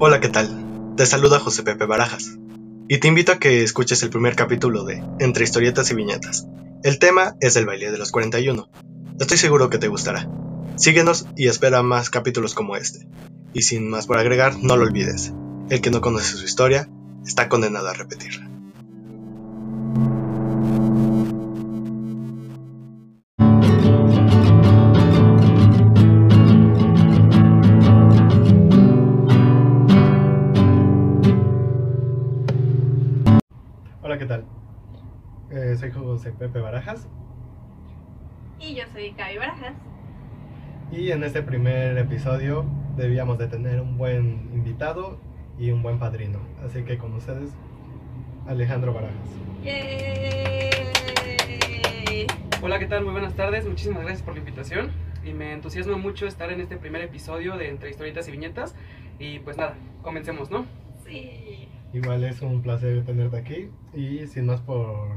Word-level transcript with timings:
Hola, 0.00 0.20
¿qué 0.20 0.28
tal? 0.28 0.94
Te 0.96 1.06
saluda 1.06 1.40
José 1.40 1.64
Pepe 1.64 1.84
Barajas 1.84 2.38
y 2.88 2.98
te 2.98 3.08
invito 3.08 3.32
a 3.32 3.38
que 3.38 3.62
escuches 3.62 4.02
el 4.02 4.10
primer 4.10 4.36
capítulo 4.36 4.84
de 4.84 5.02
Entre 5.18 5.44
historietas 5.44 5.90
y 5.90 5.94
viñetas. 5.94 6.46
El 6.82 6.98
tema 6.98 7.36
es 7.40 7.56
el 7.56 7.66
baile 7.66 7.90
de 7.90 7.98
los 7.98 8.12
41. 8.12 8.70
Estoy 9.18 9.36
seguro 9.36 9.68
que 9.68 9.78
te 9.78 9.88
gustará. 9.88 10.28
Síguenos 10.76 11.26
y 11.36 11.48
espera 11.48 11.82
más 11.82 12.08
capítulos 12.08 12.54
como 12.54 12.76
este. 12.76 13.08
Y 13.52 13.62
sin 13.62 13.90
más 13.90 14.06
por 14.06 14.18
agregar, 14.18 14.54
no 14.62 14.76
lo 14.76 14.84
olvides. 14.84 15.32
El 15.68 15.80
que 15.80 15.90
no 15.90 16.00
conoce 16.00 16.36
su 16.36 16.44
historia 16.44 16.88
está 17.26 17.48
condenado 17.48 17.88
a 17.88 17.94
repetirla. 17.94 18.47
Eh, 35.50 35.76
soy 35.78 35.90
José 35.90 36.32
Pepe 36.32 36.60
Barajas 36.60 37.08
Y 38.60 38.74
yo 38.74 38.84
soy 38.92 39.10
Gaby 39.12 39.38
Barajas. 39.38 39.74
y 40.92 41.10
en 41.10 41.22
este 41.24 41.42
primer 41.42 41.96
episodio 41.98 42.64
debíamos 42.96 43.38
de 43.38 43.46
tener 43.48 43.80
un 43.80 43.96
buen 43.96 44.50
invitado 44.52 45.18
y 45.58 45.70
un 45.70 45.82
buen 45.82 45.98
padrino. 45.98 46.38
Así 46.64 46.82
que 46.82 46.98
con 46.98 47.12
ustedes, 47.14 47.50
Alejandro 48.46 48.92
Barajas. 48.94 49.16
¡Yay! 49.64 50.70
Hola, 52.62 52.78
¿qué 52.78 52.86
tal? 52.86 53.04
Muy 53.04 53.12
buenas 53.12 53.34
tardes. 53.34 53.66
Muchísimas 53.66 54.02
gracias 54.02 54.22
por 54.22 54.34
la 54.34 54.40
invitación. 54.40 54.90
Y 55.24 55.32
me 55.32 55.52
entusiasma 55.52 55.96
mucho 55.96 56.26
estar 56.26 56.50
en 56.52 56.60
este 56.60 56.76
primer 56.76 57.02
episodio 57.02 57.56
de 57.56 57.68
Entre 57.68 57.90
Historietas 57.90 58.28
y 58.28 58.32
Viñetas. 58.32 58.74
Y 59.18 59.38
pues 59.40 59.56
nada, 59.56 59.74
comencemos, 60.02 60.50
¿no? 60.50 60.64
Sí. 61.04 61.68
Igual 61.92 62.24
es 62.24 62.40
un 62.42 62.62
placer 62.62 63.04
tenerte 63.04 63.36
aquí 63.36 63.70
y 63.94 64.26
sin 64.26 64.46
más 64.46 64.60
por... 64.60 65.08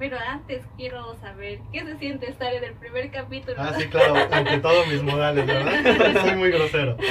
Pero 0.00 0.16
antes 0.18 0.64
quiero 0.76 1.14
saber 1.20 1.60
qué 1.72 1.84
se 1.84 1.96
siente 1.98 2.28
estar 2.28 2.52
en 2.52 2.64
el 2.64 2.72
primer 2.72 3.10
capítulo. 3.12 3.54
Ah, 3.58 3.72
sí, 3.78 3.86
claro, 3.86 4.14
ante 4.32 4.58
todo 4.58 4.84
mis 4.86 5.02
modales, 5.04 5.46
¿verdad? 5.46 6.22
Soy 6.26 6.36
muy 6.36 6.50
grosero. 6.50 6.96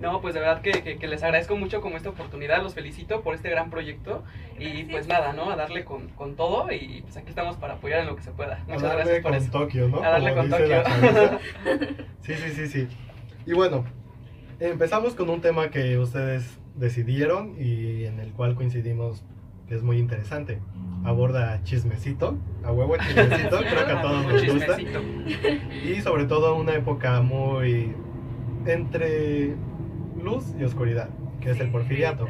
No, 0.00 0.20
pues 0.20 0.34
de 0.34 0.40
verdad 0.40 0.62
que, 0.62 0.72
que- 0.82 0.96
que 0.98 1.06
les 1.06 1.22
agradezco 1.22 1.54
mucho 1.56 1.80
como 1.80 1.96
esta 1.96 2.08
oportunidad. 2.10 2.60
Los 2.60 2.74
felicito 2.74 3.22
por 3.22 3.36
este 3.36 3.48
gran 3.50 3.70
proyecto. 3.70 4.24
Y 4.58 4.82
pues 4.84 5.06
nada, 5.06 5.32
¿no? 5.32 5.48
A 5.48 5.54
darle 5.54 5.84
con, 5.84 6.08
con 6.08 6.34
todo. 6.34 6.72
Y 6.72 7.02
pues 7.02 7.16
aquí 7.16 7.28
estamos 7.28 7.56
para 7.56 7.74
apoyar 7.74 8.00
en 8.00 8.06
lo 8.06 8.16
que 8.16 8.22
se 8.22 8.32
pueda. 8.32 8.56
A 8.56 8.64
Muchas 8.64 8.82
darle 8.82 8.96
gracias 9.04 9.22
por 9.22 9.30
con 9.30 9.34
eso. 9.40 9.50
Tokio, 9.52 9.88
¿no? 9.88 10.02
A 10.02 10.10
darle 10.10 10.34
Como 10.34 10.48
con 10.48 10.50
Tokio. 10.58 10.82
Sí, 12.22 12.34
sí, 12.34 12.50
sí, 12.50 12.66
sí. 12.66 12.88
Y 13.46 13.52
bueno, 13.52 13.84
empezamos 14.58 15.14
con 15.14 15.30
un 15.30 15.40
tema 15.40 15.70
que 15.70 15.98
ustedes 15.98 16.58
decidieron 16.74 17.54
y 17.56 18.06
en 18.06 18.18
el 18.18 18.32
cual 18.32 18.56
coincidimos 18.56 19.22
que 19.68 19.74
es 19.74 19.82
muy 19.82 19.98
interesante. 19.98 20.60
Aborda 21.04 21.62
chismecito, 21.64 22.38
a 22.64 22.72
huevo 22.72 22.96
chismecito, 22.96 23.58
creo 23.60 23.86
que 23.86 23.92
a 23.92 24.02
todos 24.02 24.26
nos 24.26 24.46
gusta. 24.46 24.76
Y 24.80 26.00
sobre 26.00 26.24
todo 26.24 26.56
una 26.56 26.74
época 26.74 27.20
muy 27.20 27.94
entre 28.66 29.54
luz 30.22 30.54
y 30.58 30.64
oscuridad, 30.64 31.08
que 31.40 31.50
es 31.50 31.60
el 31.60 31.70
porfiriato. 31.70 32.26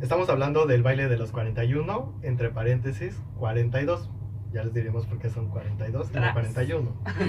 Estamos 0.00 0.28
hablando 0.28 0.66
del 0.66 0.82
baile 0.82 1.08
de 1.08 1.16
los 1.16 1.32
41, 1.32 2.20
entre 2.22 2.50
paréntesis, 2.50 3.20
42. 3.38 4.10
Ya 4.52 4.62
les 4.64 4.72
diremos 4.72 5.06
por 5.06 5.18
qué 5.18 5.28
son 5.28 5.48
42 5.48 6.10
y 6.10 6.14
no 6.14 6.20
Tras. 6.20 6.32
41. 6.34 6.92
Sí, 7.18 7.24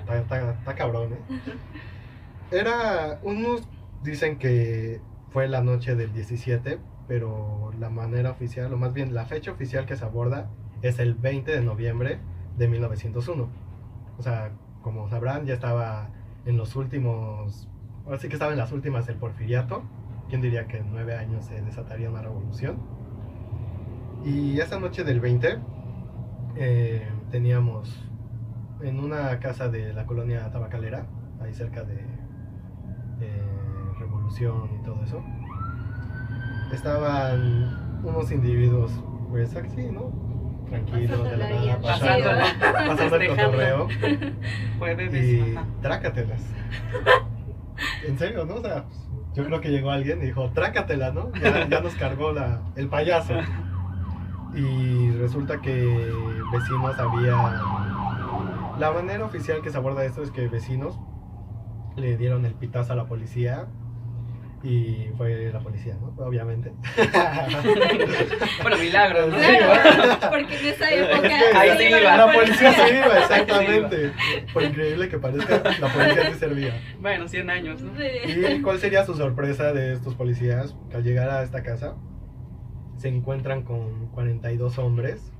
está, 0.00 0.18
está- 0.18 0.52
está 0.52 0.74
cabrón, 0.74 1.12
¿eh? 1.12 1.40
Era, 2.50 3.18
unos 3.22 3.68
dicen 4.02 4.38
que 4.38 5.00
fue 5.30 5.48
la 5.48 5.62
noche 5.62 5.94
del 5.96 6.12
17, 6.12 6.78
pero 7.08 7.72
la 7.78 7.90
manera 7.90 8.30
oficial, 8.30 8.72
o 8.72 8.76
más 8.76 8.92
bien 8.92 9.14
la 9.14 9.26
fecha 9.26 9.52
oficial 9.52 9.86
que 9.86 9.96
se 9.96 10.04
aborda 10.04 10.50
es 10.82 10.98
el 10.98 11.14
20 11.14 11.50
de 11.52 11.62
noviembre 11.62 12.18
de 12.56 12.68
1901. 12.68 13.48
O 14.18 14.22
sea, 14.22 14.50
como 14.82 15.08
sabrán, 15.08 15.46
ya 15.46 15.54
estaba 15.54 16.08
en 16.44 16.56
los 16.56 16.76
últimos, 16.76 17.68
ahora 18.04 18.18
sí 18.18 18.28
que 18.28 18.34
estaba 18.34 18.52
en 18.52 18.58
las 18.58 18.72
últimas 18.72 19.06
del 19.06 19.16
porfiriato. 19.16 19.82
¿Quién 20.28 20.40
diría 20.40 20.66
que 20.66 20.78
en 20.78 20.90
nueve 20.90 21.16
años 21.16 21.44
se 21.44 21.60
desataría 21.62 22.10
una 22.10 22.22
revolución? 22.22 22.78
Y 24.24 24.58
esa 24.58 24.80
noche 24.80 25.04
del 25.04 25.20
20 25.20 25.58
eh, 26.56 27.08
teníamos 27.30 28.02
en 28.80 28.98
una 28.98 29.38
casa 29.38 29.68
de 29.68 29.92
la 29.92 30.06
colonia 30.06 30.50
tabacalera, 30.50 31.06
ahí 31.40 31.52
cerca 31.52 31.84
de 31.84 32.00
eh, 33.20 33.42
Revolución 33.98 34.68
y 34.78 34.84
todo 34.84 35.02
eso, 35.02 35.22
estaban 36.72 38.00
unos 38.02 38.30
individuos, 38.30 38.92
pues 39.30 39.54
así, 39.56 39.90
¿no? 39.90 40.12
Tranquilos, 40.68 41.22
de 41.24 41.36
la 41.36 41.48
nada, 41.50 41.80
pasando, 41.80 42.28
Pasando, 42.88 43.16
el 43.16 43.28
cotorreo 43.28 43.88
y 45.12 45.54
trácatelas. 45.80 46.42
En 48.06 48.18
serio, 48.18 48.44
¿no? 48.44 48.54
O 48.54 48.60
sea, 48.60 48.84
yo 49.34 49.44
creo 49.44 49.60
que 49.60 49.70
llegó 49.70 49.90
alguien 49.90 50.20
y 50.22 50.26
dijo, 50.26 50.50
trácatelas, 50.50 51.14
¿no? 51.14 51.30
Ya, 51.34 51.68
ya 51.68 51.80
nos 51.80 51.94
cargó 51.94 52.32
la, 52.32 52.62
el 52.74 52.88
payaso. 52.88 53.34
Y 54.54 55.10
resulta 55.12 55.60
que 55.60 56.12
vecinos 56.52 56.98
había... 56.98 57.62
La 58.78 58.90
manera 58.92 59.24
oficial 59.24 59.62
que 59.62 59.70
se 59.70 59.76
aborda 59.76 60.04
esto 60.04 60.22
es 60.22 60.30
que 60.30 60.48
vecinos 60.48 60.98
le 61.96 62.16
dieron 62.16 62.44
el 62.44 62.54
pitazo 62.54 62.92
a 62.92 62.96
la 62.96 63.06
policía 63.06 63.68
y 64.62 65.10
fue 65.16 65.50
la 65.52 65.60
policía, 65.60 65.96
¿no? 66.00 66.14
Obviamente. 66.24 66.72
Bueno, 68.62 68.78
milagro, 68.78 69.26
¿no? 69.28 69.36
Claro, 69.36 70.18
porque 70.30 70.58
en 70.58 70.66
esa 70.66 70.90
época. 70.90 71.30
Ahí 71.54 71.88
iba. 71.88 72.16
La 72.16 72.32
policía 72.32 72.72
se 72.72 72.96
iba, 72.96 73.18
exactamente. 73.18 74.12
Por 74.52 74.62
increíble 74.64 75.08
que 75.08 75.18
parezca, 75.18 75.62
la 75.78 75.92
policía 75.92 76.32
sí 76.32 76.38
servía. 76.38 76.80
Bueno, 77.00 77.28
100 77.28 77.50
años, 77.50 77.82
¿no? 77.82 77.92
Sí. 77.96 78.54
¿Y 78.56 78.62
cuál 78.62 78.78
sería 78.78 79.04
su 79.04 79.14
sorpresa 79.14 79.72
de 79.72 79.92
estos 79.92 80.14
policías? 80.14 80.74
Que 80.90 80.96
al 80.96 81.04
llegar 81.04 81.30
a 81.30 81.42
esta 81.42 81.62
casa 81.62 81.94
se 82.96 83.08
encuentran 83.08 83.62
con 83.62 84.08
42 84.08 84.78
hombres. 84.78 85.32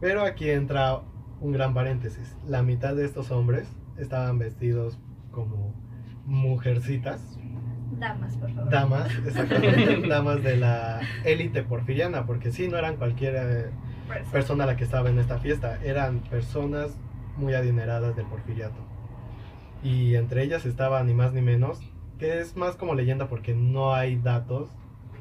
Pero 0.00 0.22
aquí 0.22 0.48
entra 0.48 1.02
un 1.40 1.52
gran 1.52 1.74
paréntesis. 1.74 2.36
La 2.46 2.62
mitad 2.62 2.94
de 2.94 3.04
estos 3.04 3.30
hombres 3.30 3.68
estaban 3.98 4.38
vestidos 4.38 4.98
como 5.30 5.74
mujercitas, 6.24 7.38
Damas, 8.00 8.36
por 8.36 8.50
favor. 8.52 8.70
damas, 8.70 9.12
exactamente, 9.26 10.08
damas 10.08 10.42
de 10.42 10.56
la 10.56 11.00
élite 11.24 11.62
porfiriana, 11.62 12.24
porque 12.24 12.50
sí, 12.50 12.66
no 12.66 12.78
eran 12.78 12.96
cualquier 12.96 13.34
eh, 13.36 13.70
persona 14.32 14.64
la 14.64 14.76
que 14.76 14.84
estaba 14.84 15.10
en 15.10 15.18
esta 15.18 15.38
fiesta, 15.38 15.78
eran 15.84 16.20
personas 16.20 16.96
muy 17.36 17.52
adineradas 17.54 18.16
del 18.16 18.26
porfiriato. 18.26 18.78
Y 19.82 20.14
entre 20.16 20.42
ellas 20.42 20.64
estaba 20.66 21.02
ni 21.04 21.12
más 21.14 21.32
ni 21.32 21.42
menos, 21.42 21.80
que 22.18 22.40
es 22.40 22.56
más 22.56 22.76
como 22.76 22.94
leyenda 22.94 23.28
porque 23.28 23.54
no 23.54 23.94
hay 23.94 24.16
datos, 24.16 24.68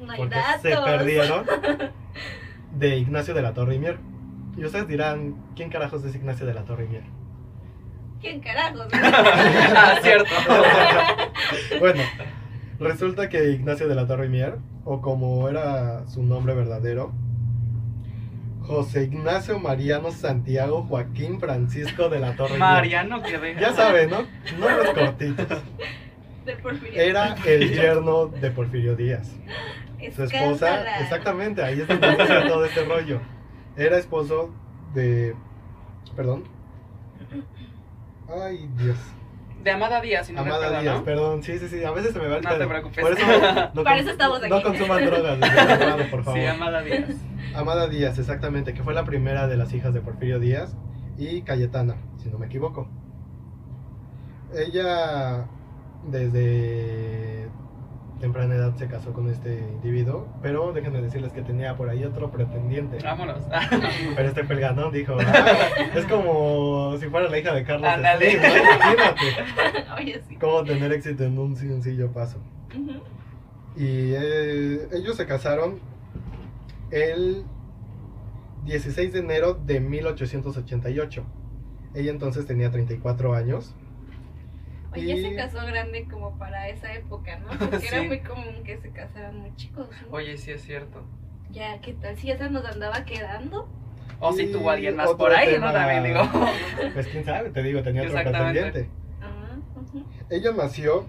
no 0.02 0.12
hay 0.12 0.18
porque 0.18 0.36
datos. 0.36 0.62
se 0.62 0.70
perdieron, 0.70 1.46
de 2.78 2.98
Ignacio 2.98 3.34
de 3.34 3.42
la 3.42 3.54
Torre 3.54 3.76
y 3.76 3.80
Mier. 3.80 4.00
Y 4.58 4.66
ustedes 4.66 4.88
dirán, 4.88 5.36
¿quién 5.56 5.70
carajos 5.70 6.04
es 6.06 6.16
Ignacio 6.16 6.46
de 6.46 6.54
la 6.54 6.64
Torre 6.64 6.86
y 6.86 6.88
Mier? 6.88 7.04
¿Quién 8.22 8.40
carajos? 8.42 8.88
Ah, 8.94 9.96
cierto. 10.02 10.30
bueno, 11.80 12.04
resulta 12.80 13.30
que 13.30 13.52
Ignacio 13.52 13.88
de 13.88 13.96
la 13.96 14.08
Torre 14.08 14.30
Mier, 14.30 14.58
o 14.86 15.02
como 15.02 15.48
era 15.50 16.08
su 16.08 16.24
nombre 16.24 16.54
verdadero, 16.54 17.12
José 18.62 19.04
Ignacio 19.04 19.58
Mariano 19.60 20.12
Santiago 20.12 20.84
Joaquín 20.84 21.40
Francisco 21.40 22.08
de 22.10 22.20
la 22.20 22.36
Torre 22.36 22.52
Mier. 22.52 22.60
Mariano 22.60 23.22
que 23.22 23.38
deja. 23.38 23.60
Ya 23.60 23.74
saben, 23.74 24.10
¿no? 24.12 24.20
Nombres 24.60 24.92
cortitos. 24.94 25.64
Del 26.46 26.58
porfiriato. 26.58 27.02
Era 27.02 27.36
el 27.46 27.74
yerno 27.74 28.28
de 28.28 28.52
Porfirio 28.52 28.96
Díaz. 28.96 29.36
Su 30.16 30.24
esposa, 30.24 31.00
exactamente, 31.00 31.62
ahí 31.62 31.82
es 31.82 31.88
donde 31.88 32.08
inicia 32.08 32.48
todo 32.48 32.64
este 32.64 32.86
rollo. 32.86 33.20
Era 33.76 33.98
esposo 33.98 34.54
de. 34.94 35.36
Perdón. 36.16 36.44
Ay, 38.30 38.70
Dios. 38.78 38.98
De 39.64 39.72
Amada 39.72 40.00
Díaz, 40.02 40.28
si 40.28 40.34
no 40.34 40.40
Amada 40.42 40.58
recuerdo, 40.62 40.82
Díaz, 40.82 40.98
¿no? 41.00 41.04
perdón. 41.04 41.44
Sí, 41.44 41.60
sí, 41.60 41.68
sí, 41.68 41.84
a 41.84 41.92
veces 41.92 42.14
se 42.14 42.20
me 42.20 42.28
va 42.28 42.38
el 42.38 42.44
No 42.44 42.50
te 42.50 42.56
pedo. 42.56 42.70
preocupes. 42.70 43.04
Por 43.04 43.12
eso 43.14 43.26
no, 43.74 43.84
Para 43.84 43.98
eso 44.00 44.10
estamos 44.12 44.42
no 44.48 44.56
aquí. 44.56 44.64
consuman 44.66 45.06
drogas, 45.06 45.38
por 46.10 46.24
favor. 46.24 46.40
Sí, 46.40 46.46
Amada 46.46 46.82
Díaz. 46.82 47.10
Amada 47.56 47.88
Díaz, 47.90 48.18
exactamente, 48.20 48.74
que 48.74 48.84
fue 48.84 48.94
la 48.94 49.04
primera 49.04 49.48
de 49.48 49.58
las 49.58 49.74
hijas 49.74 49.94
de 49.94 50.02
Porfirio 50.02 50.40
Díaz 50.40 50.76
y 51.18 51.42
Cayetana, 51.42 51.96
si 52.18 52.30
no 52.30 52.38
me 52.40 52.46
equivoco. 52.46 52.88
Ella, 54.56 55.46
desde 56.06 57.39
temprana 58.20 58.56
edad 58.56 58.76
se 58.76 58.88
casó 58.88 59.14
con 59.14 59.30
este 59.30 59.60
individuo, 59.76 60.28
pero 60.42 60.74
déjenme 60.74 61.02
decirles 61.02 61.32
que 61.32 61.42
tenía 61.42 61.76
por 61.78 61.90
ahí 61.90 62.04
otro 62.04 62.30
pretendiente. 62.32 62.98
Vámonos. 63.04 63.42
Pero 64.16 64.28
este 64.28 64.44
pelganón 64.44 64.92
dijo, 64.92 65.16
"Ah, 65.26 65.46
es 65.96 66.06
como 66.06 66.98
si 66.98 67.08
fuera 67.08 67.30
la 67.30 67.38
hija 67.40 67.54
de 67.54 67.64
Carlos 67.64 67.90
Ándale. 67.90 68.32
Slim, 68.32 68.42
¿no? 68.42 68.48
Imagínate 68.58 69.22
Oye, 69.98 70.22
sí. 70.28 70.36
cómo 70.36 70.64
tener 70.64 70.92
éxito 70.92 71.24
en 71.24 71.38
un 71.40 71.56
sencillo 71.56 72.12
paso. 72.12 72.38
Y 73.78 74.12
eh, 74.14 74.88
ellos 74.92 75.16
se 75.16 75.26
casaron 75.26 75.80
el 76.92 77.44
16 78.66 79.14
de 79.14 79.20
enero 79.20 79.54
de 79.54 79.80
1888. 79.80 81.24
Ella 81.94 82.12
entonces 82.12 82.46
tenía 82.46 82.70
34 82.72 83.34
años. 83.34 83.74
Oye, 84.94 85.06
ya 85.06 85.16
Y- 85.16 85.22
se 85.24 85.36
casó 85.36 85.66
grande 85.66 86.08
como 86.10 86.38
para 86.38 86.68
esa 86.70 86.94
época, 86.94 87.38
¿no? 87.40 87.48
Porque 87.70 87.88
era 87.88 88.04
muy 88.04 88.20
común 88.22 88.64
que 88.64 88.78
se 88.78 88.90
casaran 88.92 89.38
muy 89.40 89.56
chicos. 89.56 89.88
¿no? 90.10 90.16
Oye, 90.18 90.38
sí 90.38 90.52
es 90.52 90.62
cierto. 90.64 91.04
Ya, 91.52 91.80
¿qué 91.82 91.94
tal? 91.94 92.18
Si 92.18 92.30
esa 92.32 92.50
nos 92.50 92.66
andaba 92.66 93.06
quedando. 93.06 93.68
O 94.20 94.34
si 94.34 94.52
tuvo 94.52 94.70
alguien 94.70 94.96
más 94.98 95.12
por 95.14 95.32
ahí, 95.34 95.54
tema- 95.54 95.68
¿no? 95.68 95.74
También 95.74 96.04
digo. 96.04 96.22
Pues 96.94 97.08
quién 97.08 97.24
sabe, 97.24 97.50
te 97.52 97.64
digo, 97.64 97.82
tenía 97.84 98.02
otro 98.04 98.16
pretendiente. 98.16 98.90
Ah, 99.22 99.56
ujú. 99.80 100.04
Ella 100.30 100.52
nació 100.52 101.06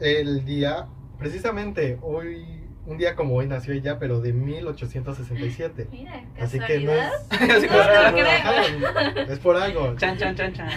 el 0.00 0.44
día, 0.44 0.86
precisamente 1.18 1.98
hoy, 2.02 2.62
un 2.86 2.96
día 2.96 3.14
como 3.16 3.34
hoy 3.34 3.46
nació 3.46 3.74
ella, 3.74 3.98
pero 3.98 4.20
de 4.20 4.32
1867. 4.32 5.88
Mira, 5.92 6.24
Así 6.40 6.58
que 6.58 6.80
no 6.80 6.92
es, 6.92 7.12
Así 7.30 7.66
No, 7.70 8.10
no, 8.12 9.26
no, 9.26 9.32
es 9.32 9.38
por 9.40 9.56
algo. 9.56 9.94
Chan, 9.96 10.16
chan, 10.16 10.34
chan, 10.34 10.52
chan. 10.54 10.70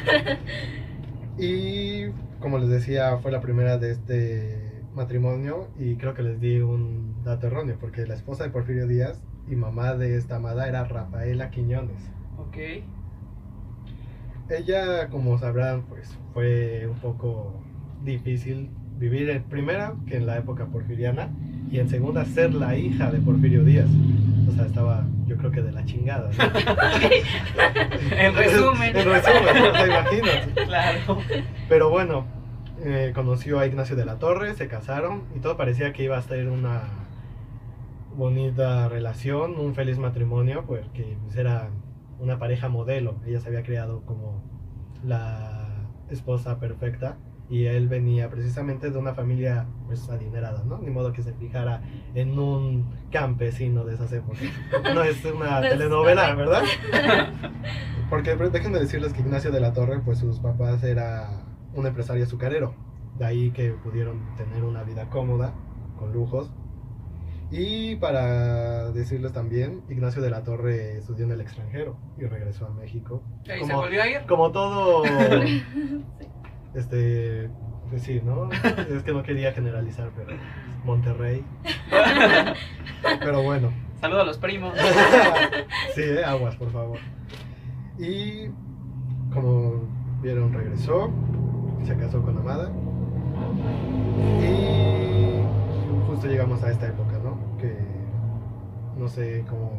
Y 1.37 2.07
como 2.41 2.57
les 2.57 2.69
decía, 2.69 3.17
fue 3.19 3.31
la 3.31 3.39
primera 3.39 3.77
de 3.77 3.91
este 3.91 4.83
matrimonio 4.93 5.69
y 5.79 5.95
creo 5.95 6.13
que 6.13 6.23
les 6.23 6.41
di 6.41 6.59
un 6.59 7.23
dato 7.23 7.47
erróneo, 7.47 7.77
porque 7.79 8.05
la 8.05 8.15
esposa 8.15 8.43
de 8.43 8.49
Porfirio 8.49 8.87
Díaz 8.87 9.21
y 9.47 9.55
mamá 9.55 9.95
de 9.95 10.17
esta 10.17 10.35
amada 10.37 10.67
era 10.67 10.83
Rafaela 10.83 11.49
Quiñones. 11.51 12.09
Ok. 12.37 12.57
Ella, 14.49 15.07
como 15.09 15.37
sabrán, 15.37 15.83
pues 15.83 16.17
fue 16.33 16.87
un 16.87 16.99
poco 16.99 17.53
difícil 18.03 18.71
vivir 19.01 19.31
en 19.31 19.41
primera 19.43 19.95
que 20.05 20.17
en 20.17 20.27
la 20.27 20.37
época 20.37 20.67
porfiriana 20.67 21.29
y 21.71 21.79
en 21.79 21.89
segunda 21.89 22.23
ser 22.23 22.53
la 22.53 22.77
hija 22.77 23.11
de 23.11 23.17
Porfirio 23.19 23.63
Díaz. 23.63 23.89
O 24.47 24.51
sea, 24.51 24.67
estaba 24.67 25.07
yo 25.25 25.37
creo 25.37 25.49
que 25.49 25.63
de 25.63 25.71
la 25.71 25.83
chingada. 25.85 26.29
¿no? 26.29 26.43
En 28.15 28.35
resumen. 28.35 28.95
en 28.95 29.05
resumen, 29.05 29.69
o 29.69 29.73
sea, 29.73 29.87
imagínate. 29.87 30.65
Claro. 30.65 31.17
Pero 31.67 31.89
bueno, 31.89 32.27
eh, 32.83 33.11
conoció 33.15 33.57
a 33.57 33.65
Ignacio 33.65 33.95
de 33.95 34.05
la 34.05 34.19
Torre, 34.19 34.53
se 34.53 34.67
casaron 34.67 35.23
y 35.35 35.39
todo 35.39 35.57
parecía 35.57 35.93
que 35.93 36.03
iba 36.03 36.17
a 36.17 36.21
ser 36.21 36.47
una 36.49 36.83
bonita 38.15 38.87
relación, 38.87 39.59
un 39.59 39.73
feliz 39.73 39.97
matrimonio, 39.97 40.65
porque 40.67 41.17
pues, 41.23 41.35
era 41.37 41.69
una 42.19 42.37
pareja 42.37 42.69
modelo. 42.69 43.15
Ella 43.25 43.39
se 43.39 43.47
había 43.47 43.63
creado 43.63 44.01
como 44.05 44.43
la 45.03 45.87
esposa 46.11 46.59
perfecta 46.59 47.17
y 47.51 47.65
él 47.65 47.87
venía 47.89 48.29
precisamente 48.29 48.89
de 48.89 48.97
una 48.97 49.13
familia 49.13 49.67
pues 49.85 50.09
adinerada, 50.09 50.63
¿no? 50.63 50.77
Ni 50.79 50.89
modo 50.89 51.11
que 51.11 51.21
se 51.21 51.33
fijara 51.33 51.81
en 52.15 52.39
un 52.39 52.85
campesino 53.11 53.83
de 53.85 53.93
esas 53.95 54.11
épocas. 54.13 54.41
No 54.95 55.03
es 55.03 55.23
una 55.25 55.59
No 55.59 55.67
telenovela. 55.67 56.33
¿verdad? 56.33 56.63
Porque 58.09 58.35
pero 58.35 58.49
déjenme 58.49 58.79
decirles 58.79 59.13
que 59.13 59.21
Ignacio 59.21 59.51
de 59.51 59.59
la 59.59 59.73
Torre, 59.73 59.99
pues 59.99 60.17
sus 60.19 60.39
papás 60.39 60.83
era 60.83 61.29
un 61.75 61.85
empresario 61.85 62.23
azucarero. 62.23 62.73
De 63.19 63.25
ahí 63.25 63.51
que 63.51 63.71
pudieron 63.71 64.35
tener 64.37 64.63
una 64.63 64.83
vida 64.83 65.09
cómoda, 65.09 65.53
con 65.99 66.11
lujos. 66.13 66.49
Y 67.51 67.97
para 67.97 68.91
decirles 68.91 69.33
también, 69.33 69.81
Ignacio 69.89 70.21
de 70.21 70.29
la 70.29 70.41
Torre 70.43 70.97
estudió 70.99 71.25
en 71.25 71.31
el 71.31 71.41
extranjero 71.41 71.97
y 72.17 72.23
regresó 72.23 72.65
a 72.67 72.69
México. 72.69 73.21
Y 73.43 73.49
se 73.49 73.59
Como, 73.59 73.75
volvió 73.81 74.01
a 74.01 74.07
ir. 74.07 74.21
como 74.25 74.51
todo, 74.51 75.03
Sí. 75.43 75.61
Este, 76.73 77.49
pues 77.89 78.03
sí, 78.03 78.21
¿no? 78.23 78.49
Es 78.89 79.03
que 79.03 79.13
no 79.13 79.23
quería 79.23 79.53
generalizar, 79.53 80.11
pero 80.15 80.37
Monterrey. 80.83 81.43
Pero 83.19 83.43
bueno. 83.43 83.71
Saludos 83.99 84.21
a 84.21 84.25
los 84.25 84.37
primos. 84.37 84.73
sí, 85.95 86.01
eh, 86.01 86.23
aguas, 86.23 86.55
por 86.55 86.71
favor. 86.71 86.97
Y 87.99 88.47
como 89.31 89.87
vieron, 90.21 90.53
regresó, 90.53 91.11
se 91.83 91.95
casó 91.97 92.21
con 92.23 92.37
Amada. 92.37 92.71
Y 94.41 95.41
justo 96.07 96.27
llegamos 96.27 96.63
a 96.63 96.71
esta 96.71 96.87
época, 96.87 97.19
¿no? 97.23 97.57
Que 97.59 97.77
no 98.97 99.07
sé 99.07 99.43
cómo. 99.47 99.71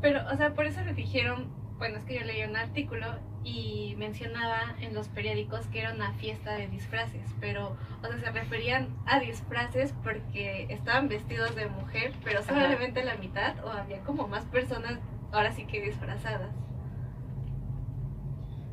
Pero, 0.00 0.20
o 0.32 0.36
sea, 0.36 0.54
por 0.54 0.66
eso 0.66 0.80
le 0.82 0.94
dijeron, 0.94 1.48
bueno, 1.78 1.98
es 1.98 2.04
que 2.04 2.18
yo 2.18 2.24
leí 2.24 2.42
un 2.42 2.56
artículo 2.56 3.06
y 3.48 3.94
mencionaba 3.96 4.74
en 4.80 4.94
los 4.94 5.08
periódicos 5.08 5.66
que 5.68 5.80
era 5.80 5.94
una 5.94 6.12
fiesta 6.14 6.54
de 6.54 6.68
disfraces, 6.68 7.22
pero, 7.40 7.76
o 8.02 8.06
sea, 8.06 8.20
se 8.20 8.30
referían 8.30 8.88
a 9.06 9.20
disfraces 9.20 9.94
porque 10.02 10.66
estaban 10.68 11.08
vestidos 11.08 11.54
de 11.56 11.68
mujer, 11.68 12.12
pero 12.24 12.42
solamente 12.42 13.04
la 13.04 13.16
mitad, 13.16 13.54
o 13.64 13.70
había 13.70 14.00
como 14.00 14.28
más 14.28 14.44
personas, 14.46 14.98
ahora 15.32 15.52
sí 15.52 15.64
que 15.64 15.80
disfrazadas. 15.80 16.50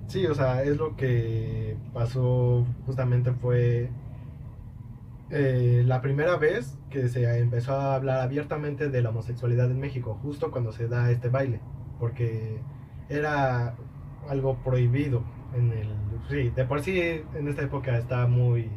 Sí, 0.08 0.26
o 0.28 0.36
sea, 0.36 0.64
es 0.64 0.78
lo 0.78 0.96
que 0.96 1.78
pasó 1.94 2.66
justamente 2.86 3.32
fue 3.32 3.90
eh, 5.32 5.84
la 5.86 6.02
primera 6.02 6.38
vez 6.38 6.78
que 6.90 7.08
se 7.10 7.40
empezó 7.40 7.74
a 7.76 7.96
hablar 7.96 8.20
abiertamente 8.20 8.90
de 8.90 9.02
la 9.02 9.10
homosexualidad 9.10 9.72
en 9.72 9.80
México, 9.80 10.20
justo 10.22 10.52
cuando 10.52 10.72
se 10.72 10.88
da 10.88 11.10
este 11.10 11.30
baile, 11.30 11.60
porque 12.00 12.60
era 13.10 13.76
algo 14.30 14.56
prohibido 14.58 15.24
en 15.56 15.72
el... 15.72 15.90
Sí, 16.30 16.50
de 16.50 16.66
por 16.66 16.82
sí 16.82 17.00
en 17.00 17.48
esta 17.48 17.62
época 17.62 17.98
está 17.98 18.26
muy 18.28 18.70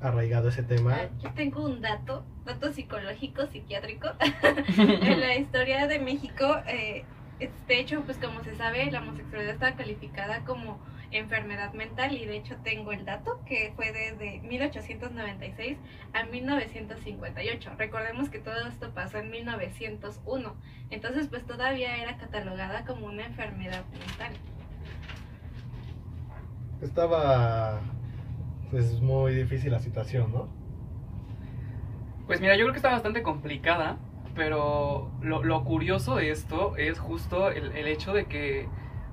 arraigado 0.00 0.48
ese 0.48 0.62
tema. 0.62 0.94
Ah, 0.94 1.08
Yo 1.22 1.30
tengo 1.34 1.64
un 1.64 1.80
dato, 1.80 2.24
dato 2.44 2.72
psicológico, 2.72 3.46
psiquiátrico. 3.46 4.08
en 4.78 5.20
la 5.20 5.36
historia 5.36 5.86
de 5.86 5.98
México, 5.98 6.56
eh, 6.66 7.04
de 7.38 7.80
hecho, 7.80 8.02
pues 8.02 8.18
como 8.18 8.42
se 8.42 8.54
sabe, 8.56 8.90
la 8.90 9.00
homosexualidad 9.00 9.54
está 9.54 9.76
calificada 9.76 10.44
como 10.44 10.78
enfermedad 11.10 11.72
mental 11.72 12.16
y 12.16 12.24
de 12.26 12.36
hecho 12.36 12.56
tengo 12.62 12.92
el 12.92 13.04
dato 13.04 13.40
que 13.46 13.72
fue 13.76 13.92
desde 13.92 14.40
1896 14.40 15.78
a 16.12 16.24
1958. 16.24 17.70
Recordemos 17.78 18.28
que 18.28 18.38
todo 18.38 18.66
esto 18.68 18.92
pasó 18.92 19.18
en 19.18 19.30
1901, 19.30 20.56
entonces 20.90 21.28
pues 21.28 21.46
todavía 21.46 21.96
era 21.96 22.16
catalogada 22.18 22.84
como 22.84 23.06
una 23.06 23.26
enfermedad 23.26 23.84
mental. 23.86 24.34
Estaba 26.82 27.80
pues 28.70 29.00
muy 29.00 29.34
difícil 29.34 29.72
la 29.72 29.80
situación, 29.80 30.32
¿no? 30.32 30.48
Pues 32.26 32.40
mira, 32.40 32.56
yo 32.56 32.64
creo 32.64 32.72
que 32.72 32.78
está 32.78 32.90
bastante 32.90 33.22
complicada, 33.22 33.96
pero 34.34 35.10
lo, 35.22 35.42
lo 35.42 35.64
curioso 35.64 36.16
de 36.16 36.30
esto 36.30 36.76
es 36.76 36.98
justo 36.98 37.50
el, 37.50 37.72
el 37.72 37.86
hecho 37.88 38.12
de 38.12 38.26
que 38.26 38.68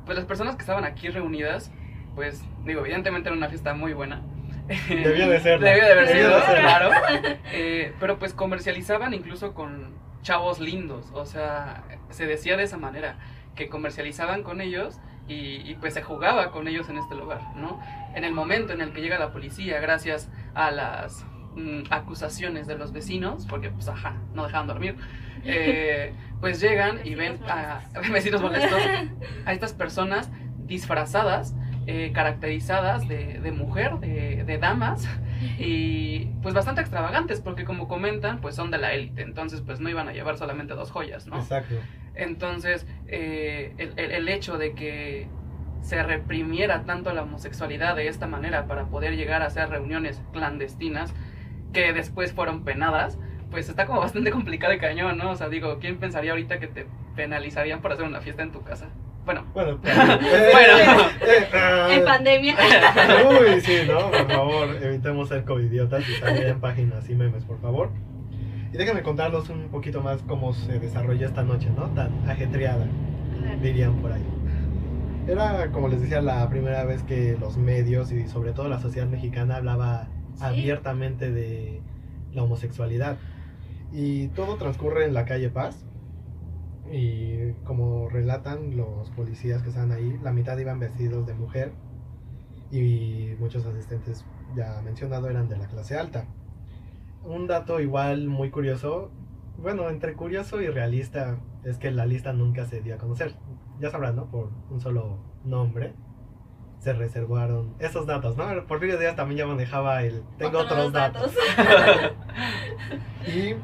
pues 0.05 0.17
las 0.17 0.25
personas 0.25 0.55
que 0.55 0.61
estaban 0.61 0.83
aquí 0.83 1.09
reunidas, 1.09 1.71
pues 2.15 2.43
digo, 2.65 2.81
evidentemente 2.81 3.29
era 3.29 3.37
una 3.37 3.49
fiesta 3.49 3.73
muy 3.73 3.93
buena. 3.93 4.21
Debió 4.89 5.29
de 5.29 5.39
serlo. 5.39 5.65
Debió 5.65 5.83
de 5.83 5.91
haber 5.91 6.07
sido, 6.07 6.35
de 6.35 6.59
claro. 6.59 6.89
Eh, 7.51 7.93
pero 7.99 8.17
pues 8.17 8.33
comercializaban 8.33 9.13
incluso 9.13 9.53
con 9.53 9.93
chavos 10.21 10.59
lindos, 10.59 11.11
o 11.13 11.25
sea, 11.25 11.83
se 12.09 12.25
decía 12.25 12.57
de 12.57 12.63
esa 12.63 12.77
manera, 12.77 13.17
que 13.55 13.69
comercializaban 13.69 14.41
con 14.41 14.59
ellos 14.59 14.99
y, 15.27 15.61
y, 15.69 15.75
pues 15.79 15.93
se 15.93 16.01
jugaba 16.01 16.51
con 16.51 16.67
ellos 16.67 16.89
en 16.89 16.97
este 16.97 17.15
lugar, 17.15 17.41
¿no? 17.55 17.79
En 18.15 18.23
el 18.23 18.33
momento 18.33 18.73
en 18.73 18.81
el 18.81 18.91
que 18.91 19.01
llega 19.01 19.19
la 19.19 19.31
policía, 19.31 19.79
gracias 19.79 20.29
a 20.55 20.71
las 20.71 21.25
mm, 21.55 21.83
acusaciones 21.91 22.67
de 22.67 22.75
los 22.75 22.91
vecinos, 22.91 23.45
porque 23.47 23.69
pues 23.69 23.87
ajá, 23.87 24.17
no 24.33 24.45
dejaban 24.45 24.67
dormir, 24.67 24.97
eh, 25.43 26.13
pues 26.41 26.59
llegan 26.59 26.99
y 27.03 27.15
ven 27.15 27.39
a 27.47 27.81
vecinos 28.11 28.41
molestos, 28.41 28.81
a 29.45 29.53
estas 29.53 29.73
personas 29.73 30.31
disfrazadas, 30.65 31.55
eh, 31.87 32.11
caracterizadas 32.13 33.07
de, 33.07 33.39
de 33.39 33.51
mujer, 33.51 33.99
de, 33.99 34.43
de 34.43 34.57
damas, 34.57 35.07
y 35.59 36.25
pues 36.41 36.53
bastante 36.53 36.81
extravagantes, 36.81 37.41
porque 37.41 37.65
como 37.65 37.87
comentan, 37.87 38.39
pues 38.41 38.55
son 38.55 38.71
de 38.71 38.77
la 38.77 38.93
élite, 38.93 39.21
entonces 39.21 39.61
pues 39.61 39.79
no 39.79 39.89
iban 39.89 40.07
a 40.07 40.13
llevar 40.13 40.37
solamente 40.37 40.73
dos 40.73 40.91
joyas, 40.91 41.27
¿no? 41.27 41.37
Exacto. 41.37 41.75
Entonces, 42.15 42.87
eh, 43.07 43.73
el, 43.77 43.93
el- 43.97 44.11
el 44.11 44.29
hecho 44.29 44.57
de 44.57 44.73
que 44.73 45.27
se 45.81 46.01
reprimiera 46.01 46.83
tanto 46.83 47.13
la 47.13 47.21
homosexualidad 47.23 47.95
de 47.95 48.07
esta 48.07 48.25
manera 48.27 48.65
para 48.65 48.85
poder 48.85 49.15
llegar 49.15 49.41
a 49.43 49.47
hacer 49.47 49.69
reuniones 49.69 50.21
clandestinas 50.33 51.13
que 51.73 51.93
después 51.93 52.31
fueron 52.33 52.63
penadas, 52.63 53.19
pues 53.51 53.69
está 53.69 53.85
como 53.85 53.99
bastante 53.99 54.31
complicado 54.31 54.73
y 54.73 54.79
cañón, 54.79 55.17
¿no? 55.17 55.31
O 55.31 55.35
sea, 55.35 55.49
digo, 55.49 55.77
¿quién 55.79 55.97
pensaría 55.97 56.31
ahorita 56.31 56.59
que 56.59 56.67
te 56.67 56.87
penalizarían 57.15 57.81
por 57.81 57.91
hacer 57.91 58.05
una 58.05 58.21
fiesta 58.21 58.41
en 58.43 58.51
tu 58.51 58.61
casa? 58.63 58.87
Bueno, 59.25 59.43
Bueno, 59.53 59.77
Bueno. 59.83 59.93
eh, 61.21 61.47
ah, 61.53 61.89
pandemia. 62.05 62.55
Uy, 63.29 63.59
sí, 63.61 63.77
¿no? 63.87 64.11
Por 64.11 64.31
favor, 64.31 64.69
evitemos 64.81 65.29
ser 65.29 65.43
covidiotas 65.45 66.07
y 66.07 66.13
salir 66.13 66.43
en 66.47 66.59
páginas 66.59 67.09
y 67.09 67.15
memes, 67.15 67.43
por 67.43 67.59
favor. 67.59 67.89
Y 68.71 68.77
déjenme 68.77 69.01
contarles 69.01 69.49
un 69.49 69.69
poquito 69.69 70.01
más 70.01 70.21
cómo 70.27 70.53
se 70.53 70.79
desarrolló 70.79 71.25
esta 71.27 71.43
noche, 71.43 71.69
¿no? 71.75 71.85
Tan 71.91 72.11
ajetreada, 72.29 72.85
dirían 73.61 73.95
por 73.95 74.11
ahí. 74.11 74.23
Era, 75.27 75.71
como 75.71 75.87
les 75.87 76.01
decía, 76.01 76.21
la 76.21 76.47
primera 76.49 76.83
vez 76.83 77.01
que 77.03 77.35
los 77.39 77.57
medios 77.57 78.11
y 78.11 78.27
sobre 78.27 78.51
todo 78.51 78.69
la 78.69 78.79
sociedad 78.79 79.07
mexicana 79.07 79.55
hablaba 79.57 80.07
Sí. 80.35 80.43
abiertamente 80.43 81.31
de 81.31 81.81
la 82.33 82.43
homosexualidad. 82.43 83.17
Y 83.93 84.27
todo 84.29 84.57
transcurre 84.57 85.05
en 85.05 85.13
la 85.13 85.23
calle 85.25 85.49
Paz. 85.49 85.85
Y 86.91 87.53
como 87.63 88.09
relatan 88.09 88.77
los 88.77 89.09
policías 89.11 89.61
que 89.63 89.69
están 89.69 89.91
ahí, 89.91 90.19
la 90.21 90.31
mitad 90.31 90.57
iban 90.57 90.79
vestidos 90.79 91.25
de 91.25 91.33
mujer 91.33 91.71
y 92.71 93.35
muchos 93.39 93.65
asistentes 93.65 94.25
ya 94.55 94.81
mencionado 94.83 95.29
eran 95.29 95.49
de 95.49 95.57
la 95.57 95.67
clase 95.67 95.97
alta. 95.97 96.25
Un 97.23 97.47
dato 97.47 97.79
igual 97.79 98.27
muy 98.27 98.51
curioso, 98.51 99.11
bueno, 99.57 99.89
entre 99.89 100.13
curioso 100.13 100.61
y 100.61 100.67
realista, 100.67 101.39
es 101.63 101.77
que 101.77 101.89
la 101.91 102.05
lista 102.05 102.33
nunca 102.33 102.65
se 102.65 102.81
dio 102.81 102.95
a 102.95 102.97
conocer. 102.97 103.35
Ya 103.79 103.89
sabrán, 103.89 104.15
¿no? 104.15 104.29
Por 104.29 104.51
un 104.69 104.79
solo 104.79 105.19
nombre 105.43 105.93
se 106.79 106.93
reservaron 106.93 107.73
esos 107.79 108.05
datos, 108.05 108.37
¿no? 108.37 108.45
Porfirio 108.67 108.99
Díaz 108.99 109.15
también 109.15 109.39
ya 109.39 109.47
manejaba 109.47 110.03
el... 110.03 110.21
Tengo 110.37 110.59
otros, 110.59 110.91
datos. 110.93 111.33
Y 113.27 113.55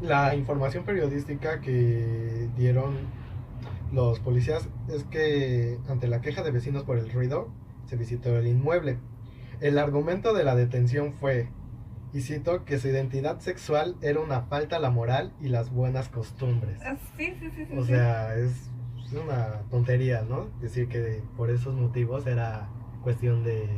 la 0.00 0.34
información 0.34 0.84
periodística 0.84 1.60
que 1.60 2.48
dieron 2.56 2.96
los 3.92 4.20
policías 4.20 4.68
es 4.88 5.04
que 5.04 5.78
ante 5.88 6.08
la 6.08 6.20
queja 6.20 6.42
de 6.42 6.50
vecinos 6.50 6.84
por 6.84 6.98
el 6.98 7.10
ruido, 7.10 7.48
se 7.86 7.96
visitó 7.96 8.36
el 8.38 8.46
inmueble. 8.46 8.98
El 9.60 9.78
argumento 9.78 10.32
de 10.32 10.44
la 10.44 10.54
detención 10.54 11.12
fue, 11.12 11.48
y 12.12 12.20
cito, 12.22 12.64
que 12.64 12.78
su 12.78 12.88
identidad 12.88 13.40
sexual 13.40 13.96
era 14.00 14.20
una 14.20 14.42
falta 14.42 14.76
a 14.76 14.78
la 14.78 14.90
moral 14.90 15.32
y 15.40 15.48
las 15.48 15.70
buenas 15.70 16.08
costumbres. 16.08 16.80
Ah, 16.84 16.96
Sí, 17.16 17.34
sí, 17.40 17.50
sí, 17.56 17.66
sí. 17.66 17.76
O 17.76 17.82
sí. 17.82 17.88
sea, 17.88 18.34
es, 18.36 18.70
es 19.04 19.12
una 19.12 19.62
tontería, 19.70 20.22
¿no? 20.22 20.48
Decir 20.60 20.88
que 20.88 21.22
por 21.36 21.50
esos 21.50 21.74
motivos 21.74 22.26
era 22.26 22.68
cuestión 23.02 23.42
de... 23.44 23.68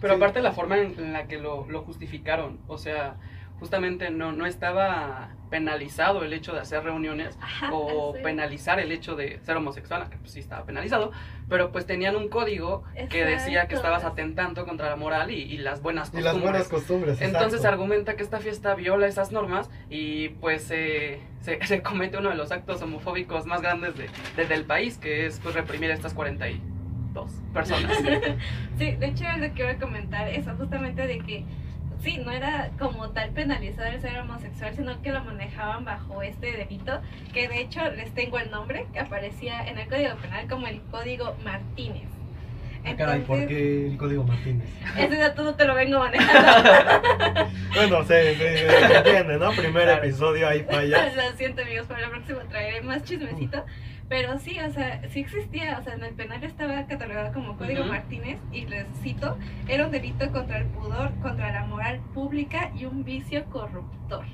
Pero 0.00 0.14
Sí. 0.14 0.20
aparte 0.20 0.42
la 0.42 0.52
forma 0.52 0.78
en, 0.78 0.98
en 0.98 1.12
la 1.12 1.26
que 1.26 1.38
lo, 1.38 1.68
lo 1.68 1.82
justificaron, 1.82 2.60
o 2.68 2.78
sea, 2.78 3.16
justamente 3.60 4.10
no, 4.10 4.32
no 4.32 4.46
estaba 4.46 5.30
penalizado 5.50 6.22
el 6.24 6.32
hecho 6.34 6.52
de 6.52 6.60
hacer 6.60 6.84
reuniones 6.84 7.38
Ajá, 7.40 7.70
o 7.72 8.14
sí. 8.14 8.22
penalizar 8.22 8.78
el 8.80 8.92
hecho 8.92 9.16
de 9.16 9.40
ser 9.44 9.56
homosexual, 9.56 10.02
aunque 10.02 10.18
pues 10.18 10.32
sí 10.32 10.40
estaba 10.40 10.64
penalizado, 10.66 11.10
pero 11.48 11.72
pues 11.72 11.86
tenían 11.86 12.16
un 12.16 12.28
código 12.28 12.84
que 13.08 13.24
decía 13.24 13.66
que 13.66 13.74
estabas 13.74 14.04
atentando 14.04 14.66
contra 14.66 14.90
la 14.90 14.96
moral 14.96 15.30
y, 15.30 15.36
y 15.42 15.56
las 15.56 15.80
buenas 15.80 16.08
Y 16.08 16.12
costumbres. 16.20 16.34
las 16.34 16.42
buenas 16.42 16.68
costumbres. 16.68 17.20
Entonces 17.22 17.60
exacto. 17.60 17.68
argumenta 17.68 18.14
que 18.16 18.22
esta 18.22 18.40
fiesta 18.40 18.74
viola 18.74 19.06
esas 19.06 19.32
normas 19.32 19.70
y 19.88 20.28
pues 20.40 20.70
eh, 20.70 21.18
se, 21.40 21.58
se 21.66 21.82
comete 21.82 22.18
uno 22.18 22.28
de 22.28 22.34
los 22.36 22.52
actos 22.52 22.82
homofóbicos 22.82 23.46
más 23.46 23.62
grandes 23.62 23.96
de, 23.96 24.10
de- 24.36 24.46
del 24.46 24.64
país, 24.66 24.98
que 24.98 25.24
es 25.26 25.40
pues 25.40 25.54
reprimir 25.54 25.90
a 25.90 25.94
estas 25.94 26.12
42 26.14 26.60
personas. 27.54 27.96
Sí, 28.78 28.92
de 28.92 29.06
hecho 29.06 29.24
les 29.40 29.52
quiero 29.54 29.76
comentar 29.80 30.28
eso, 30.28 30.52
justamente 30.56 31.06
de 31.06 31.18
que 31.18 31.44
sí, 32.02 32.18
no 32.18 32.30
era 32.32 32.70
como 32.78 33.10
tal 33.10 33.30
penalizado 33.30 33.88
el 33.88 34.00
ser 34.00 34.18
homosexual, 34.18 34.72
sino 34.76 35.00
que 35.02 35.12
lo 35.12 35.22
manejaban 35.24 35.84
bajo 35.84 36.22
este 36.22 36.52
delito, 36.52 37.00
que 37.32 37.48
de 37.48 37.60
hecho 37.60 37.80
les 37.90 38.12
tengo 38.14 38.38
el 38.38 38.50
nombre, 38.50 38.86
que 38.92 39.00
aparecía 39.00 39.66
en 39.68 39.78
el 39.78 39.88
Código 39.88 40.14
Penal 40.16 40.48
como 40.48 40.66
el 40.66 40.80
Código 40.90 41.34
Martínez. 41.44 42.04
Ah, 42.86 42.94
caray, 42.96 43.20
¿por 43.22 43.46
qué 43.48 43.88
el 43.88 43.96
código 43.98 44.22
Martínez? 44.22 44.66
ese 44.96 45.16
dato 45.16 45.42
no 45.42 45.54
te 45.56 45.64
lo 45.66 45.74
vengo 45.74 45.98
manejando. 45.98 47.48
Bueno, 47.74 48.02
se, 48.04 48.34
se- 48.36 48.68
se 48.70 48.96
entiende, 48.96 49.38
¿no? 49.38 49.50
Primer 49.52 49.84
Claro. 49.84 50.02
episodio, 50.04 50.48
ahí 50.48 50.64
fallas. 50.68 51.14
Lo 51.16 51.36
siento 51.36 51.62
amigos, 51.62 51.86
para 51.86 52.00
la 52.00 52.08
próxima 52.08 52.40
traeré 52.48 52.80
más 52.82 53.04
chismecito. 53.04 53.64
Pero 54.08 54.38
sí, 54.38 54.58
o 54.58 54.70
sea, 54.72 55.02
sí 55.10 55.20
existía, 55.20 55.78
o 55.78 55.82
sea, 55.82 55.94
en 55.94 56.02
el 56.02 56.14
penal 56.14 56.42
estaba 56.42 56.86
catalogado 56.86 57.32
como 57.34 57.58
Código. 57.58 57.84
Martínez 57.84 58.38
y 58.52 58.64
les 58.64 58.86
cito, 59.02 59.36
era 59.68 59.84
un 59.84 59.92
delito 59.92 60.32
contra 60.32 60.58
el 60.58 60.66
pudor, 60.68 61.12
contra 61.20 61.52
la 61.52 61.66
moral 61.66 62.00
pública 62.14 62.72
y 62.74 62.86
un 62.86 63.04
vicio 63.04 63.44
corruptor. 63.46 64.24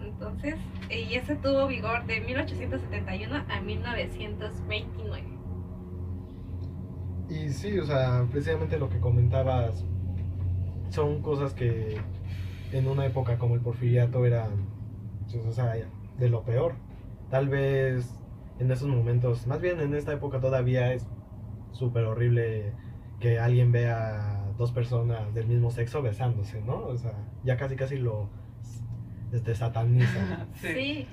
Entonces, 0.00 0.54
eh, 0.90 1.02
y 1.10 1.14
ese 1.14 1.34
tuvo 1.36 1.66
vigor 1.66 2.06
de 2.06 2.20
1871 2.20 3.44
a 3.48 3.60
1929. 3.60 5.24
Y 7.28 7.48
sí, 7.50 7.78
o 7.78 7.84
sea, 7.84 8.24
precisamente 8.30 8.78
lo 8.78 8.88
que 8.88 9.00
comentabas 9.00 9.84
son 10.90 11.20
cosas 11.22 11.52
que 11.52 11.96
en 12.72 12.86
una 12.86 13.06
época 13.06 13.38
como 13.38 13.54
el 13.54 13.60
porfiriato 13.60 14.24
eran, 14.24 14.68
pues, 15.30 15.44
o 15.46 15.52
sea, 15.52 15.74
de 16.18 16.28
lo 16.28 16.42
peor. 16.44 16.74
Tal 17.28 17.48
vez 17.48 18.19
en 18.60 18.70
esos 18.70 18.88
momentos, 18.88 19.46
más 19.48 19.60
bien 19.60 19.80
en 19.80 19.94
esta 19.94 20.12
época 20.12 20.40
todavía 20.40 20.92
es 20.94 21.08
súper 21.72 22.04
horrible 22.04 22.76
que 23.20 23.38
alguien 23.40 23.72
vea 23.72 24.52
dos 24.58 24.72
personas 24.72 25.34
del 25.34 25.46
mismo 25.48 25.70
sexo 25.70 26.02
besándose, 26.02 26.62
¿no? 26.62 26.86
O 26.86 26.96
sea, 26.98 27.12
ya 27.44 27.56
casi 27.56 27.76
casi 27.76 27.98
lo 27.98 28.30
este, 29.32 29.54
sataniza. 29.56 30.48
Sí, 30.54 31.08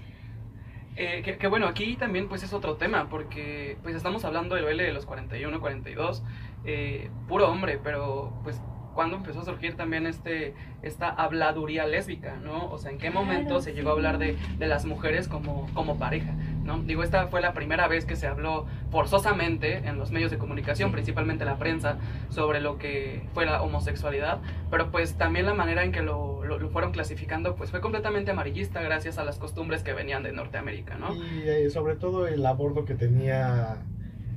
Eh, 0.95 1.21
que, 1.23 1.37
que 1.37 1.47
bueno, 1.47 1.67
aquí 1.67 1.95
también 1.95 2.27
pues 2.27 2.43
es 2.43 2.53
otro 2.53 2.77
tema, 2.77 3.07
porque 3.09 3.77
pues 3.83 3.95
estamos 3.95 4.25
hablando 4.25 4.55
del 4.55 4.65
OL 4.65 4.77
de 4.77 4.93
los 4.93 5.05
41, 5.05 5.59
42, 5.59 6.23
eh, 6.65 7.11
puro 7.27 7.49
hombre, 7.51 7.79
pero 7.83 8.39
pues 8.43 8.61
cuando 8.95 9.17
empezó 9.17 9.41
a 9.41 9.45
surgir 9.45 9.75
también 9.75 10.07
este 10.07 10.55
esta 10.81 11.09
habladuría 11.09 11.85
lésbica, 11.85 12.37
¿no? 12.37 12.67
O 12.71 12.79
sea, 12.79 12.91
¿en 12.91 12.97
qué 12.97 13.11
momento 13.11 13.49
Claro, 13.49 13.61
se 13.61 13.73
llegó 13.73 13.89
a 13.91 13.93
hablar 13.93 14.17
de, 14.17 14.37
de 14.57 14.67
las 14.67 14.85
mujeres 14.85 15.27
como, 15.27 15.71
como 15.75 15.99
pareja, 15.99 16.35
¿no? 16.67 16.79
Digo, 16.83 17.01
esta 17.01 17.25
fue 17.27 17.41
la 17.41 17.53
primera 17.53 17.87
vez 17.87 18.05
que 18.05 18.15
se 18.15 18.27
habló 18.27 18.65
forzosamente 18.91 19.77
en 19.87 19.97
los 19.97 20.11
medios 20.11 20.29
de 20.29 20.37
comunicación, 20.37 20.91
principalmente 20.91 21.45
la 21.45 21.57
prensa, 21.57 21.97
sobre 22.29 22.59
lo 22.61 22.77
que 22.77 23.23
fue 23.33 23.45
la 23.45 23.61
homosexualidad, 23.63 24.39
pero 24.69 24.91
pues 24.91 25.15
también 25.15 25.45
la 25.45 25.53
manera 25.53 25.83
en 25.83 25.91
que 25.91 26.01
lo, 26.01 26.43
lo- 26.45 26.59
lo 26.59 26.69
fueron 26.69 26.91
clasificando 26.91 27.55
pues 27.55 27.71
fue 27.71 27.79
completamente 27.81 28.31
amarillista 28.31 28.81
gracias 28.81 29.17
a 29.17 29.23
las 29.23 29.39
costumbres 29.39 29.81
que 29.81 29.93
venían 29.93 30.21
de 30.23 30.33
Norteamérica, 30.33 30.97
¿no? 30.97 31.15
Y 31.15 31.43
eh, 31.47 31.69
sobre 31.69 31.95
todo 31.95 32.27
el 32.27 32.45
abordo 32.45 32.83
que 32.85 32.95
tenía 32.95 33.77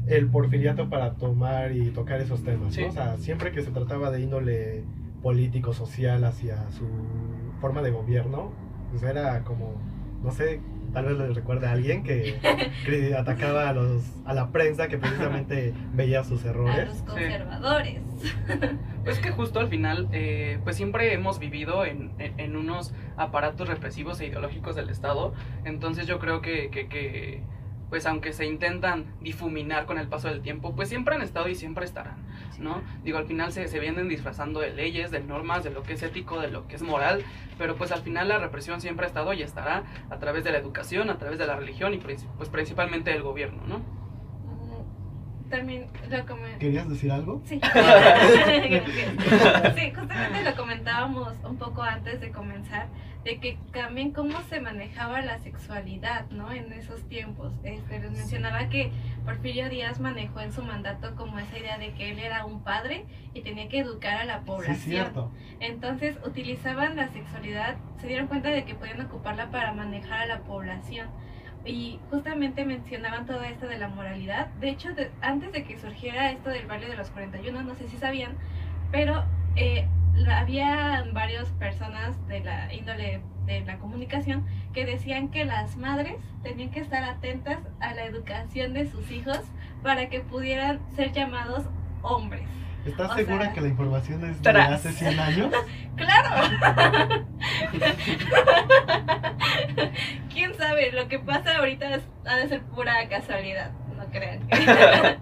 el 0.07 0.29
porfiriato 0.29 0.89
para 0.89 1.15
tomar 1.15 1.73
y 1.73 1.91
tocar 1.91 2.21
esos 2.21 2.43
temas, 2.43 2.73
Sí. 2.75 2.83
¿no? 2.83 2.89
O 2.89 2.93
sea, 2.93 3.17
siempre 3.19 3.53
que 3.53 3.61
se 3.63 3.71
trataba 3.71 4.11
de 4.11 4.21
índole 4.23 4.85
político, 5.23 5.73
social 5.73 6.25
hacia 6.25 6.71
su 6.71 6.87
forma 7.61 7.83
de 7.83 7.91
gobierno, 7.91 8.53
pues 8.91 9.03
era 9.03 9.43
como, 9.45 9.75
no 10.23 10.31
sé, 10.31 10.61
tal 10.93 11.07
vez 11.07 11.19
les 11.19 11.35
recuerde 11.35 11.67
a 11.67 11.73
alguien 11.73 12.03
que, 12.03 12.39
que 12.87 13.15
atacaba 13.17 13.69
a, 13.69 13.73
los, 13.73 14.03
a 14.25 14.35
la 14.35 14.51
prensa 14.51 14.89
que 14.89 14.99
precisamente 14.99 15.73
veía 15.95 16.25
sus 16.25 16.45
a 16.45 16.51
errores. 16.51 16.89
los 16.89 17.03
conservadores. 17.03 18.01
Pues 19.03 19.19
que 19.19 19.31
justo 19.31 19.61
al 19.61 19.69
final, 19.69 20.09
eh, 20.13 20.59
pues 20.63 20.77
siempre 20.77 21.15
hemos 21.15 21.39
vivido 21.39 21.87
en, 21.87 22.11
en- 22.19 22.39
en 22.39 22.55
unos 22.55 22.93
aparatos 23.17 23.67
represivos 23.67 24.21
e 24.21 24.27
ideológicos 24.27 24.77
del 24.77 24.91
Estado, 24.91 25.33
entonces 25.65 26.07
yo 26.07 26.19
creo 26.19 26.43
que, 26.43 26.69
que- 26.71 26.87
que, 26.89 27.43
pues 27.91 28.07
aunque 28.07 28.33
se 28.33 28.47
intentan 28.47 29.05
difuminar 29.21 29.85
con 29.85 29.99
el 29.99 30.09
paso 30.09 30.29
del 30.29 30.41
tiempo, 30.41 30.75
pues 30.75 30.89
siempre 30.89 31.17
han 31.17 31.23
estado 31.23 31.49
y 31.49 31.57
siempre 31.57 31.85
estarán, 31.85 32.17
¿no? 32.59 32.83
Digo, 33.05 33.19
al 33.19 33.27
final 33.27 33.53
se, 33.53 33.69
se 33.69 33.81
vienen 33.81 34.09
disfrazando 34.09 34.61
de 34.61 34.73
leyes, 34.73 35.11
de 35.11 35.21
normas, 35.21 35.65
de 35.65 35.71
lo 35.71 35.83
que 35.83 35.95
es 35.95 36.03
ético, 36.03 36.41
de 36.41 36.49
lo 36.49 36.67
que 36.69 36.77
es 36.77 36.83
moral, 36.83 37.23
pero 37.59 37.77
pues 37.77 37.93
al 37.93 38.01
final 38.01 38.29
la 38.29 38.39
represión 38.39 38.81
siempre 38.81 39.05
ha 39.05 39.09
estado 39.09 39.35
y 39.35 39.43
estará 39.43 39.83
a 40.09 40.19
través 40.19 40.45
de 40.45 40.53
la 40.53 40.59
educación, 40.59 41.11
a 41.11 41.19
través 41.19 41.39
de 41.39 41.47
la 41.47 41.57
religión 41.57 41.93
y 41.93 41.99
pues 41.99 42.49
principalmente 42.49 43.11
del 43.11 43.23
gobierno, 43.23 43.63
¿no? 43.67 43.79
Mm, 43.79 45.51
También 45.51 45.89
lo 46.09 46.59
¿Querías 46.59 46.89
decir 46.89 47.11
algo? 47.11 47.43
Sí. 47.45 47.61
sí, 49.77 49.93
justamente 49.93 50.45
lo 50.45 50.57
comentábamos 50.57 51.33
un 51.43 51.57
poco 51.57 51.83
antes 51.83 52.21
de 52.21 52.31
comenzar, 52.31 52.87
de 53.25 53.39
que 53.39 53.59
también 53.73 54.13
cómo 54.13 54.41
se 54.49 54.61
manejaba 54.61 55.21
la 55.21 55.39
sexualidad, 55.41 56.29
¿no? 56.31 56.51
En 56.53 56.73
esos 56.73 57.03
tiempos. 57.09 57.53
Este, 57.65 57.99
les 57.99 58.11
mencionaba 58.13 58.69
que 58.71 58.91
Porfirio 59.25 59.69
Díaz 59.69 60.01
manejó 60.01 60.41
en 60.41 60.53
su 60.53 60.63
mandato 60.63 61.15
como 61.17 61.39
esa 61.39 61.59
idea 61.59 61.77
de 61.79 61.93
que 61.93 62.11
él 62.13 62.19
era 62.19 62.47
un 62.47 62.63
padre 62.63 63.05
y 63.35 63.43
tenía 63.43 63.69
que 63.69 63.81
educar 63.81 64.17
a 64.17 64.25
la 64.25 64.41
población. 64.41 64.77
Sí, 64.77 64.91
cierto. 64.91 65.31
Entonces 65.61 66.17
utilizaban 66.25 66.97
la 66.97 67.09
sexualidad, 67.09 67.77
se 68.01 68.07
dieron 68.07 68.27
cuenta 68.27 68.49
de 68.49 68.65
que 68.65 68.75
podían 68.75 69.03
ocuparla 69.03 69.51
para 69.51 69.73
manejar 69.75 70.21
a 70.23 70.27
la 70.27 70.39
población. 70.41 71.09
Y 71.63 72.01
justamente 72.09 72.65
mencionaban 72.65 73.27
todo 73.27 73.43
esto 73.43 73.67
de 73.69 73.77
la 73.77 73.89
moralidad. 73.89 74.47
De 74.61 74.71
hecho, 74.71 74.95
de- 74.95 75.11
antes 75.21 75.53
de 75.53 75.65
que 75.65 75.79
surgiera 75.79 76.31
esto 76.31 76.49
del 76.49 76.67
baile 76.67 76.89
de 76.89 76.97
los 76.97 77.11
41, 77.11 77.63
no 77.63 77.75
sé 77.75 77.87
si 77.87 77.99
sabían, 77.99 78.33
pero 78.91 79.25
eh, 79.57 79.87
había 80.31 81.05
varias 81.13 81.49
personas 81.53 82.15
de 82.29 82.41
la 82.41 82.73
índole 82.73 83.21
de 83.47 83.61
la 83.63 83.79
comunicación 83.79 84.47
que 84.73 84.85
decían 84.85 85.29
que 85.29 85.45
las 85.45 85.77
madres 85.77 86.15
tenían 86.43 86.71
que 86.71 86.81
estar 86.81 87.03
atentas 87.05 87.59
a 87.81 87.95
la 87.95 88.05
educación 88.05 88.73
de 88.75 88.87
sus 88.91 89.11
hijos 89.11 89.41
para 89.83 90.09
que 90.09 90.21
pudieran 90.21 90.79
ser 90.95 91.13
llamados 91.13 91.65
hombres. 92.03 92.43
¿Estás 92.87 93.11
O 93.11 93.15
segura 93.15 93.45
sea, 93.47 93.53
que 93.53 93.61
la 93.61 93.69
información 93.69 94.25
es 94.25 94.37
de 94.43 94.53
tras. 94.53 94.71
hace 94.73 94.93
100 94.93 95.19
años? 95.21 95.53
¡Claro! 95.97 96.49
¿Quién 100.33 100.55
sabe? 100.57 100.93
Lo 100.93 101.09
que 101.09 101.19
pasa 101.19 101.59
ahorita 101.59 101.95
es- 101.97 102.09
ha 102.27 102.37
de 102.37 102.49
ser 102.49 102.63
pura 102.63 103.09
casualidad, 103.09 103.71
no 103.97 104.05
crean. 104.07 104.41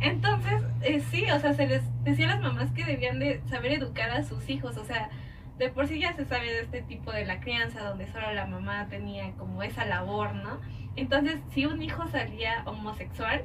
Entonces, 0.00 0.62
eh, 0.82 1.00
sí, 1.10 1.24
o 1.30 1.38
sea, 1.38 1.54
se 1.54 1.66
les 1.66 1.82
decía 2.04 2.26
a 2.26 2.36
las 2.36 2.40
mamás 2.40 2.70
que 2.72 2.84
debían 2.84 3.18
de 3.18 3.40
saber 3.48 3.72
educar 3.72 4.10
a 4.10 4.24
sus 4.24 4.48
hijos, 4.48 4.76
o 4.76 4.84
sea, 4.84 5.10
de 5.58 5.68
por 5.68 5.86
sí 5.86 6.00
ya 6.00 6.14
se 6.14 6.24
sabe 6.24 6.52
de 6.52 6.60
este 6.60 6.82
tipo 6.82 7.12
de 7.12 7.26
la 7.26 7.40
crianza, 7.40 7.82
donde 7.82 8.06
solo 8.10 8.32
la 8.32 8.46
mamá 8.46 8.88
tenía 8.88 9.32
como 9.32 9.62
esa 9.62 9.84
labor, 9.84 10.34
¿no? 10.34 10.60
Entonces, 10.96 11.38
si 11.50 11.66
un 11.66 11.82
hijo 11.82 12.08
salía 12.08 12.62
homosexual, 12.64 13.44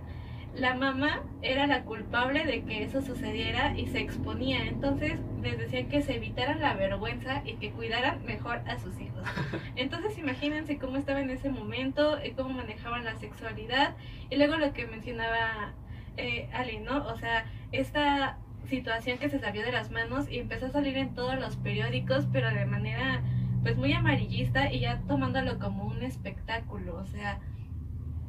la 0.56 0.74
mamá 0.74 1.24
era 1.42 1.68
la 1.68 1.84
culpable 1.84 2.46
de 2.46 2.64
que 2.64 2.84
eso 2.84 3.02
sucediera 3.02 3.78
y 3.78 3.88
se 3.88 4.00
exponía. 4.00 4.66
Entonces 4.66 5.20
les 5.42 5.58
decían 5.58 5.90
que 5.90 6.02
se 6.02 6.16
evitaran 6.16 6.62
la 6.62 6.74
vergüenza 6.74 7.42
y 7.46 7.56
que 7.56 7.72
cuidaran 7.72 8.24
mejor 8.24 8.62
a 8.68 8.80
sus 8.80 9.00
hijos. 9.00 9.22
Entonces 9.76 10.18
imagínense 10.18 10.78
cómo 10.78 10.98
estaba 10.98 11.20
en 11.20 11.30
ese 11.30 11.50
momento, 11.50 12.18
y 12.24 12.32
cómo 12.32 12.50
manejaban 12.50 13.04
la 13.04 13.16
sexualidad 13.18 13.96
y 14.30 14.38
luego 14.38 14.56
lo 14.56 14.72
que 14.74 14.88
mencionaba 14.88 15.74
eh, 16.18 16.50
Ali, 16.54 16.80
¿no? 16.80 17.06
O 17.08 17.18
sea, 17.18 17.46
esta 17.72 18.38
situación 18.68 19.18
que 19.18 19.30
se 19.30 19.40
salió 19.40 19.64
de 19.64 19.72
las 19.72 19.92
manos 19.92 20.30
y 20.30 20.40
empezó 20.40 20.68
a 20.68 20.72
salir 20.72 20.98
en 20.98 21.14
todos 21.14 21.40
los 21.40 21.56
periódicos, 21.58 22.28
pero 22.32 22.50
de 22.50 22.66
manera 22.66 23.22
pues 23.64 23.78
muy 23.78 23.94
amarillista 23.94 24.72
y 24.72 24.82
ya 24.82 25.02
tomándolo 25.08 25.58
como 25.58 25.86
un 25.86 26.04
espectáculo, 26.04 26.98
o 26.98 27.06
sea, 27.08 27.40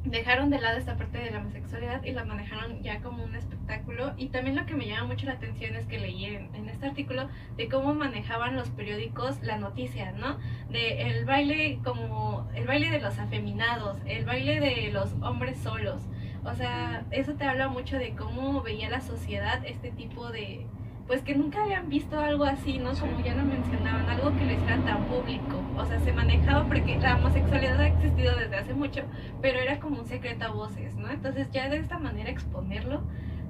dejaron 0.03 0.49
de 0.49 0.59
lado 0.59 0.77
esta 0.77 0.95
parte 0.95 1.17
de 1.17 1.31
la 1.31 1.39
homosexualidad 1.39 2.03
y 2.03 2.11
la 2.11 2.23
manejaron 2.23 2.81
ya 2.81 3.01
como 3.01 3.23
un 3.23 3.35
espectáculo. 3.35 4.13
Y 4.17 4.29
también 4.29 4.55
lo 4.55 4.65
que 4.65 4.73
me 4.73 4.87
llama 4.87 5.07
mucho 5.07 5.25
la 5.25 5.33
atención 5.33 5.75
es 5.75 5.85
que 5.85 5.99
leí 5.99 6.25
en, 6.25 6.53
en 6.55 6.69
este 6.69 6.87
artículo 6.87 7.29
de 7.55 7.67
cómo 7.67 7.93
manejaban 7.93 8.55
los 8.55 8.69
periódicos 8.69 9.41
la 9.43 9.57
noticia, 9.57 10.11
¿no? 10.13 10.37
De 10.69 11.01
el 11.01 11.25
baile 11.25 11.79
como 11.83 12.49
el 12.55 12.65
baile 12.65 12.89
de 12.89 12.99
los 12.99 13.19
afeminados, 13.19 13.97
el 14.05 14.25
baile 14.25 14.59
de 14.59 14.91
los 14.91 15.13
hombres 15.21 15.57
solos. 15.59 16.01
O 16.47 16.55
sea, 16.55 17.03
eso 17.11 17.33
te 17.33 17.43
habla 17.43 17.67
mucho 17.67 17.97
de 17.97 18.15
cómo 18.15 18.61
veía 18.61 18.89
la 18.89 19.01
sociedad 19.01 19.63
este 19.65 19.91
tipo 19.91 20.31
de 20.31 20.65
pues 21.07 21.21
que 21.21 21.35
nunca 21.35 21.63
habían 21.63 21.87
visto 21.87 22.19
algo 22.19 22.43
así, 22.43 22.79
¿no? 22.79 22.91
Como 22.91 23.21
ya 23.23 23.33
lo 23.33 23.45
mencionaban, 23.45 24.09
algo 24.09 24.37
que 24.37 24.45
lo 24.45 24.51
hicieran 24.51 24.83
tan 24.83 25.05
público. 25.05 25.61
O 25.77 25.85
sea, 25.85 26.01
se 26.01 26.11
manejaba 26.11 26.67
porque 26.67 26.97
la 26.97 27.15
homosexualidad 27.15 27.79
ha 27.79 27.87
existido 27.87 28.35
desde 28.35 28.57
hace 28.57 28.73
mucho, 28.73 29.03
pero 29.41 29.57
era 29.57 29.79
como 29.79 30.01
un 30.01 30.05
secreto 30.05 30.45
a 30.45 30.49
voces, 30.49 30.95
¿no? 30.95 31.09
Entonces 31.09 31.47
ya 31.51 31.69
de 31.69 31.77
esta 31.77 31.97
manera 31.97 32.29
exponerlo, 32.29 33.01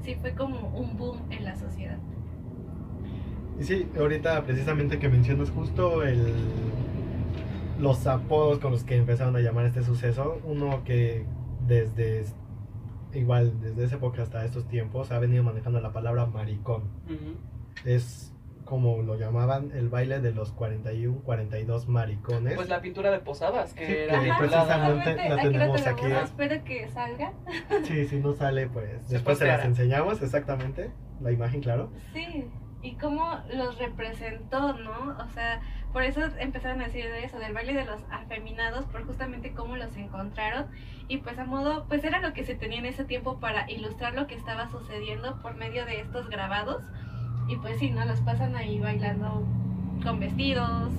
sí 0.03 0.15
fue 0.21 0.33
como 0.33 0.69
un 0.69 0.97
boom 0.97 1.17
en 1.31 1.45
la 1.45 1.55
sociedad. 1.55 1.97
Y 3.59 3.63
sí, 3.63 3.89
ahorita 3.97 4.43
precisamente 4.43 4.99
que 4.99 5.09
mencionas 5.09 5.49
justo 5.49 6.03
el 6.03 6.33
los 7.79 8.07
apodos 8.07 8.57
con 8.59 8.71
los 8.71 8.83
que 8.83 8.97
empezaron 8.97 9.35
a 9.35 9.39
llamar 9.39 9.65
este 9.65 9.83
suceso, 9.83 10.39
uno 10.45 10.83
que 10.83 11.25
desde 11.67 12.25
igual 13.17 13.59
desde 13.61 13.85
esa 13.85 13.95
época 13.95 14.21
hasta 14.21 14.45
estos 14.45 14.67
tiempos 14.67 15.11
ha 15.11 15.19
venido 15.19 15.43
manejando 15.43 15.79
la 15.81 15.91
palabra 15.91 16.25
maricón. 16.25 16.83
Ujú. 17.05 17.35
Es 17.85 18.33
como 18.65 19.01
lo 19.01 19.15
llamaban 19.15 19.71
el 19.71 19.87
baile 19.87 20.19
de 20.19 20.33
los 20.33 20.51
41, 20.51 21.21
42 21.23 21.87
maricones. 21.87 22.55
Pues 22.55 22.67
la 22.67 22.81
pintura 22.81 23.11
de 23.11 23.19
posadas, 23.19 23.73
que 23.73 23.85
Sí, 23.85 23.93
era 23.93 24.19
que 24.21 24.31
precisamente 24.37 25.15
la 25.15 25.35
aquí 25.35 25.49
tenemos 25.49 25.81
tenemos, 25.81 25.87
aquí. 25.87 26.05
Espero 26.11 26.63
que 26.65 26.87
salga. 26.89 27.33
Sí, 27.85 28.05
si 28.05 28.19
no 28.19 28.33
sale, 28.33 28.67
pues 28.67 29.01
Se 29.05 29.13
después 29.13 29.37
se 29.37 29.47
las 29.47 29.63
enseñamos 29.63 30.21
exactamente, 30.21 30.91
la 31.21 31.31
imagen, 31.31 31.61
claro. 31.61 31.91
Sí, 32.13 32.45
y 32.81 32.95
cómo 32.95 33.39
los 33.53 33.77
representó, 33.79 34.73
¿no? 34.73 35.15
O 35.17 35.29
sea, 35.33 35.61
por 35.93 36.03
eso 36.03 36.21
empezaron 36.39 36.81
a 36.81 36.85
decir 36.85 37.05
de 37.05 37.23
eso, 37.23 37.39
del 37.39 37.53
baile 37.53 37.73
de 37.73 37.85
los 37.85 38.01
afeminados, 38.11 38.85
por 38.85 39.05
justamente 39.05 39.51
cómo 39.51 39.77
los 39.77 39.95
encontraron. 39.95 40.67
Y 41.07 41.17
pues 41.17 41.39
a 41.39 41.45
modo, 41.45 41.85
pues 41.87 42.03
era 42.03 42.19
lo 42.19 42.33
que 42.33 42.43
se 42.43 42.55
tenía 42.55 42.79
en 42.79 42.85
ese 42.85 43.05
tiempo 43.05 43.39
para 43.39 43.69
ilustrar 43.71 44.13
lo 44.13 44.27
que 44.27 44.35
estaba 44.35 44.69
sucediendo 44.69 45.41
por 45.41 45.55
medio 45.55 45.85
de 45.85 46.01
estos 46.01 46.29
grabados. 46.29 46.83
Y 47.47 47.55
pues 47.57 47.79
sí, 47.79 47.89
¿no? 47.91 48.03
Los 48.05 48.19
pasan 48.21 48.55
ahí 48.55 48.79
bailando 48.79 49.47
con 50.03 50.19
vestidos, 50.19 50.91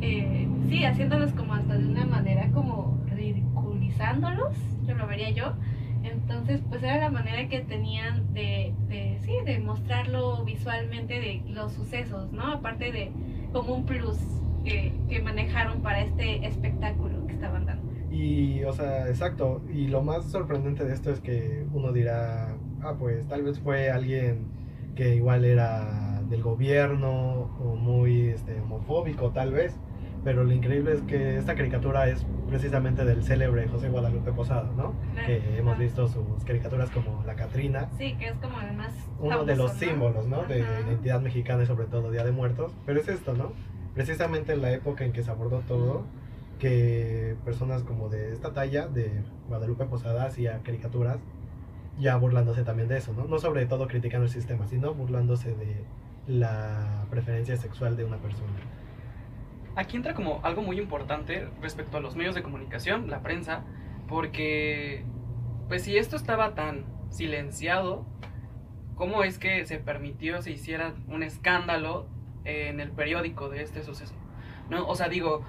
eh, 0.00 0.48
sí, 0.68 0.84
haciéndolos 0.84 1.32
como 1.32 1.54
hasta 1.54 1.78
de 1.78 1.86
una 1.86 2.04
manera 2.04 2.50
como 2.50 2.98
ridiculizándolos, 3.06 4.56
yo 4.86 4.94
lo 4.94 5.06
vería 5.06 5.30
yo. 5.30 5.54
Entonces, 6.02 6.60
pues 6.68 6.82
era 6.82 6.98
la 6.98 7.10
manera 7.10 7.48
que 7.48 7.60
tenían 7.60 8.34
de, 8.34 8.74
de, 8.88 9.18
sí, 9.22 9.32
de 9.46 9.58
mostrarlo 9.58 10.44
visualmente 10.44 11.18
de 11.18 11.42
los 11.46 11.72
sucesos, 11.72 12.30
¿no? 12.32 12.52
Aparte 12.52 12.92
de 12.92 13.10
como 13.54 13.72
un 13.72 13.86
plus 13.86 14.18
que, 14.64 14.92
que 15.08 15.22
manejaron 15.22 15.80
para 15.80 16.00
este 16.02 16.44
espectáculo 16.44 17.24
que 17.26 17.34
estaban 17.34 17.64
dando. 17.64 17.84
Y, 18.10 18.64
o 18.64 18.72
sea, 18.72 19.08
exacto. 19.08 19.62
Y 19.72 19.86
lo 19.86 20.02
más 20.02 20.30
sorprendente 20.30 20.84
de 20.84 20.92
esto 20.92 21.10
es 21.10 21.20
que 21.20 21.64
uno 21.72 21.92
dirá, 21.92 22.56
ah, 22.82 22.94
pues 22.98 23.26
tal 23.28 23.44
vez 23.44 23.60
fue 23.60 23.90
alguien 23.90 24.46
que 24.96 25.14
igual 25.14 25.44
era 25.44 26.20
del 26.28 26.42
gobierno 26.42 27.50
o 27.60 27.76
muy 27.76 28.30
este, 28.30 28.60
homofóbico, 28.60 29.30
tal 29.30 29.52
vez. 29.52 29.78
Pero 30.24 30.42
lo 30.42 30.52
increíble 30.52 30.94
es 30.94 31.02
que 31.02 31.36
esta 31.36 31.54
caricatura 31.54 32.08
es 32.08 32.24
precisamente 32.48 33.04
del 33.04 33.22
célebre 33.22 33.68
José 33.68 33.90
Guadalupe 33.90 34.32
Posada, 34.32 34.70
¿no? 34.74 34.94
Que 35.26 35.58
hemos 35.58 35.74
Ajá. 35.74 35.82
visto 35.82 36.08
sus 36.08 36.44
caricaturas 36.44 36.90
como 36.90 37.22
La 37.24 37.34
Catrina, 37.36 37.90
Sí, 37.98 38.14
que 38.18 38.28
es 38.28 38.34
como 38.40 38.58
el 38.60 38.74
más 38.74 38.92
uno 39.18 39.44
de 39.44 39.54
los 39.56 39.72
famoso, 39.72 39.84
¿no? 39.84 39.90
símbolos, 39.90 40.26
¿no? 40.26 40.44
De 40.44 40.62
Ajá. 40.62 40.80
identidad 40.80 41.20
mexicana 41.20 41.62
y 41.64 41.66
sobre 41.66 41.86
todo 41.86 42.10
Día 42.10 42.24
de 42.24 42.32
Muertos. 42.32 42.72
Pero 42.86 43.00
es 43.00 43.08
esto, 43.08 43.34
¿no? 43.34 43.52
Precisamente 43.94 44.54
en 44.54 44.62
la 44.62 44.72
época 44.72 45.04
en 45.04 45.12
que 45.12 45.22
se 45.22 45.30
abordó 45.30 45.60
todo, 45.60 46.04
que 46.58 47.36
personas 47.44 47.82
como 47.82 48.08
de 48.08 48.32
esta 48.32 48.54
talla, 48.54 48.86
de 48.86 49.22
Guadalupe 49.48 49.84
Posada, 49.84 50.24
hacía 50.24 50.60
caricaturas, 50.62 51.18
ya 51.98 52.16
burlándose 52.16 52.62
también 52.64 52.88
de 52.88 52.96
eso, 52.96 53.12
¿no? 53.12 53.24
No 53.26 53.38
sobre 53.38 53.66
todo 53.66 53.86
criticando 53.88 54.24
el 54.24 54.32
sistema, 54.32 54.66
sino 54.66 54.94
burlándose 54.94 55.54
de 55.54 55.84
la 56.26 57.04
preferencia 57.10 57.56
sexual 57.58 57.96
de 57.98 58.04
una 58.04 58.16
persona. 58.16 58.52
Aquí 59.76 59.96
entra 59.96 60.14
como 60.14 60.40
algo 60.44 60.62
muy 60.62 60.78
importante 60.78 61.48
respecto 61.60 61.96
a 61.96 62.00
los 62.00 62.14
medios 62.16 62.34
de 62.34 62.42
comunicación, 62.42 63.10
la 63.10 63.20
prensa, 63.22 63.64
porque 64.08 65.04
pues 65.68 65.82
si 65.82 65.96
esto 65.96 66.16
estaba 66.16 66.54
tan 66.54 66.84
silenciado, 67.10 68.06
¿cómo 68.94 69.24
es 69.24 69.38
que 69.38 69.64
se 69.66 69.78
permitió 69.78 70.42
se 70.42 70.52
hiciera 70.52 70.94
un 71.08 71.22
escándalo 71.22 72.06
en 72.44 72.78
el 72.80 72.90
periódico 72.92 73.48
de 73.48 73.62
este 73.62 73.82
suceso? 73.82 74.14
¿No? 74.70 74.86
O 74.86 74.94
sea, 74.94 75.08
digo, 75.08 75.42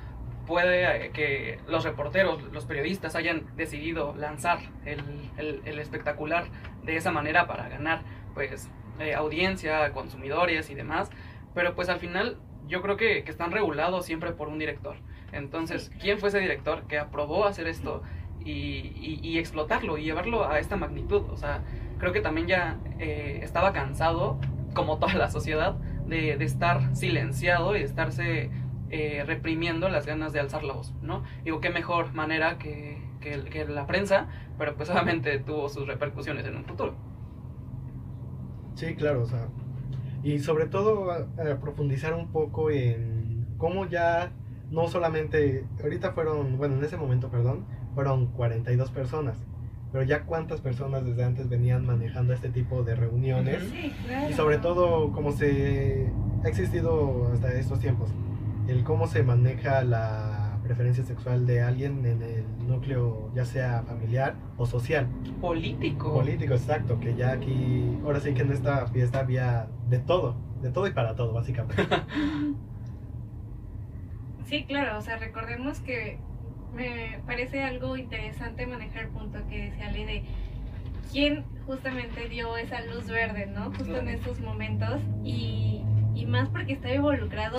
puede 0.47 1.05
eh, 1.07 1.11
que 1.11 1.59
los 1.67 1.83
reporteros, 1.83 2.41
los 2.51 2.65
periodistas 2.65 3.15
hayan 3.15 3.45
decidido 3.55 4.15
lanzar 4.15 4.59
el, 4.85 4.99
el- 5.37 5.79
espectacular 5.79 6.45
de 6.83 6.97
esa 6.97 7.11
manera 7.11 7.47
para 7.47 7.67
ganar 7.69 8.01
pues 8.33 8.69
eh, 8.99 9.13
audiencia, 9.15 9.91
consumidores 9.93 10.69
y 10.69 10.75
demás, 10.75 11.09
pero 11.53 11.75
pues 11.75 11.89
al 11.89 11.99
final 11.99 12.37
yo 12.67 12.81
creo 12.81 12.97
que, 12.97 13.23
que 13.23 13.31
están 13.31 13.51
regulados 13.51 14.05
siempre 14.05 14.31
por 14.33 14.47
un 14.47 14.59
director. 14.59 14.95
Entonces, 15.31 15.91
¿quién 15.99 16.19
fue 16.19 16.29
ese 16.29 16.39
director 16.39 16.83
que 16.87 16.97
aprobó 16.99 17.45
hacer 17.45 17.67
esto 17.67 18.01
y, 18.43 18.51
y- 18.51 19.19
y 19.23 19.37
explotarlo 19.39 19.97
y 19.97 20.03
llevarlo 20.03 20.47
a 20.49 20.59
esta 20.59 20.75
magnitud? 20.77 21.23
O 21.29 21.37
sea, 21.37 21.63
creo 21.99 22.11
que 22.13 22.21
también 22.21 22.47
ya 22.47 22.77
eh, 22.99 23.39
estaba 23.43 23.73
cansado, 23.73 24.39
como 24.73 24.97
toda 24.99 25.13
la 25.15 25.29
sociedad, 25.29 25.75
de, 26.07 26.37
de 26.37 26.45
estar 26.45 26.95
silenciado 26.95 27.75
y 27.75 27.79
de 27.79 27.85
estarse 27.85 28.51
eh, 28.89 29.23
reprimiendo 29.25 29.89
las 29.89 30.05
ganas 30.05 30.33
de 30.33 30.39
alzar 30.39 30.63
la 30.63 30.73
voz, 30.73 30.93
¿no? 31.01 31.23
Digo, 31.43 31.59
qué 31.61 31.69
mejor 31.69 32.13
manera 32.13 32.57
que, 32.57 33.01
que, 33.21 33.43
que 33.45 33.65
la 33.65 33.87
prensa, 33.87 34.27
pero 34.57 34.75
pues 34.75 34.89
obviamente 34.89 35.39
tuvo 35.39 35.69
sus 35.69 35.87
repercusiones 35.87 36.45
en 36.45 36.55
un 36.57 36.65
futuro. 36.65 36.95
Sí, 38.75 38.95
claro, 38.95 39.23
o 39.23 39.25
sea, 39.25 39.47
y 40.25 40.39
sobre 40.39 40.65
todo 40.65 41.11
a- 41.11 41.27
a 41.51 41.59
profundizar 41.61 42.13
un 42.13 42.27
poco 42.33 42.69
en 42.71 43.45
cómo 43.57 43.85
ya 43.87 44.31
no 44.71 44.87
solamente, 44.87 45.63
ahorita 45.81 46.11
fueron, 46.11 46.57
bueno, 46.57 46.75
en 46.77 46.83
ese 46.83 46.97
momento, 46.97 47.29
perdón, 47.29 47.63
fueron 47.93 48.25
42 48.33 48.89
personas, 48.91 49.37
pero 49.91 50.03
ya 50.03 50.23
cuántas 50.23 50.59
personas 50.59 51.05
desde 51.05 51.23
antes 51.23 51.47
venían 51.47 51.85
manejando 51.85 52.33
este 52.33 52.49
tipo 52.49 52.83
de 52.83 52.95
reuniones 52.95 53.63
Sí, 53.71 53.93
claro. 54.05 54.29
y 54.29 54.33
sobre 54.33 54.57
todo 54.57 55.11
cómo 55.13 55.31
se 55.31 56.11
ha 56.43 56.47
existido 56.49 57.29
hasta 57.31 57.53
estos 57.53 57.79
tiempos, 57.79 58.09
el 58.67 58.83
cómo 58.83 59.05
se 59.07 59.21
maneja 59.23 59.83
la 59.83 60.24
preferencia 60.65 61.03
sexual 61.03 61.45
de 61.45 61.61
alguien 61.61 62.05
en 62.05 62.21
el 62.21 62.67
núcleo 62.67 63.31
ya 63.33 63.45
sea 63.45 63.83
familiar 63.83 64.35
o 64.57 64.65
social. 64.65 65.07
Político. 65.39 66.13
Político, 66.13 66.53
exacto, 66.53 66.99
que 66.99 67.15
ya 67.15 67.31
aquí, 67.31 67.97
ahora 68.03 68.19
sí 68.19 68.33
que 68.33 68.41
en 68.41 68.51
esta 68.51 68.87
fiesta 68.87 69.19
había 69.19 69.67
de 69.89 69.99
todo, 69.99 70.35
de 70.61 70.71
todo 70.71 70.87
y 70.87 70.91
para 70.91 71.15
todo, 71.15 71.33
básicamente. 71.33 71.83
Sí, 74.45 74.63
claro, 74.65 74.99
o 74.99 75.01
sea, 75.01 75.17
recordemos 75.17 75.79
que 75.79 76.19
me 76.75 77.19
parece 77.25 77.63
algo 77.63 77.97
interesante 77.97 78.67
manejar 78.67 79.05
el 79.05 79.09
punto 79.09 79.39
que 79.49 79.71
decía 79.71 79.87
Ale 79.87 80.05
de 80.05 80.23
quién 81.11 81.45
justamente 81.65 82.29
dio 82.29 82.55
esa 82.55 82.81
luz 82.81 83.07
verde, 83.07 83.47
¿no? 83.47 83.71
Justo 83.71 83.97
en 83.97 84.07
esos 84.07 84.39
momentos 84.41 85.01
y, 85.23 85.81
y 86.13 86.25
más 86.27 86.49
porque 86.49 86.73
estaba 86.73 86.93
involucrado 86.93 87.57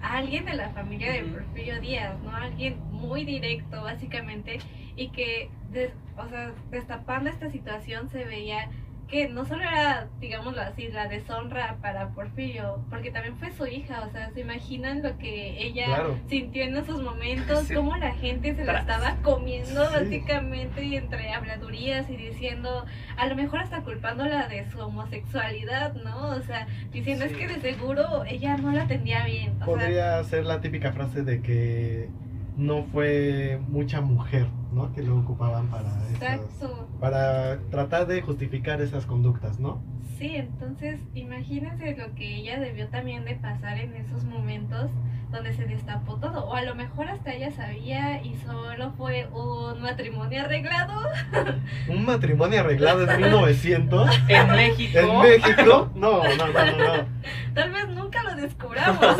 alguien 0.00 0.44
de 0.44 0.54
la 0.54 0.70
familia 0.70 1.12
de. 1.12 1.24
Porfirio 1.24 1.80
Díaz, 1.80 2.20
¿no? 2.22 2.34
Alguien 2.34 2.82
muy 2.90 3.24
directo, 3.24 3.82
básicamente, 3.82 4.58
y 4.96 5.10
que, 5.12 5.50
des- 5.66 5.96
o 6.16 6.28
sea, 6.28 6.54
destapando 6.70 7.30
esta 7.30 7.50
situación 7.50 8.08
se 8.08 8.24
veía 8.24 8.70
que 9.10 9.28
no 9.28 9.44
solo 9.44 9.62
era, 9.62 10.08
digámoslo 10.20 10.60
así, 10.62 10.88
la 10.88 11.08
deshonra 11.08 11.76
para 11.82 12.10
Porfirio, 12.10 12.84
porque 12.90 13.10
también 13.10 13.36
fue 13.38 13.50
su 13.52 13.66
hija, 13.66 14.04
o 14.06 14.10
sea, 14.12 14.30
¿se 14.30 14.40
imaginan 14.40 15.02
lo 15.02 15.18
que 15.18 15.62
ella 15.66 15.86
Claro. 15.86 16.18
sintió 16.28 16.62
en 16.62 16.76
esos 16.76 17.02
momentos? 17.02 17.64
Sí. 17.68 17.74
Cómo 17.74 17.96
la 17.96 18.12
gente 18.14 18.54
se 18.54 18.64
la 18.64 18.78
estaba 18.80 19.16
comiendo, 19.22 19.86
Sí. 19.88 19.94
básicamente, 19.94 20.84
y 20.84 20.96
entre 20.96 21.32
habladurías 21.32 22.08
y 22.08 22.16
diciendo, 22.16 22.84
a 23.16 23.26
lo 23.26 23.34
mejor 23.36 23.60
hasta 23.60 23.82
culpándola 23.82 24.46
de 24.48 24.68
su 24.70 24.78
homosexualidad, 24.78 25.94
¿no? 25.94 26.28
O 26.30 26.40
sea, 26.42 26.66
diciendo 26.92 27.24
es 27.24 27.32
que 27.36 27.48
de 27.48 27.60
seguro 27.60 28.24
ella 28.26 28.56
no 28.56 28.70
la 28.72 28.82
atendía 28.84 29.24
bien. 29.24 29.54
O 29.54 29.56
sea, 29.58 29.66
Podría 29.66 30.24
ser 30.24 30.44
la 30.46 30.60
típica 30.60 30.92
frase 30.92 31.22
de 31.22 31.42
que 31.42 32.08
no 32.60 32.84
fue 32.92 33.58
mucha 33.68 34.02
mujer, 34.02 34.46
¿no? 34.72 34.92
Que 34.92 35.02
lo 35.02 35.18
ocupaban 35.18 35.68
para 35.68 35.88
esas, 36.12 36.40
para 37.00 37.58
tratar 37.70 38.06
de 38.06 38.20
justificar 38.20 38.82
esas 38.82 39.06
conductas, 39.06 39.58
¿no? 39.58 39.82
Sí, 40.18 40.36
entonces 40.36 41.00
imagínense 41.14 41.96
lo 41.96 42.14
que 42.14 42.36
ella 42.36 42.60
debió 42.60 42.88
también 42.88 43.24
de 43.24 43.36
pasar 43.36 43.78
en 43.78 43.94
esos 43.96 44.24
momentos 44.24 44.90
donde 45.30 45.54
se 45.54 45.64
destapó 45.64 46.16
todo. 46.16 46.44
O 46.44 46.54
a 46.54 46.62
lo 46.62 46.74
mejor 46.74 47.08
hasta 47.08 47.32
ella 47.32 47.50
sabía 47.52 48.22
y 48.22 48.34
solo 48.44 48.92
fue 48.98 49.26
un 49.32 49.80
matrimonio 49.80 50.42
arreglado. 50.42 51.00
Un 51.88 52.04
matrimonio 52.04 52.60
arreglado 52.60 53.10
en 53.10 53.20
1900 53.22 54.10
En 54.28 54.50
México. 54.50 54.98
en 54.98 55.18
México. 55.20 55.90
No, 55.94 56.22
no, 56.24 56.36
no, 56.36 56.46
no, 56.46 56.76
no. 56.76 57.06
Tal 57.54 57.72
vez 57.72 57.88
nunca 57.88 58.22
lo 58.24 58.34
descubramos. 58.34 59.16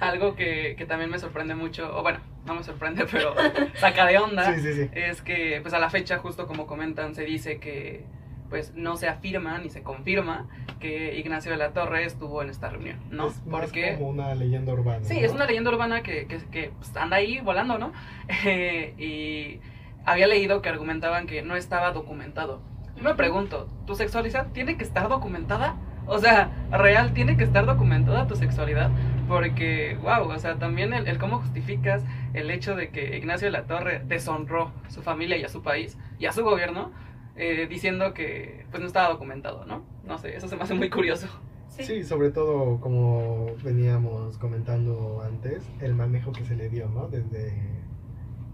Algo 0.00 0.34
que, 0.34 0.74
que 0.76 0.86
también 0.86 1.10
me 1.10 1.18
sorprende 1.18 1.54
mucho, 1.54 1.96
o 1.96 2.02
bueno, 2.02 2.20
no 2.46 2.54
me 2.54 2.62
sorprende, 2.64 3.06
pero 3.10 3.34
saca 3.74 4.06
de 4.06 4.18
onda, 4.18 4.54
Sí, 4.54 4.60
sí, 4.60 4.72
sí. 4.74 4.90
es 4.92 5.22
que 5.22 5.60
pues 5.62 5.74
a 5.74 5.78
la 5.78 5.90
fecha, 5.90 6.18
justo 6.18 6.46
como 6.46 6.66
comentan, 6.66 7.14
se 7.14 7.24
dice 7.24 7.58
que 7.58 8.04
pues 8.48 8.74
no 8.74 8.96
se 8.96 9.06
afirma 9.08 9.58
ni 9.58 9.70
se 9.70 9.82
confirma 9.84 10.48
que 10.80 11.16
Ignacio 11.18 11.52
de 11.52 11.56
la 11.56 11.72
Torre 11.72 12.04
estuvo 12.04 12.42
en 12.42 12.50
esta 12.50 12.68
reunión, 12.68 12.98
¿no? 13.10 13.28
Es 13.28 13.46
más 13.46 13.60
Porque 13.60 13.94
como 13.94 14.08
una 14.08 14.34
leyenda 14.34 14.72
urbana. 14.72 15.04
Sí, 15.04 15.20
¿no? 15.20 15.26
es 15.26 15.32
una 15.32 15.44
leyenda 15.46 15.70
urbana 15.70 16.02
que, 16.02 16.26
que, 16.26 16.38
que, 16.50 16.72
pues, 16.76 16.96
anda 16.96 17.16
ahí 17.18 17.40
volando, 17.40 17.78
¿no? 17.78 17.92
Eh, 18.44 18.94
y 18.98 19.60
había 20.04 20.26
leído 20.26 20.62
que 20.62 20.68
argumentaban 20.68 21.26
que 21.26 21.42
no 21.42 21.54
estaba 21.54 21.92
documentado. 21.92 22.60
Yo 22.96 23.04
me 23.04 23.14
pregunto, 23.14 23.68
¿tu 23.86 23.94
sexualidad 23.94 24.48
tiene 24.52 24.76
que 24.76 24.82
estar 24.84 25.08
documentada? 25.08 25.76
O 26.06 26.18
sea, 26.18 26.50
real, 26.72 27.12
tiene 27.14 27.36
que 27.36 27.44
estar 27.44 27.66
documentada 27.66 28.26
tu 28.26 28.34
sexualidad. 28.34 28.90
Porque, 29.30 29.96
wow, 30.02 30.28
o 30.28 30.38
sea, 30.40 30.56
también 30.56 30.92
el, 30.92 31.06
el 31.06 31.16
cómo 31.16 31.38
justificas 31.38 32.02
el 32.34 32.50
hecho 32.50 32.74
de 32.74 32.88
que 32.88 33.16
Ignacio 33.16 33.46
de 33.46 33.52
la 33.52 33.62
Torre 33.62 34.02
deshonró 34.04 34.72
a 34.84 34.90
su 34.90 35.02
familia 35.02 35.36
y 35.36 35.44
a 35.44 35.48
su 35.48 35.62
país 35.62 35.96
y 36.18 36.26
a 36.26 36.32
su 36.32 36.42
gobierno, 36.42 36.90
eh, 37.36 37.68
diciendo 37.70 38.12
que 38.12 38.66
pues 38.72 38.80
no 38.80 38.88
estaba 38.88 39.08
documentado, 39.08 39.64
¿no? 39.66 39.84
No 40.04 40.18
sé, 40.18 40.34
eso 40.34 40.48
se 40.48 40.56
me 40.56 40.64
hace 40.64 40.74
muy 40.74 40.90
curioso. 40.90 41.28
Sí. 41.68 41.84
Sí, 41.84 42.02
sobre 42.02 42.30
todo 42.30 42.80
como 42.80 43.54
veníamos 43.62 44.36
comentando 44.38 45.22
antes, 45.24 45.62
el 45.80 45.94
manejo 45.94 46.32
que 46.32 46.44
se 46.44 46.56
le 46.56 46.68
dio, 46.68 46.88
¿no? 46.88 47.06
Desde 47.06 47.52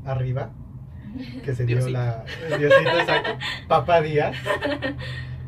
arriba, 0.04 0.50
que 1.42 1.54
se 1.54 1.64
dio 1.64 1.76
Diosito. 1.78 1.98
la... 1.98 2.22
El 2.50 2.58
Diosito, 2.58 2.90
exacto. 2.90 3.30
Papá 3.66 4.02
Díaz. 4.02 4.36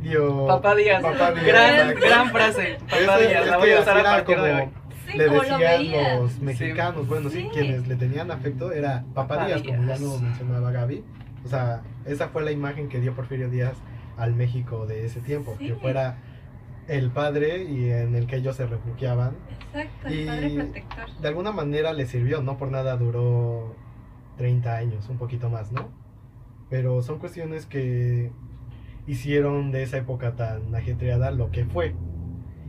Dio... 0.00 0.46
Papá 0.46 0.74
Díaz, 0.74 1.02
Papá 1.02 1.32
Díaz, 1.32 1.46
gran, 1.46 1.94
gran 1.96 2.30
frase. 2.30 2.78
Papá 2.88 3.18
Díaz, 3.18 3.44
es 3.44 3.50
la 3.50 3.58
voy 3.58 3.72
a 3.72 3.80
usar 3.80 3.98
a 3.98 4.02
partir 4.02 4.40
de 4.40 4.54
hoy. 4.54 4.68
Sí, 5.10 5.16
le 5.18 5.26
lo 5.26 5.40
decían 5.40 6.18
los 6.20 6.40
mexicanos, 6.40 7.06
bueno, 7.08 7.30
sí, 7.30 7.42
Sí. 7.42 7.48
quienes 7.52 7.88
le 7.88 7.96
tenían 7.96 8.30
afecto 8.30 8.72
era 8.72 9.04
Papá, 9.14 9.46
Díaz, 9.46 9.62
como 9.62 9.84
ya 9.84 9.98
lo 9.98 10.18
mencionaba 10.18 10.70
Gaby. 10.70 11.04
O 11.44 11.48
sea, 11.48 11.82
esa 12.04 12.28
fue 12.28 12.42
la 12.42 12.50
imagen 12.52 12.88
que 12.88 13.00
dio 13.00 13.14
Porfirio 13.14 13.48
Díaz 13.48 13.74
al 14.16 14.34
México 14.34 14.86
de 14.86 15.06
ese 15.06 15.20
tiempo, 15.20 15.56
que 15.58 15.74
fuera 15.74 16.18
el 16.88 17.10
padre 17.10 17.64
y 17.64 17.90
en 17.90 18.14
el 18.14 18.26
que 18.26 18.36
ellos 18.36 18.56
se 18.56 18.66
refugiaban. 18.66 19.36
Exacto, 19.72 20.08
el 20.08 20.20
Y- 20.20 20.26
padre 20.26 20.50
protector. 20.54 21.20
De 21.20 21.28
alguna 21.28 21.52
manera 21.52 21.92
le 21.92 22.06
sirvió, 22.06 22.42
no 22.42 22.56
por 22.58 22.70
nada 22.70 22.96
duró 22.96 23.74
30 24.36 24.76
años, 24.76 25.08
un 25.08 25.18
poquito 25.18 25.48
más, 25.50 25.70
¿no? 25.72 25.88
Pero 26.70 27.02
son 27.02 27.18
cuestiones 27.18 27.66
que 27.66 28.30
hicieron 29.06 29.70
de 29.70 29.82
esa 29.84 29.96
época 29.98 30.36
tan 30.36 30.74
ajetreada 30.74 31.30
lo 31.30 31.50
que 31.50 31.64
fue. 31.64 31.94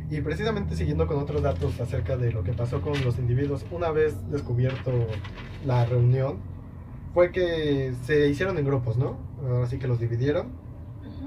Y 0.10 0.22
precisamente 0.22 0.76
siguiendo 0.76 1.06
con 1.06 1.18
otros 1.18 1.44
datos 1.44 1.80
acerca 1.80 2.18
de 2.18 2.32
lo 2.32 2.44
que 2.44 2.54
pasó 2.54 2.82
con 2.82 2.94
los 3.04 3.20
individuos, 3.20 3.66
una 3.72 3.92
vez 3.92 4.16
descubierto 4.32 4.92
la 5.66 5.86
reunión, 5.86 6.40
fue 7.14 7.32
que 7.32 7.94
se 8.04 8.28
hicieron 8.28 8.58
en 8.58 8.66
grupos, 8.66 8.98
¿no? 8.98 9.18
Ahora 9.42 9.68
sí 9.68 9.78
que 9.78 9.88
los 9.88 10.00
dividieron 10.00 10.52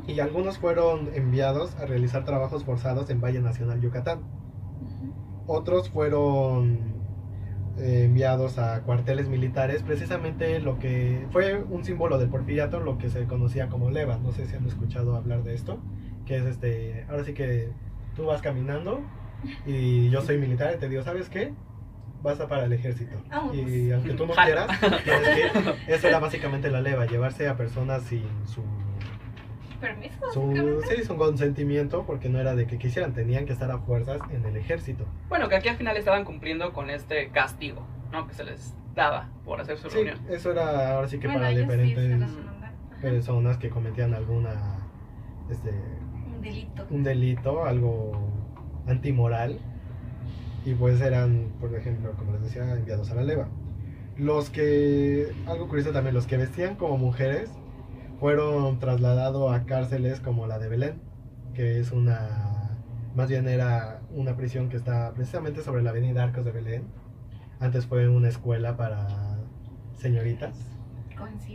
y 0.07 0.19
algunos 0.21 0.59
fueron 0.59 1.11
enviados 1.15 1.77
a 1.77 1.87
realizar 1.87 2.25
trabajos 2.25 2.65
forzados 2.65 3.09
en 3.11 3.21
Valle 3.21 3.41
Nacional 3.41 3.81
Yucatán. 3.81 4.21
Otros 5.47 5.91
fueron 5.91 6.79
eh, 7.79 8.05
enviados 8.05 8.59
a 8.59 8.83
cuarteles 8.83 9.29
militares, 9.29 9.83
precisamente 9.83 10.61
lo 10.61 10.79
que 10.79 11.27
fue 11.31 11.63
un 11.63 11.85
símbolo 11.85 12.19
del 12.19 12.29
porfiriato, 12.29 12.81
lo 12.81 12.99
que 12.99 13.11
se 13.11 13.27
conocía 13.27 13.69
como 13.69 13.91
leva. 13.91 14.19
No 14.19 14.33
sé 14.33 14.47
si 14.47 14.57
han 14.57 14.67
escuchado 14.67 15.15
hablar 15.17 15.45
de 15.45 15.55
esto, 15.55 15.79
que 16.27 16.37
es 16.37 16.47
este, 16.47 17.07
ahora 17.09 17.25
sí 17.25 17.33
que 17.33 17.71
tú 18.17 18.27
vas 18.27 18.43
caminando 18.43 19.01
y 19.67 20.09
yo 20.11 20.23
soy 20.23 20.39
militar 20.39 20.75
y 20.77 20.79
te 20.79 20.89
digo, 20.89 21.03
¿sabes 21.03 21.29
qué? 21.29 21.53
Vas 22.23 22.39
a 22.41 22.47
para 22.49 22.65
el 22.67 22.73
ejército. 22.73 23.17
Vamos. 23.31 23.57
Y 23.57 23.91
aunque 23.91 24.13
tú 24.15 24.27
no 24.27 24.35
quieras, 24.35 24.69
tienes 25.05 25.29
que. 25.87 25.93
Eso 25.95 26.09
era 26.09 26.21
básicamente 26.21 26.71
la 26.71 26.81
leva, 26.81 27.07
llevarse 27.07 27.49
a 27.49 27.57
personas 27.57 28.03
sin 28.05 28.25
su 28.47 28.63
Permiso, 29.81 30.31
su, 30.33 30.81
sí, 30.89 31.09
consentimiento, 31.17 32.05
porque 32.07 32.29
no 32.29 32.39
era 32.39 32.55
de 32.55 32.69
que 32.69 32.79
quisieran, 32.79 33.15
tenían 33.15 33.47
que 33.47 33.53
estar 33.53 33.69
a 33.73 33.79
fuerzas 33.79 34.21
en 34.31 34.45
el 34.47 34.57
ejército. 34.57 35.07
Bueno, 35.29 35.49
que 35.49 35.57
aquí 35.57 35.69
al 35.69 35.77
final 35.77 35.97
estaban 35.97 36.25
cumpliendo 36.25 36.73
con 36.73 36.89
este 36.89 37.31
castigo, 37.31 37.85
¿no? 38.13 38.29
Que 38.29 38.35
se 38.35 38.45
les 38.45 38.77
daba 38.95 39.29
por 39.45 39.61
hacer 39.61 39.77
su 39.79 39.91
Sí, 39.91 39.97
reunión. 39.97 40.21
eso 40.31 40.53
era 40.53 40.95
ahora 40.95 41.09
sí 41.09 41.19
que 41.19 41.27
Bueno, 41.27 41.41
para 41.41 41.53
sí 41.53 41.61
diferentes. 41.63 42.23
Ajá. 42.23 42.73
personas 43.01 43.57
que 43.59 43.71
cometían 43.71 44.15
alguna 44.15 44.53
este 45.51 45.73
delito. 46.43 46.87
un 46.91 47.03
delito, 47.03 47.65
algo 47.65 48.13
antimoral 48.87 49.59
y 50.65 50.75
pues 50.75 51.01
eran, 51.01 51.53
por 51.61 51.75
ejemplo, 51.75 52.13
como 52.13 52.33
les 52.33 52.43
decía, 52.43 52.71
enviados 52.73 53.11
a 53.11 53.15
la 53.15 53.23
leva. 53.23 53.49
Los 54.17 54.51
que 54.51 55.33
algo 55.47 55.69
curioso 55.69 55.91
también, 55.91 56.15
los 56.15 56.27
que 56.27 56.37
vestían 56.37 56.77
como 56.77 56.99
mujeres 56.99 57.51
fueron 58.21 58.79
trasladados 58.79 59.53
a 59.53 59.65
cárceles 59.65 60.21
como 60.21 60.47
la 60.47 60.59
de 60.59 60.69
Belén, 60.69 61.01
que 61.55 61.81
es 61.81 61.91
una 61.91 62.63
más 63.15 63.29
bien 63.29 63.47
era 63.47 64.01
una 64.11 64.37
prisión 64.37 64.69
que 64.69 64.77
está 64.77 65.13
precisamente 65.13 65.63
sobre 65.63 65.83
la 65.83 65.91
avenida 65.91 66.23
Arcos 66.23 66.45
de 66.45 66.53
Belén. 66.53 66.85
Antes 67.61 67.87
fue 67.87 68.09
una 68.09 68.29
escuela 68.29 68.77
para 68.77 69.39
señoritas. 69.99 70.57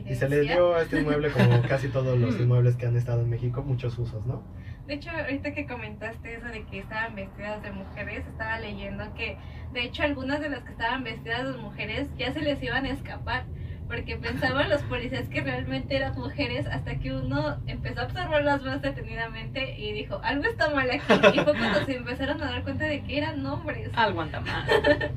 Y 0.06 0.16
se 0.16 0.30
le 0.30 0.42
dio 0.42 0.76
a 0.76 0.84
este 0.84 1.02
inmueble, 1.02 1.30
como 1.32 1.62
casi 1.68 1.90
todos 1.90 2.18
los 2.18 2.40
inmuebles 2.40 2.76
que 2.76 2.86
han 2.86 2.96
estado 2.96 3.22
en 3.22 3.30
México, 3.30 3.64
muchos 3.64 3.98
usos, 3.98 4.26
¿no? 4.26 4.44
De 4.88 4.94
hecho, 4.94 5.10
ahorita 5.12 5.54
que 5.54 5.68
comentaste 5.68 6.36
eso 6.36 6.46
de 6.48 6.64
que 6.64 6.80
estaban 6.80 7.16
vestidas 7.16 7.62
de 7.62 7.72
mujeres, 7.72 8.26
estaba 8.26 8.58
leyendo 8.60 9.14
que, 9.16 9.38
de 9.74 9.84
hecho, 9.84 10.04
algunas 10.04 10.40
de 10.40 10.50
las 10.50 10.64
que 10.64 10.72
estaban 10.72 11.04
vestidas 11.04 11.46
de 11.54 11.62
mujeres 11.62 12.08
ya 12.18 12.34
se 12.34 12.42
les 12.42 12.62
iban 12.64 12.86
a 12.86 12.92
escapar, 12.92 13.46
porque 13.88 14.16
pensaban 14.16 14.70
los 14.70 14.82
policías 14.84 15.28
que 15.28 15.42
realmente 15.42 15.98
eran 15.98 16.16
mujeres, 16.16 16.68
hasta 16.68 17.00
que 17.00 17.14
uno 17.14 17.58
empezó 17.68 18.02
a 18.02 18.06
observarlas 18.06 18.64
más 18.64 18.82
detenidamente 18.82 19.78
y 19.78 19.92
dijo, 19.92 20.22
algo 20.24 20.46
está 20.46 20.70
mal 20.70 20.90
aquí. 20.90 21.38
Y 21.38 21.40
fue 21.44 21.58
cuando 21.58 21.86
se 21.86 21.98
empezaron 21.98 22.42
a 22.42 22.52
dar 22.52 22.64
cuenta 22.64 22.86
de 22.86 23.04
que 23.04 23.18
eran 23.18 23.46
hombres. 23.46 23.90
Algo 23.94 24.22
anda 24.22 24.40
mal. 24.40 24.66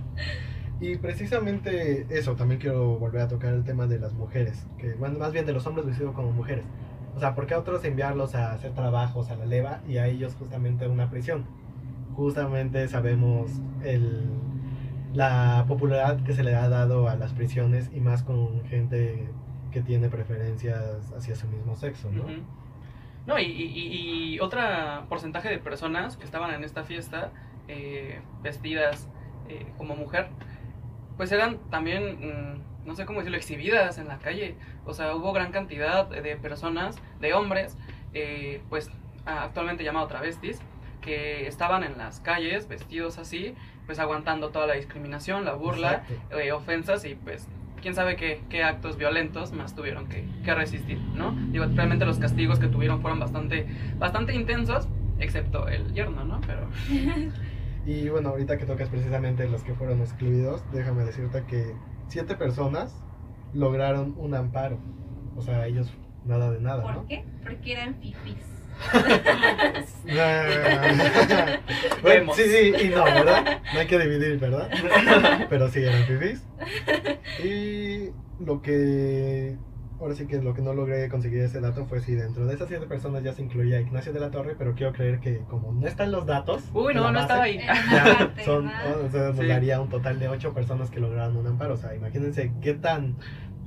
Y 0.83 0.97
precisamente 0.97 2.07
eso, 2.09 2.37
también 2.37 2.59
quiero 2.59 2.99
volver 2.99 3.21
a 3.21 3.29
tocar 3.29 3.53
el 3.53 3.65
tema 3.65 3.87
de 3.87 3.99
las 3.99 4.15
mujeres, 4.15 4.67
que 4.79 4.95
bueno, 4.95 5.19
más 5.19 5.31
bien 5.31 5.45
de 5.45 5.53
los 5.53 5.67
hombres 5.67 5.87
vestidos 5.87 6.15
como 6.15 6.33
mujeres. 6.33 6.65
O 7.17 7.21
sea, 7.21 7.35
¿por 7.35 7.47
qué 7.47 7.55
a 7.55 7.59
otros 7.59 7.85
enviarlos 7.85 8.35
a 8.35 8.53
hacer 8.53 8.73
trabajos 8.73 9.31
a 9.31 9.37
la 9.37 9.45
leva 9.47 9.81
y 9.89 9.99
a 9.99 10.07
ellos 10.07 10.35
justamente 10.39 10.85
a 10.85 10.89
una 10.89 11.11
prisión? 11.11 11.45
Justamente 12.15 12.87
sabemos 12.89 13.51
el, 13.85 14.29
la 15.13 15.65
popularidad 15.69 16.23
que 16.23 16.33
se 16.33 16.43
le 16.45 16.55
ha 16.55 16.69
dado 16.69 17.09
a 17.09 17.17
las 17.17 17.33
prisiones 17.33 17.91
y 17.95 18.01
más 18.01 18.23
con 18.23 18.65
gente 18.67 19.29
que 19.71 19.81
tiene 19.83 20.09
preferencias 20.09 21.13
hacia 21.17 21.35
su 21.37 21.47
mismo 21.49 21.77
sexo, 21.77 22.11
¿no? 22.11 22.25
No, 23.27 23.39
y- 23.39 23.45
y 23.45 24.41
otro 24.41 24.61
porcentaje 25.09 25.49
de 25.49 25.59
personas 25.59 26.17
que 26.17 26.25
estaban 26.25 26.53
en 26.55 26.65
esta 26.65 26.85
fiesta 26.85 27.31
eh, 27.69 28.21
vestidas 28.43 29.09
eh, 29.49 29.67
como 29.79 29.95
mujer, 29.95 30.29
pues 31.17 31.31
eran 31.33 31.59
también, 31.71 32.19
mm, 32.21 32.61
no 32.85 32.95
sé 32.95 33.07
cómo 33.07 33.21
decirlo, 33.21 33.37
exhibidas 33.37 33.99
en 33.99 34.09
la 34.09 34.19
calle. 34.19 34.55
O 34.85 34.95
sea, 34.95 35.15
hubo 35.15 35.33
gran 35.33 35.53
cantidad 35.53 36.09
de 36.09 36.37
personas, 36.37 36.97
de 37.21 37.35
hombres, 37.35 37.77
eh, 38.15 38.63
pues 38.69 38.91
actualmente 39.27 39.85
llamado 39.85 40.07
travestis, 40.07 40.61
que 41.01 41.47
estaban 41.47 41.83
en 41.85 41.97
las 41.99 42.21
calles 42.21 42.69
vestidos 42.69 43.19
así, 43.19 43.55
pues 43.87 43.99
aguantando 43.99 44.51
toda 44.51 44.67
la 44.67 44.75
discriminación, 44.75 45.45
la 45.45 45.55
burla, 45.55 46.05
eh, 46.31 46.53
ofensas 46.53 47.05
y 47.05 47.15
pues 47.15 47.49
quién 47.81 47.95
sabe 47.95 48.17
qué, 48.17 48.43
qué, 48.51 48.63
actos 48.63 48.97
violentos 48.97 49.53
más 49.53 49.75
tuvieron 49.75 50.09
que, 50.09 50.27
que, 50.45 50.55
resistir, 50.55 50.99
¿no? 51.15 51.33
Digo, 51.51 51.65
realmente 51.75 52.05
los 52.05 52.19
castigos 52.19 52.59
que 52.59 52.69
tuvieron 52.69 53.01
fueron 53.01 53.19
bastante, 53.19 53.67
bastante 53.99 54.35
intensos, 54.35 54.87
excepto 55.19 55.67
el 55.69 55.93
yerno, 55.95 56.25
¿no? 56.25 56.41
Pero... 56.47 56.69
Y 57.87 58.11
bueno, 58.11 58.29
ahorita 58.29 58.59
que 58.59 58.67
tocas 58.67 58.91
precisamente 58.91 59.49
los 59.49 59.63
que 59.63 59.73
fueron 59.73 60.01
excluidos, 60.01 60.63
déjame 60.71 61.03
decirte 61.05 61.43
que 61.49 61.75
siete 62.11 62.35
personas 62.35 62.95
lograron 63.55 64.15
un 64.19 64.35
amparo. 64.35 64.79
O 65.37 65.43
sea, 65.43 65.67
ellos 65.67 65.91
nada 66.25 66.51
de 66.51 66.61
nada, 66.61 66.83
¿Por 66.83 67.07
qué? 67.07 67.25
Porque 67.43 67.73
eran 67.73 67.95
fifis. 68.01 68.37
bueno, 72.03 72.33
sí, 72.35 72.45
sí, 72.45 72.73
y 72.83 72.89
no, 72.89 73.05
¿verdad? 73.05 73.61
No 73.73 73.81
hay 73.81 73.87
que 73.87 73.99
dividir, 73.99 74.39
¿verdad? 74.39 74.71
Pero 75.51 75.69
sí, 75.69 75.83
eran 75.83 76.05
fifis. 76.05 76.43
Y 77.45 78.09
lo 78.43 78.63
que 78.63 79.59
ahora 80.01 80.15
sí 80.15 80.27
que 80.27 80.41
lo 80.41 80.55
que 80.55 80.63
no 80.63 80.73
logré 80.73 81.09
conseguir 81.09 81.41
ese 81.43 81.61
dato 81.61 81.85
fue 81.87 82.01
si 82.01 82.15
dentro 82.15 82.47
de 82.47 82.55
esas 82.55 82.69
siete 82.69 82.87
personas 82.87 83.23
ya 83.23 83.33
se 83.33 83.43
incluía 83.43 83.81
Ignacio 83.81 84.13
de 84.13 84.21
la 84.21 84.31
Torre, 84.31 84.55
pero 84.57 84.75
quiero 84.75 84.93
creer 84.93 85.21
que 85.21 85.41
como 85.49 85.73
no 85.73 85.87
están 85.87 86.11
los 86.11 86.27
datos. 86.27 86.63
Uy, 86.73 86.95
no, 86.95 87.11
no 87.13 87.21
estaba 87.21 87.43
ahí. 87.43 87.59
Ya 87.59 88.33
son, 88.45 88.67
o 88.69 89.11
sea, 89.11 89.29
nos 89.29 89.47
daría 89.47 89.81
un 89.81 89.89
total 89.89 90.19
de 90.19 90.29
ocho 90.29 90.55
personas 90.55 90.91
que 90.91 91.01
lograron 91.01 91.37
un 91.37 91.47
amparo. 91.47 91.75
O 91.75 91.77
sea, 91.77 91.95
imagínense 91.95 92.53
qué 92.63 92.75
tan 92.75 93.17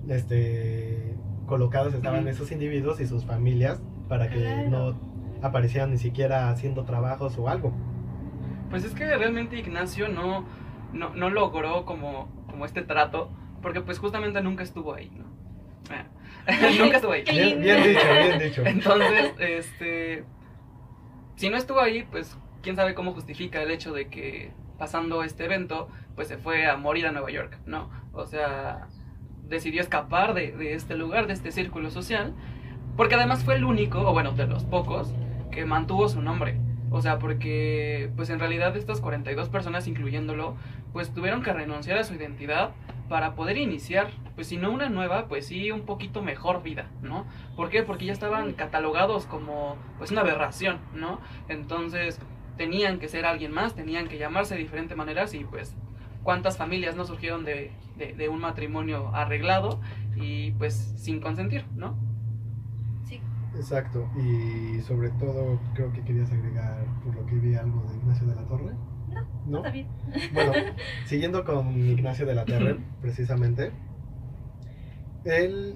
este 0.08 1.16
colocados 1.46 1.94
estaban 1.94 2.28
esos 2.28 2.52
individuos 2.52 3.00
y 3.00 3.06
sus 3.06 3.26
familias 3.26 3.82
para 4.08 4.30
que 4.30 4.68
no 4.70 4.98
aparecieran 5.42 5.92
ni 5.92 5.98
siquiera 5.98 6.50
haciendo 6.50 6.84
trabajos 6.84 7.38
o 7.38 7.50
algo. 7.50 7.74
Pues 8.70 8.86
es 8.86 8.94
que 8.94 9.06
realmente 9.06 9.60
Ignacio 9.60 10.08
no, 10.08 10.46
no, 10.94 11.14
no 11.14 11.30
logró 11.30 11.86
como, 11.86 12.28
como 12.48 12.66
este 12.66 12.82
trato, 12.82 13.30
porque 13.62 13.82
pues 13.82 14.00
justamente 14.00 14.42
nunca 14.42 14.64
estuvo 14.64 14.96
ahí, 14.96 15.12
¿no? 15.16 15.33
Nunca 16.80 16.98
estuvo 16.98 17.12
ahí. 17.12 17.24
Bien, 17.24 17.62
dicho, 17.62 18.08
bien 18.14 18.40
dicho. 18.40 18.62
Entonces, 18.66 19.34
este. 19.40 20.24
Si 21.36 21.50
no 21.50 21.58
estuvo 21.58 21.80
ahí, 21.80 22.04
pues 22.10 22.38
quién 22.62 22.76
sabe 22.76 22.94
cómo 22.94 23.14
justifica 23.14 23.62
el 23.62 23.72
hecho 23.72 23.94
de 23.94 24.08
que 24.08 24.52
pasando 24.78 25.24
este 25.24 25.46
evento, 25.46 25.90
pues 26.16 26.28
se 26.28 26.38
fue 26.38 26.68
a 26.68 26.78
morir 26.78 27.08
a 27.08 27.12
Nueva 27.12 27.32
York, 27.32 27.58
¿no? 27.66 27.90
O 28.14 28.26
sea, 28.26 28.88
decidió 29.48 29.82
escapar 29.82 30.34
de, 30.34 30.52
de 30.52 30.74
este 30.74 30.96
lugar, 30.96 31.28
de 31.28 31.34
este 31.34 31.52
círculo 31.52 31.90
social, 31.90 32.34
porque 32.96 33.16
además 33.16 33.44
fue 33.44 33.56
el 33.56 33.64
único, 33.64 34.02
o 34.02 34.14
bueno, 34.14 34.32
de 34.32 34.48
los 34.48 34.64
pocos, 34.64 35.14
que 35.52 35.66
mantuvo 35.66 36.08
su 36.10 36.22
nombre. 36.22 36.60
O 36.90 37.02
sea, 37.02 37.18
porque 37.18 38.12
pues 38.16 38.30
en 38.30 38.40
realidad 38.40 38.76
estas 38.78 39.02
42 39.02 39.50
personas, 39.50 39.88
incluyéndolo, 39.88 40.56
pues 40.92 41.12
tuvieron 41.12 41.42
que 41.42 41.52
renunciar 41.52 41.98
a 41.98 42.04
su 42.04 42.14
identidad 42.14 42.72
para 43.10 43.36
poder 43.36 43.58
iniciar, 43.58 44.12
pues 44.36 44.48
si 44.48 44.58
no 44.58 44.72
una 44.72 44.90
nueva, 44.90 45.28
pues 45.28 45.48
sí 45.48 45.72
un 45.72 45.82
poquito 45.82 46.22
mejor 46.22 46.64
vida, 46.64 46.90
¿no? 47.02 47.26
¿Por 47.56 47.70
qué? 47.70 47.84
Porque 47.84 48.06
ya 48.06 48.14
estaban 48.14 48.54
catalogados 48.54 49.26
como 49.26 49.76
pues 49.98 50.12
una 50.12 50.22
aberración, 50.22 50.80
¿no? 50.96 51.20
Entonces 51.48 52.20
tenían 52.58 53.00
que 53.00 53.08
ser 53.08 53.26
alguien 53.26 53.52
más, 53.52 53.76
tenían 53.76 54.08
que 54.08 54.18
llamarse 54.18 54.56
de 54.56 54.62
diferentes 54.62 54.96
maneras 54.96 55.34
y 55.34 55.44
pues 55.44 55.76
cuántas 56.24 56.58
familias 56.58 56.96
no 56.96 57.06
surgieron 57.06 57.44
de, 57.44 57.72
de, 57.98 58.30
un 58.30 58.40
matrimonio 58.40 59.14
arreglado 59.14 59.82
y 60.16 60.52
pues 60.52 60.74
sin 60.74 61.20
consentir, 61.20 61.66
¿no? 61.76 61.96
Sí. 63.04 63.20
Exacto, 63.56 64.10
y 64.16 64.82
sobre 64.82 65.10
todo 65.12 65.60
creo 65.74 65.92
que 65.92 66.02
querías 66.02 66.32
agregar 66.32 66.86
por 67.04 67.16
lo 67.16 67.26
que 67.26 67.36
vi 67.36 67.56
algo 67.56 67.84
de 67.90 67.98
Ignacio 67.98 68.28
de 68.28 68.36
la 68.36 68.46
Torre. 68.48 68.74
¿No? 69.46 69.58
Está 69.58 69.72
bien. 69.72 69.88
Bueno, 70.34 70.54
siguiendo 71.06 71.44
con 71.44 71.78
Ignacio 71.78 72.26
de 72.26 72.36
la 72.36 72.46
Terre, 72.46 72.78
precisamente, 73.02 73.72
él, 75.26 75.76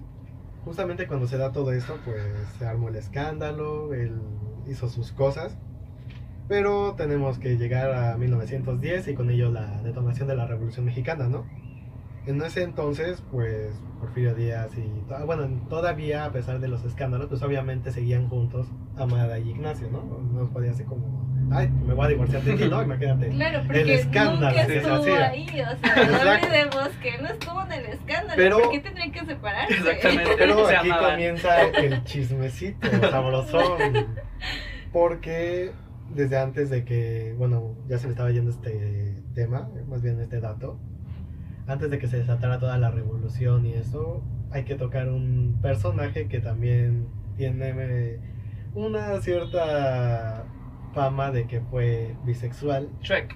justamente 0.65 1.07
cuando 1.07 1.27
se 1.27 1.37
da 1.37 1.51
todo 1.51 1.71
esto, 1.71 1.97
pues 2.05 2.21
se 2.57 2.65
armó 2.65 2.89
el 2.89 2.95
escándalo, 2.95 3.93
él 3.93 4.21
hizo 4.67 4.89
sus 4.89 5.11
cosas, 5.11 5.57
pero 6.47 6.95
tenemos 6.95 7.39
que 7.39 7.57
llegar 7.57 7.93
a 7.93 8.17
1910 8.17 9.07
y 9.09 9.13
con 9.13 9.29
ello 9.29 9.51
la 9.51 9.81
detonación 9.81 10.27
de 10.27 10.35
la 10.35 10.47
Revolución 10.47 10.85
Mexicana, 10.85 11.27
¿no? 11.27 11.45
En 12.25 12.41
ese 12.41 12.63
entonces, 12.63 13.23
pues 13.31 13.73
Porfirio 14.01 14.35
Díaz 14.35 14.71
y, 14.77 14.91
bueno, 15.25 15.47
todavía 15.69 16.25
a 16.25 16.31
pesar 16.31 16.59
de 16.59 16.67
los 16.67 16.83
escándalos, 16.83 17.27
pues 17.27 17.41
obviamente 17.41 17.91
seguían 17.91 18.27
juntos 18.27 18.67
Amada 18.97 19.39
y 19.39 19.49
Ignacio, 19.49 19.89
¿no? 19.89 20.03
No 20.03 20.49
podía 20.49 20.73
ser 20.73 20.87
como 20.87 21.26
ay, 21.51 21.69
me 21.69 21.93
voy 21.93 22.05
a 22.05 22.09
divorciar 22.09 22.41
de 22.43 22.53
ti, 22.53 22.69
¿no? 22.69 22.81
Imagínate. 22.83 23.29
Claro, 23.29 23.61
porque 23.65 23.81
el 23.81 23.89
escándalo 23.91 24.57
nunca 24.57 24.73
estuvo 24.73 25.15
ahí, 25.15 25.47
o 25.47 25.77
sea, 25.77 26.05
no 26.05 26.31
olvidemos 26.31 26.89
que 27.01 27.17
no 27.17 27.27
estuvo 27.27 27.63
en 27.63 27.71
el 27.71 27.85
escándalo, 27.85 28.33
Pero, 28.35 28.59
¿por 28.59 28.71
qué 28.71 28.79
tendrían 28.79 29.11
que 29.11 29.25
separarse? 29.25 29.73
Exactamente. 29.73 30.31
Pero 30.37 30.67
aquí 30.67 30.89
comienza 30.89 31.61
el 31.61 32.03
chismecito 32.03 32.89
sabrosón, 33.11 33.77
porque 34.91 35.71
desde 36.13 36.37
antes 36.37 36.69
de 36.69 36.85
que, 36.85 37.35
bueno, 37.37 37.75
ya 37.87 37.97
se 37.97 38.07
me 38.07 38.11
estaba 38.11 38.31
yendo 38.31 38.51
este 38.51 39.21
tema, 39.33 39.69
más 39.87 40.01
bien 40.01 40.19
este 40.21 40.39
dato, 40.39 40.79
antes 41.67 41.89
de 41.91 41.99
que 41.99 42.07
se 42.07 42.17
desatara 42.17 42.59
toda 42.59 42.77
la 42.77 42.91
revolución 42.91 43.65
y 43.65 43.73
eso, 43.73 44.23
hay 44.51 44.63
que 44.63 44.75
tocar 44.75 45.09
un 45.09 45.59
personaje 45.61 46.27
que 46.27 46.39
también 46.39 47.07
tiene 47.35 48.19
una 48.73 49.19
cierta 49.21 50.45
fama 50.97 51.29
de 51.29 51.45
que 51.45 51.61
fue 51.61 52.15
bisexual. 52.23 52.89
Shrek. 53.03 53.35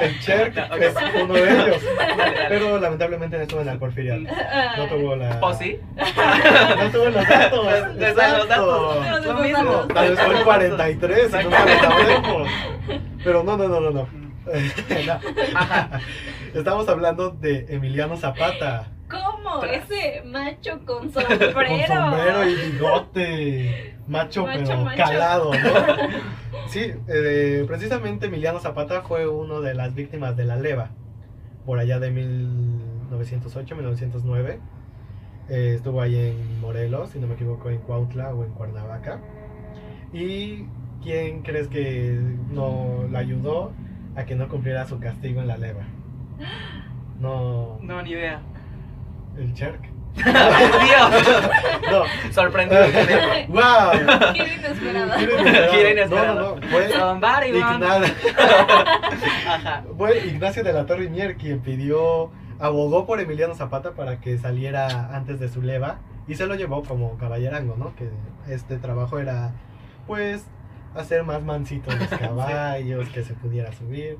el 0.00 0.20
Cherk 0.20 0.56
es 0.80 0.94
uno 1.20 1.34
de 1.34 1.50
ellos. 1.50 1.82
Pero 2.48 2.78
lamentablemente 2.78 3.36
no 3.36 3.42
estuvo 3.42 3.60
en 3.62 3.68
el 3.70 3.78
Porfirio. 3.78 4.16
No 4.18 4.86
tuvo 4.88 5.16
la. 5.16 5.40
¿O 5.42 5.52
sí? 5.52 5.80
no 5.96 6.90
tuvo 6.90 7.06
los 7.06 7.28
datos. 7.28 7.96
Desde 7.96 8.38
los 8.38 8.48
datos. 8.48 9.24
Lo 9.26 9.34
mismo. 9.34 9.72
Tal 9.92 10.10
vez 10.10 10.20
fue 10.20 10.38
el 10.38 10.44
43 10.44 11.30
y 11.32 11.44
nunca 11.44 11.66
lo 11.66 11.80
sabremos. 11.80 12.48
Pero 13.24 13.42
no, 13.42 13.56
no, 13.56 13.68
no, 13.68 13.80
no. 13.80 13.90
no. 13.90 14.08
Estamos 16.54 16.88
hablando 16.88 17.30
de 17.30 17.66
Emiliano 17.68 18.16
Zapata. 18.16 18.86
¿Cómo? 19.10 19.64
Ese 19.64 20.22
macho 20.24 20.80
con 20.84 21.10
sombrero. 21.12 21.52
Con 21.52 21.66
sombrero 21.86 22.48
y 22.48 22.54
bigote. 22.70 23.96
Macho, 24.06 24.44
pero 24.44 24.84
calado, 24.96 25.52
¿no? 25.52 25.58
sí, 26.68 26.92
eh, 27.08 27.64
precisamente 27.66 28.26
Emiliano 28.26 28.58
Zapata 28.58 29.02
fue 29.02 29.28
uno 29.28 29.60
de 29.60 29.74
las 29.74 29.94
víctimas 29.94 30.36
de 30.36 30.44
la 30.44 30.56
leva. 30.56 30.90
Por 31.64 31.78
allá 31.78 32.00
de 32.00 32.10
1908, 32.10 33.76
1909. 33.76 34.60
Eh, 35.48 35.74
estuvo 35.76 36.00
ahí 36.00 36.16
en 36.16 36.60
Morelos, 36.60 37.10
si 37.10 37.18
no 37.18 37.26
me 37.26 37.34
equivoco, 37.34 37.70
en 37.70 37.78
Cuautla 37.78 38.34
o 38.34 38.44
en 38.44 38.52
Cuernavaca. 38.52 39.20
¿Y 40.12 40.64
quién 41.02 41.42
crees 41.42 41.68
que 41.68 42.18
no 42.50 43.06
la 43.10 43.20
ayudó 43.20 43.72
a 44.16 44.24
que 44.24 44.34
no 44.34 44.48
cumpliera 44.48 44.86
su 44.86 44.98
castigo 44.98 45.40
en 45.40 45.48
la 45.48 45.56
leva? 45.56 45.82
No. 47.20 47.78
No, 47.82 48.02
ni 48.02 48.10
idea. 48.10 48.42
El 49.40 49.54
Cherk. 49.54 49.80
Dios. 50.14 50.26
No. 51.90 52.04
Sorprendido. 52.32 52.82
wow. 53.48 54.32
Qué 54.34 54.54
inesperado. 54.54 55.12
Qué 55.70 55.90
inesperado. 55.90 56.34
No, 56.34 56.54
no, 56.54 56.56
no. 56.56 56.68
Fue 56.68 57.48
Ignacio. 57.48 58.14
Fue 59.98 60.18
Ignacio 60.26 60.62
de 60.62 60.72
la 60.72 60.86
Torre 60.86 61.08
Mier 61.08 61.36
quien 61.36 61.60
pidió, 61.60 62.30
abogó 62.60 63.06
por 63.06 63.20
Emiliano 63.20 63.54
Zapata 63.54 63.92
para 63.92 64.20
que 64.20 64.38
saliera 64.38 65.14
antes 65.16 65.40
de 65.40 65.48
su 65.48 65.62
leva 65.62 65.98
y 66.28 66.34
se 66.36 66.46
lo 66.46 66.54
llevó 66.54 66.84
como 66.84 67.16
caballerango, 67.18 67.76
¿no? 67.76 67.94
Que 67.96 68.08
este 68.52 68.76
trabajo 68.76 69.18
era, 69.18 69.52
pues, 70.06 70.44
hacer 70.94 71.24
más 71.24 71.42
mansitos 71.42 71.98
los 71.98 72.08
caballos, 72.20 73.08
que 73.08 73.24
se 73.24 73.34
pudiera 73.34 73.72
subir. 73.72 74.18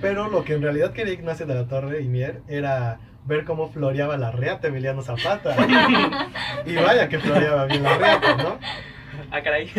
Pero 0.00 0.28
lo 0.28 0.42
que 0.42 0.54
en 0.54 0.62
realidad 0.62 0.92
quería 0.92 1.12
Ignacio 1.14 1.46
de 1.46 1.54
la 1.54 1.68
Torre 1.68 2.00
y 2.02 2.08
Mier 2.08 2.42
era 2.48 2.98
ver 3.24 3.44
cómo 3.44 3.70
floreaba 3.70 4.16
la 4.16 4.30
reata 4.30 4.68
Emiliano 4.68 5.02
Zapata. 5.02 5.56
y 6.66 6.74
vaya 6.74 7.08
que 7.08 7.18
floreaba 7.18 7.66
bien 7.66 7.82
la 7.82 7.96
reata, 7.98 8.36
¿no? 8.36 8.58
Ah, 9.30 9.42
caray. 9.42 9.70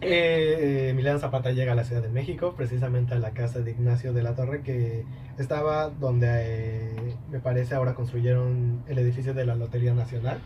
Eh, 0.00 0.90
Emiliano 0.90 1.18
Zapata 1.18 1.50
llega 1.50 1.72
a 1.72 1.74
la 1.74 1.82
Ciudad 1.82 2.02
de 2.02 2.08
México, 2.08 2.54
precisamente 2.56 3.14
a 3.14 3.18
la 3.18 3.32
casa 3.32 3.58
de 3.58 3.72
Ignacio 3.72 4.12
de 4.12 4.22
la 4.22 4.36
Torre, 4.36 4.62
que 4.62 5.04
estaba 5.38 5.88
donde 5.90 6.28
eh, 6.30 7.14
me 7.30 7.40
parece 7.40 7.74
ahora 7.74 7.94
construyeron 7.94 8.84
el 8.86 8.98
edificio 8.98 9.34
de 9.34 9.44
la 9.44 9.56
Lotería 9.56 9.94
Nacional. 9.94 10.38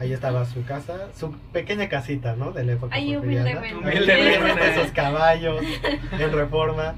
Ahí 0.00 0.12
estaba 0.12 0.44
su 0.46 0.64
casa, 0.64 1.08
su 1.14 1.32
pequeña 1.52 1.88
casita, 1.88 2.34
¿no? 2.34 2.50
De 2.50 2.64
la 2.64 2.72
época 2.72 2.96
Ahí 2.96 3.14
humildemente. 3.14 3.76
Humildemente, 3.76 4.70
esos 4.72 4.90
caballos 4.92 5.62
en 6.18 6.32
reforma. 6.32 6.94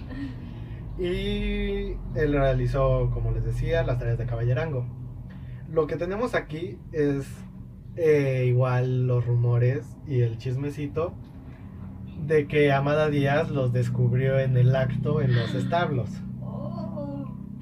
Y 0.98 1.96
él 2.14 2.32
realizó, 2.32 3.10
como 3.12 3.32
les 3.32 3.44
decía, 3.44 3.82
las 3.82 3.98
tareas 3.98 4.18
de 4.18 4.26
caballerango. 4.26 4.86
Lo 5.70 5.86
que 5.86 5.96
tenemos 5.96 6.34
aquí 6.34 6.78
es 6.92 7.26
eh, 7.96 8.44
igual 8.46 9.06
los 9.06 9.26
rumores 9.26 9.96
y 10.06 10.20
el 10.20 10.38
chismecito 10.38 11.14
de 12.26 12.46
que 12.46 12.72
Amada 12.72 13.10
Díaz 13.10 13.50
los 13.50 13.72
descubrió 13.72 14.38
en 14.38 14.56
el 14.56 14.74
acto 14.74 15.20
en 15.20 15.34
los 15.34 15.54
establos. 15.54 16.08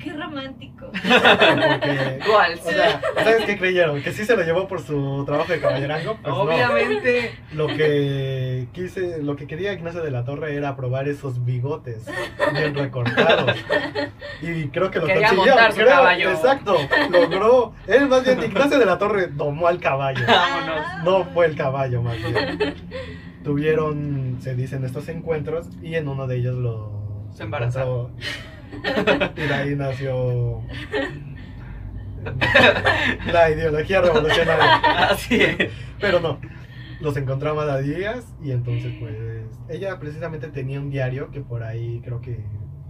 Qué 0.04 0.12
romántico. 0.12 0.90
¿Cuál? 2.26 2.54
o 2.58 2.70
sea, 2.70 3.00
¿sabes 3.16 3.46
qué 3.46 3.56
creyeron? 3.56 4.02
¿Que 4.02 4.12
sí 4.12 4.26
se 4.26 4.36
lo 4.36 4.42
llevó 4.42 4.68
por 4.68 4.82
su 4.82 5.24
trabajo 5.24 5.50
de 5.50 5.60
caballerango? 5.60 6.18
Pues 6.22 6.34
no. 6.34 6.42
Obviamente. 6.42 7.34
Lo 7.54 7.66
que 7.68 8.68
quise, 8.72 9.22
lo 9.22 9.34
que 9.34 9.46
quería 9.46 9.72
Ignacio 9.72 10.02
de 10.02 10.10
la 10.10 10.24
Torre 10.26 10.56
era 10.56 10.76
probar 10.76 11.08
esos 11.08 11.42
bigotes 11.46 12.04
bien 12.52 12.74
recortados. 12.74 13.56
Y 14.42 14.68
creo 14.68 14.90
que 14.90 14.98
lo 15.00 15.06
Quería 15.06 15.28
consiguió. 15.28 15.54
montar 15.54 15.72
su 15.72 15.78
creo, 15.78 15.88
caballo. 15.90 16.30
Exacto, 16.30 16.76
logró. 17.10 17.72
Él 17.86 18.06
más 18.08 18.22
bien 18.24 18.42
Ignacio 18.42 18.78
de 18.78 18.84
la 18.84 18.98
Torre 18.98 19.28
domó 19.28 19.68
al 19.68 19.80
caballo. 19.80 20.22
Vámonos. 20.26 20.86
No 21.02 21.24
fue 21.32 21.46
el 21.46 21.56
caballo 21.56 22.02
más 22.02 22.16
bien. 22.18 22.74
Tuvieron, 23.42 24.36
se 24.40 24.54
dicen, 24.54 24.84
estos 24.84 25.08
encuentros 25.08 25.68
y 25.82 25.94
en 25.94 26.08
uno 26.08 26.26
de 26.26 26.36
ellos 26.36 26.56
lo 26.56 27.26
Se 27.34 27.42
embarazaron. 27.44 28.12
Y 29.37 29.40
de 29.40 29.54
ahí 29.54 29.74
nació 29.76 30.62
la 33.32 33.50
ideología 33.50 34.00
revolucionaria. 34.00 34.76
Así 35.10 35.40
es. 35.40 35.70
Pero 36.00 36.20
no, 36.20 36.38
los 37.00 37.16
encontró 37.16 37.50
Amada 37.50 37.80
Díaz 37.80 38.24
y 38.42 38.52
entonces 38.52 38.94
pues 38.98 39.14
ella 39.68 39.98
precisamente 39.98 40.48
tenía 40.48 40.80
un 40.80 40.90
diario 40.90 41.30
que 41.30 41.40
por 41.40 41.62
ahí 41.62 42.00
creo 42.04 42.20
que 42.20 42.44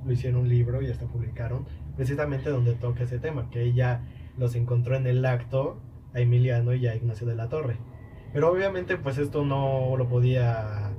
lo 0.05 0.12
hicieron 0.12 0.42
un 0.42 0.49
libro 0.49 0.83
y 0.83 0.90
hasta 0.90 1.07
publicaron, 1.07 1.66
precisamente 1.97 2.51
donde 2.51 2.75
toca 2.75 3.05
ese 3.05 3.18
tema, 3.18 3.49
que 3.51 3.62
ella 3.62 4.03
los 4.37 4.55
encontró 4.55 4.97
en 4.97 5.07
el 5.07 5.25
acto 5.25 5.81
a 6.14 6.20
Emiliano 6.20 6.75
y 6.75 6.87
a 6.87 6.94
Ignacio 6.94 7.27
de 7.27 7.35
la 7.35 7.49
Torre. 7.49 7.79
Pero 8.33 8.51
obviamente 8.51 8.97
pues 8.97 9.18
esto 9.18 9.44
no 9.44 9.97
lo 9.97 10.09
podía 10.09 10.90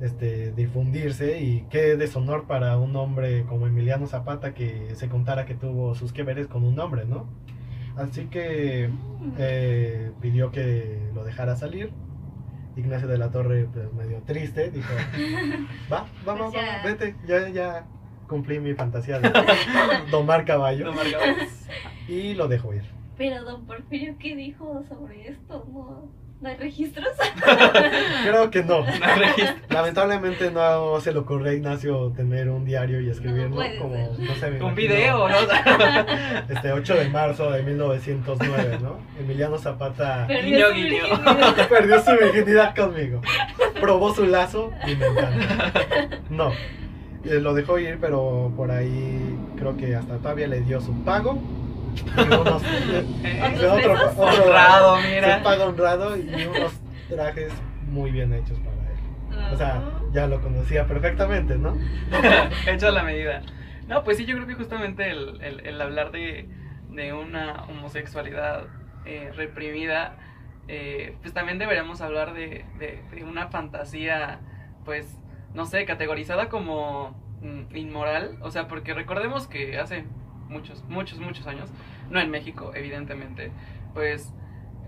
este, 0.00 0.52
difundirse 0.52 1.40
y 1.40 1.66
qué 1.70 1.96
deshonor 1.96 2.46
para 2.46 2.78
un 2.78 2.94
hombre 2.96 3.44
como 3.44 3.66
Emiliano 3.66 4.06
Zapata 4.06 4.54
que 4.54 4.94
se 4.94 5.08
contara 5.08 5.44
que 5.46 5.54
tuvo 5.54 5.94
sus 5.94 6.12
que 6.12 6.22
veres 6.22 6.46
con 6.46 6.64
un 6.64 6.78
hombre, 6.80 7.04
¿no? 7.04 7.26
Así 7.96 8.26
que 8.26 8.88
eh, 9.38 10.12
pidió 10.20 10.50
que 10.50 10.98
lo 11.14 11.24
dejara 11.24 11.56
salir. 11.56 11.92
Ignacio 12.76 13.08
de 13.08 13.18
la 13.18 13.30
Torre, 13.30 13.66
pues 13.72 13.92
medio 13.92 14.22
triste, 14.22 14.70
dijo, 14.70 14.88
va, 15.92 16.06
vamos, 16.24 16.52
Pues 16.52 16.64
ya. 16.64 16.78
vamos, 16.82 16.84
vete, 16.84 17.16
ya, 17.26 17.48
ya 17.48 17.86
cumplí 18.28 18.60
mi 18.60 18.74
fantasía 18.74 19.18
de 19.18 19.28
domar 20.10 20.44
caballo 20.44 20.84
No 20.86 20.92
marcaba. 20.92 21.24
y 22.08 22.34
lo 22.34 22.46
dejó 22.48 22.72
ir. 22.72 22.84
Pero 23.18 23.44
don 23.44 23.66
Porfirio, 23.66 24.14
¿qué 24.18 24.34
dijo 24.36 24.82
sobre 24.88 25.28
esto? 25.28 25.66
¿No, 25.72 26.08
no 26.40 26.48
hay 26.48 26.56
registros? 26.56 27.08
Creo 28.24 28.50
que 28.50 28.62
no. 28.64 28.84
Lamentablemente 29.68 30.50
no 30.50 30.98
se 31.00 31.12
le 31.12 31.18
ocurrió 31.18 31.50
a 31.50 31.54
Ignacio 31.54 32.12
tener 32.16 32.48
un 32.48 32.64
diario 32.64 33.00
y 33.00 33.10
escribirlo 33.10 33.56
como, 33.78 34.16
no 34.18 34.34
sé, 34.34 34.62
Un 34.62 34.74
video, 34.74 35.28
¿no? 35.28 35.36
Este 36.48 36.72
8 36.72 36.94
de 36.94 37.08
marzo 37.10 37.50
de 37.50 37.62
1909, 37.62 38.78
¿no? 38.82 38.98
Emiliano 39.18 39.58
Zapata 39.58 40.26
Perdió 40.26 40.68
su 40.68 40.74
guiño. 40.74 40.88
virginidad. 41.02 41.68
perdió 41.68 42.02
su 42.02 42.10
virginidad 42.12 42.74
conmigo. 42.74 43.20
Probó 43.80 44.14
su 44.14 44.24
lazo 44.26 44.72
y 44.86 44.96
me 44.96 45.06
encanta. 45.06 46.18
No, 46.30 46.52
eh, 47.24 47.38
lo 47.40 47.52
dejó 47.54 47.78
ir, 47.78 47.98
pero 48.00 48.50
por 48.56 48.70
ahí 48.70 49.36
creo 49.56 49.76
que 49.76 49.94
hasta 49.94 50.16
todavía 50.18 50.46
le 50.48 50.60
dio 50.62 50.80
su 50.80 50.94
pago. 51.04 51.38
Unos, 52.16 52.62
Eh, 52.64 53.54
de 53.58 53.68
otro- 53.68 53.92
otro- 53.94 54.44
Honrado, 54.44 54.96
mira. 55.00 55.42
pago 55.42 55.64
honrado 55.64 56.16
y 56.16 56.46
unos 56.46 56.72
trajes 57.08 57.52
muy 57.88 58.10
bien 58.10 58.32
hechos 58.32 58.58
para 58.60 58.76
él. 58.76 59.52
O 59.54 59.56
sea, 59.56 59.82
ya 60.12 60.26
lo 60.26 60.40
conocía 60.40 60.86
perfectamente, 60.86 61.56
¿no? 61.56 61.76
Hecho 62.66 62.88
a 62.88 62.90
la 62.92 63.02
medida. 63.02 63.42
No, 63.88 64.04
pues 64.04 64.16
sí, 64.18 64.24
yo 64.26 64.36
creo 64.36 64.46
que 64.46 64.54
justamente 64.54 65.10
el, 65.10 65.40
el- 65.42 65.60
el 65.66 65.80
hablar 65.80 66.12
de, 66.12 66.48
de 66.90 67.12
una 67.12 67.64
homosexualidad 67.64 68.64
eh, 69.04 69.32
reprimida, 69.34 70.14
eh, 70.68 71.16
pues 71.22 71.32
también 71.34 71.58
deberíamos 71.58 72.00
hablar 72.00 72.32
de, 72.34 72.64
de- 72.78 73.02
de 73.12 73.24
una 73.24 73.48
fantasía, 73.48 74.38
pues, 74.84 75.16
no 75.54 75.66
sé, 75.66 75.84
categorizada 75.86 76.48
como 76.48 77.10
mm, 77.42 77.74
inmoral. 77.76 78.38
O 78.42 78.50
sea, 78.52 78.68
porque 78.68 78.94
recordemos 78.94 79.48
que 79.48 79.78
hace 79.78 80.04
muchos, 80.50 80.84
muchos, 80.88 81.18
muchos 81.18 81.46
años, 81.46 81.70
no 82.10 82.20
en 82.20 82.30
México, 82.30 82.72
evidentemente, 82.74 83.52
pues 83.94 84.34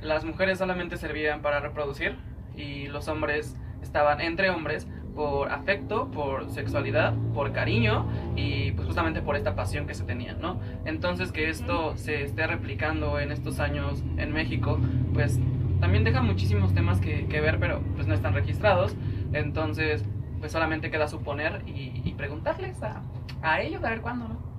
las 0.03 0.25
mujeres 0.25 0.59
solamente 0.59 0.96
servían 0.96 1.40
para 1.40 1.61
reproducir 1.61 2.16
y 2.57 2.88
los 2.88 3.09
hombres 3.09 3.57
estaban 3.83 4.20
entre 4.20 4.51
hombres 4.51 4.87
por 5.14 5.51
afecto, 5.51 6.11
por 6.11 6.51
sexualidad, 6.51 7.14
por 7.35 7.53
cariño 7.53 8.07
y 8.35 8.72
pues 8.72 8.87
justamente 8.87 9.20
por 9.20 9.37
esta 9.37 9.55
pasión 9.55 9.87
que 9.87 9.94
se 9.94 10.05
tenían, 10.05 10.40
¿no? 10.40 10.61
Entonces 10.85 11.33
que 11.33 11.51
esto 11.51 11.96
se 11.96 12.22
esté 12.22 12.46
replicando 12.46 13.18
en 13.20 13.31
estos 13.31 13.61
años 13.61 14.03
en 14.16 14.33
México, 14.33 14.79
pues 15.12 15.38
también 15.81 16.05
deja 16.05 16.22
muchísimos 16.22 16.72
temas 16.75 17.01
que, 17.01 17.27
que 17.27 17.40
ver, 17.40 17.59
pero 17.59 17.83
pues 17.94 18.07
no 18.07 18.14
están 18.14 18.35
registrados, 18.35 18.96
entonces 19.33 20.05
pues 20.40 20.51
solamente 20.53 20.90
queda 20.90 21.09
suponer 21.09 21.62
y, 21.66 22.01
y 22.05 22.14
preguntarles 22.16 22.83
a, 22.83 23.03
a 23.42 23.61
ellos 23.61 23.85
a 23.85 23.90
ver 23.90 24.01
cuándo, 24.01 24.29
¿no? 24.29 24.51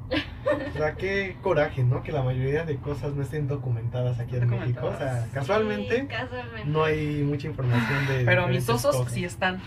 O 0.70 0.78
sea, 0.78 0.96
qué 0.96 1.36
coraje, 1.42 1.84
¿no? 1.84 2.04
Que 2.04 2.12
la 2.12 2.24
mayoría 2.24 2.66
de 2.66 2.78
cosas 2.78 3.14
no 3.14 3.22
estén 3.24 3.48
documentadas 3.48 4.20
aquí 4.20 4.36
en 4.36 4.50
México. 4.50 4.88
O 4.88 4.98
sea, 4.98 5.28
casualmente 5.34 6.02
Sí, 6.02 6.08
casualmente. 6.08 6.66
no 6.70 6.84
hay 6.84 7.24
mucha 7.24 7.48
información 7.48 8.08
de. 8.08 8.26
Pero 8.26 8.48
mis 8.48 8.68
osos 8.70 8.96
cosas. 8.96 9.14
sí 9.14 9.24
están. 9.26 9.62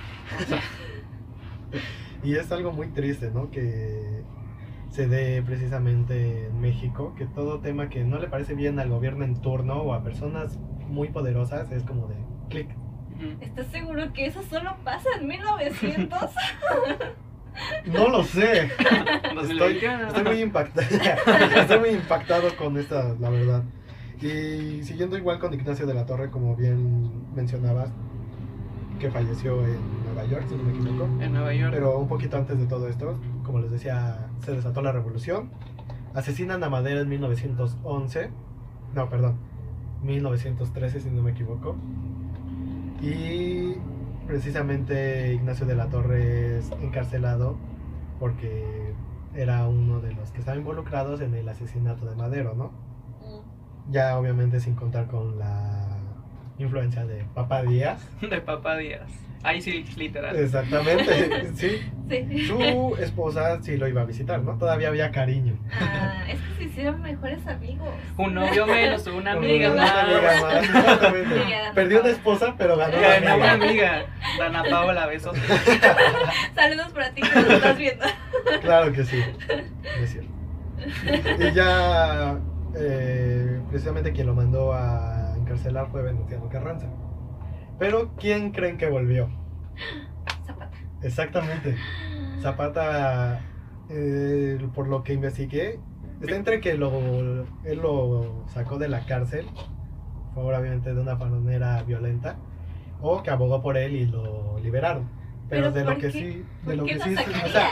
Y 2.22 2.34
es 2.36 2.50
algo 2.50 2.72
muy 2.72 2.88
triste, 2.88 3.30
¿no? 3.30 3.50
Que 3.50 4.22
se 4.90 5.06
dé 5.06 5.42
precisamente 5.42 6.46
en 6.46 6.60
México, 6.60 7.14
que 7.16 7.26
todo 7.26 7.60
tema 7.60 7.88
que 7.88 8.02
no 8.04 8.18
le 8.18 8.28
parece 8.28 8.54
bien 8.54 8.78
al 8.78 8.88
gobierno 8.88 9.24
en 9.24 9.40
turno 9.40 9.82
o 9.82 9.94
a 9.94 10.02
personas 10.02 10.58
muy 10.88 11.08
poderosas 11.08 11.70
es 11.72 11.82
como 11.82 12.06
de 12.08 12.16
clic. 12.48 12.68
¿Estás 13.40 13.66
seguro 13.68 14.12
que 14.12 14.26
eso 14.26 14.42
solo 14.42 14.76
pasa 14.84 15.08
en 15.20 15.26
1900? 15.28 16.18
No 17.86 18.08
lo 18.08 18.22
sé. 18.24 18.64
Estoy, 18.66 19.34
2021. 19.34 20.06
estoy 20.08 20.24
muy 20.24 20.40
impactado. 20.40 20.86
estoy 21.60 21.78
muy 21.78 21.88
impactado 21.90 22.56
con 22.56 22.76
esta, 22.76 23.14
la 23.20 23.30
verdad. 23.30 23.62
Y 24.20 24.82
siguiendo 24.82 25.16
igual 25.18 25.38
con 25.38 25.52
Ignacio 25.52 25.86
de 25.86 25.94
la 25.94 26.06
Torre, 26.06 26.30
como 26.30 26.56
bien 26.56 27.34
mencionabas, 27.34 27.90
que 28.98 29.10
falleció 29.10 29.62
en 29.64 29.78
Nueva 30.04 30.24
York, 30.24 30.46
si 30.48 30.54
no 30.54 30.62
me 30.62 30.72
equivoco. 30.72 31.04
En 31.22 31.32
Nueva 31.32 31.54
York. 31.54 31.72
Pero 31.74 31.98
un 31.98 32.08
poquito 32.08 32.36
antes 32.36 32.58
de 32.58 32.66
todo 32.66 32.88
esto, 32.88 33.18
como 33.44 33.60
les 33.60 33.70
decía, 33.70 34.28
se 34.44 34.52
desató 34.52 34.82
la 34.82 34.92
revolución. 34.92 35.50
Asesinan 36.14 36.64
a 36.64 36.70
Madera 36.70 37.00
en 37.00 37.08
1911. 37.08 38.30
No, 38.94 39.10
perdón. 39.10 39.36
1913, 40.02 41.00
si 41.00 41.10
no 41.10 41.22
me 41.22 41.32
equivoco. 41.32 41.76
Y 43.02 43.74
precisamente 44.26 45.32
Ignacio 45.34 45.66
de 45.66 45.76
la 45.76 45.88
Torre 45.88 46.58
es 46.58 46.70
encarcelado 46.82 47.56
porque 48.18 48.94
era 49.34 49.66
uno 49.68 50.00
de 50.00 50.12
los 50.12 50.30
que 50.30 50.38
estaban 50.40 50.60
involucrados 50.60 51.20
en 51.20 51.34
el 51.34 51.48
asesinato 51.48 52.06
de 52.06 52.16
Madero, 52.16 52.54
¿no? 52.54 52.70
Ya 53.90 54.18
obviamente 54.18 54.60
sin 54.60 54.74
contar 54.74 55.06
con 55.06 55.38
la 55.38 55.85
influencia 56.58 57.04
de 57.04 57.24
Papá 57.34 57.62
Díaz. 57.62 58.00
De 58.20 58.40
Papá 58.40 58.76
Díaz. 58.76 59.08
Ahí 59.42 59.60
sí, 59.60 59.84
literal. 59.96 60.34
Exactamente, 60.34 61.52
sí. 61.54 61.80
Sí. 62.10 62.46
Su 62.46 62.96
esposa 62.98 63.62
sí 63.62 63.76
lo 63.76 63.86
iba 63.86 64.00
a 64.00 64.04
visitar, 64.04 64.40
¿no? 64.42 64.56
Todavía 64.58 64.88
había 64.88 65.12
cariño. 65.12 65.56
Ah, 65.80 66.24
es 66.28 66.40
que 66.40 66.54
se 66.58 66.64
hicieron 66.64 67.00
mejores 67.02 67.46
amigos. 67.46 67.88
Un 68.16 68.34
novio 68.34 68.66
menos, 68.66 69.06
una 69.06 69.16
Una 69.18 69.32
amiga 69.34 69.68
amiga 69.70 70.40
más. 70.42 70.64
exactamente. 70.64 71.42
Amiga. 71.42 71.72
Perdió 71.74 72.00
una 72.00 72.10
esposa, 72.10 72.54
pero 72.58 72.76
ganó 72.76 72.96
una 72.98 73.08
Ganó 73.08 73.36
una 73.36 73.52
amiga. 73.52 73.68
amiga. 73.68 74.06
Dana 74.38 74.64
Paola, 74.68 75.06
besos. 75.06 75.36
Saludos 76.54 76.88
para 76.92 77.10
ti 77.10 77.20
que 77.22 77.34
nos 77.40 77.50
estás 77.50 77.78
viendo. 77.78 78.04
Claro 78.62 78.92
que 78.92 79.04
sí, 79.04 79.22
es 80.02 80.10
cierto. 80.10 80.30
Y 81.38 81.52
ya, 81.54 82.36
eh, 82.76 83.60
precisamente 83.70 84.12
quien 84.12 84.26
lo 84.26 84.34
mandó 84.34 84.72
a 84.72 85.15
encarcelar 85.56 85.90
fue 85.90 86.02
Venustiano 86.02 86.48
Carranza. 86.48 86.86
Pero, 87.78 88.12
¿quién 88.16 88.52
creen 88.52 88.76
que 88.78 88.88
volvió? 88.88 89.28
Zapata. 90.46 90.70
Exactamente. 91.02 91.76
Zapata, 92.40 93.40
eh, 93.90 94.58
por 94.74 94.88
lo 94.88 95.02
que 95.02 95.14
investigué, 95.14 95.80
está 96.20 96.36
entre 96.36 96.60
que 96.60 96.74
lo, 96.74 96.90
él 97.64 97.78
lo 97.80 98.44
sacó 98.48 98.78
de 98.78 98.88
la 98.88 99.04
cárcel, 99.06 99.46
obviamente 100.34 100.94
de 100.94 101.00
una 101.00 101.16
manera 101.16 101.82
violenta, 101.82 102.36
o 103.00 103.22
que 103.22 103.30
abogó 103.30 103.62
por 103.62 103.76
él 103.76 103.94
y 103.94 104.06
lo 104.06 104.58
liberaron. 104.60 105.08
Pero, 105.48 105.70
Pero 105.70 105.72
de 105.72 105.80
lo 105.84 105.86
¿por 105.92 106.00
que 106.00 106.06
qué? 106.08 106.12
sí, 106.12 106.44
¿Por 106.64 106.70
de 106.70 106.76
lo 106.76 106.84
que 106.84 106.98
sí, 106.98 107.14
o 107.44 107.48
sea, 107.48 107.68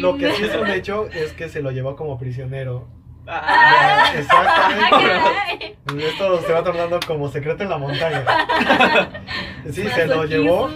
lo 0.00 0.16
que 0.16 0.32
sí 0.32 0.44
es 0.44 0.56
un 0.56 0.68
hecho 0.68 1.06
es 1.08 1.32
que 1.34 1.48
se 1.50 1.60
lo 1.60 1.70
llevó 1.72 1.94
como 1.94 2.16
prisionero 2.18 2.88
Ah, 3.30 4.12
Exactamente. 4.16 5.76
Esto 5.98 6.40
se 6.42 6.52
va 6.52 6.62
tornando 6.64 6.98
como 7.06 7.28
secreto 7.28 7.62
en 7.62 7.70
la 7.70 7.78
montaña. 7.78 8.24
Sí, 9.70 9.86
se 9.88 10.06
lo 10.06 10.24
llevó. 10.24 10.70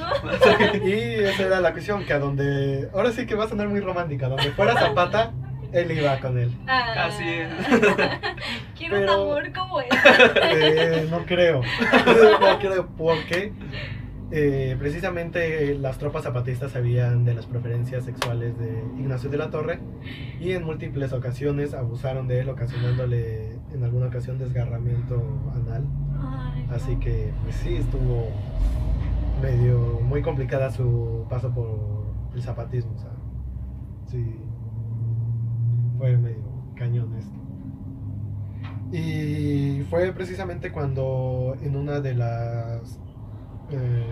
Y 0.85 0.93
esa 1.25 1.45
era 1.45 1.61
la 1.61 1.73
cuestión, 1.73 2.05
que 2.05 2.13
a 2.13 2.19
donde... 2.19 2.91
Ahora 2.93 3.11
sí 3.13 3.25
que 3.25 3.35
va 3.35 3.45
a 3.45 3.49
sonar 3.49 3.69
muy 3.69 3.81
romántica. 3.81 4.29
Donde 4.29 4.51
fuera 4.51 4.75
Zapata, 4.79 5.33
él 5.73 5.91
iba 5.93 6.19
con 6.19 6.39
él. 6.39 6.53
Ah. 6.69 7.07
Así 7.07 7.25
es. 7.27 7.49
Quiero 8.77 8.97
Pero- 8.97 9.23
un 9.25 9.31
amor 9.31 9.53
como 9.53 9.81
él. 9.81 9.87
Eh, 10.43 11.07
no 11.11 11.25
creo. 11.25 11.63
no 12.41 12.59
creo 12.59 12.87
porque 12.99 13.53
eh, 14.35 14.77
precisamente 14.79 15.75
las 15.75 15.99
tropas 15.99 16.25
zapatistas 16.25 16.73
sabían 16.73 17.25
de 17.25 17.35
las 17.35 17.45
preferencias 17.45 18.05
sexuales 18.05 18.59
de 18.59 18.83
Ignacio 18.99 19.29
de 19.29 19.37
la 19.37 19.51
Torre 19.51 19.79
y 20.41 20.53
en 20.53 20.65
múltiples 20.65 21.13
ocasiones 21.13 21.75
abusaron 21.75 22.27
de 22.29 22.41
él, 22.41 22.49
ocasionándole 22.49 23.59
en 23.75 23.85
alguna 23.85 24.07
ocasión 24.07 24.39
desgarramiento 24.39 25.23
anal. 25.55 25.87
Así 26.71 26.97
que 26.97 27.31
pues 27.43 27.57
sí, 27.57 27.75
estuvo 27.75 28.29
medio 29.43 30.01
muy 30.01 30.23
complicada 30.23 30.71
su 30.71 31.27
paso 31.29 31.53
por 31.53 32.07
el 32.35 32.43
zapatismo. 32.43 32.97
Sea, 32.99 33.13
sí, 34.07 34.37
fue 35.99 36.17
medio 36.17 36.43
cañón 36.75 37.15
esto. 37.19 37.39
Y 38.97 39.83
fue 39.91 40.11
precisamente 40.13 40.73
cuando 40.73 41.55
en 41.63 41.77
una 41.77 42.01
de 42.01 42.15
las 42.15 42.99
eh, 43.73 44.05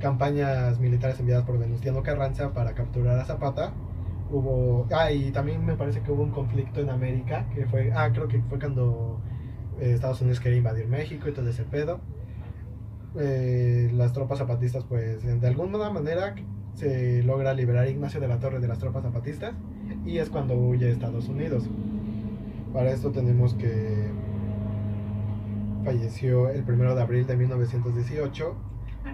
campañas 0.00 0.78
militares 0.80 1.20
enviadas 1.20 1.44
por 1.44 1.58
Venustiano 1.58 2.02
Carranza 2.02 2.52
para 2.52 2.74
capturar 2.74 3.18
a 3.18 3.24
Zapata, 3.24 3.72
hubo... 4.30 4.86
Ah, 4.90 5.12
y 5.12 5.30
también 5.30 5.64
me 5.64 5.74
parece 5.74 6.00
que 6.00 6.10
hubo 6.10 6.22
un 6.22 6.30
conflicto 6.30 6.80
en 6.80 6.90
América, 6.90 7.46
que 7.54 7.66
fue... 7.66 7.92
Ah, 7.94 8.10
creo 8.12 8.28
que 8.28 8.40
fue 8.42 8.58
cuando 8.58 9.20
eh, 9.80 9.92
Estados 9.92 10.20
Unidos 10.20 10.40
quería 10.40 10.58
invadir 10.58 10.88
México 10.88 11.28
y 11.28 11.32
todo 11.32 11.48
ese 11.48 11.64
pedo. 11.64 12.00
Eh, 13.18 13.90
las 13.94 14.12
tropas 14.12 14.38
zapatistas, 14.38 14.84
pues 14.84 15.22
de 15.40 15.46
alguna 15.46 15.90
manera 15.90 16.34
se 16.74 17.22
logra 17.24 17.52
liberar 17.54 17.88
Ignacio 17.88 18.20
de 18.20 18.28
la 18.28 18.38
Torre 18.38 18.60
de 18.60 18.68
las 18.68 18.78
tropas 18.78 19.02
zapatistas 19.02 19.52
y 20.06 20.18
es 20.18 20.30
cuando 20.30 20.54
huye 20.54 20.86
a 20.86 20.90
Estados 20.90 21.28
Unidos. 21.28 21.64
Para 22.72 22.90
esto 22.92 23.10
tenemos 23.10 23.54
que 23.54 24.08
falleció 25.84 26.50
el 26.50 26.62
1 26.62 26.94
de 26.94 27.02
abril 27.02 27.26
de 27.26 27.36
1918. 27.36 28.56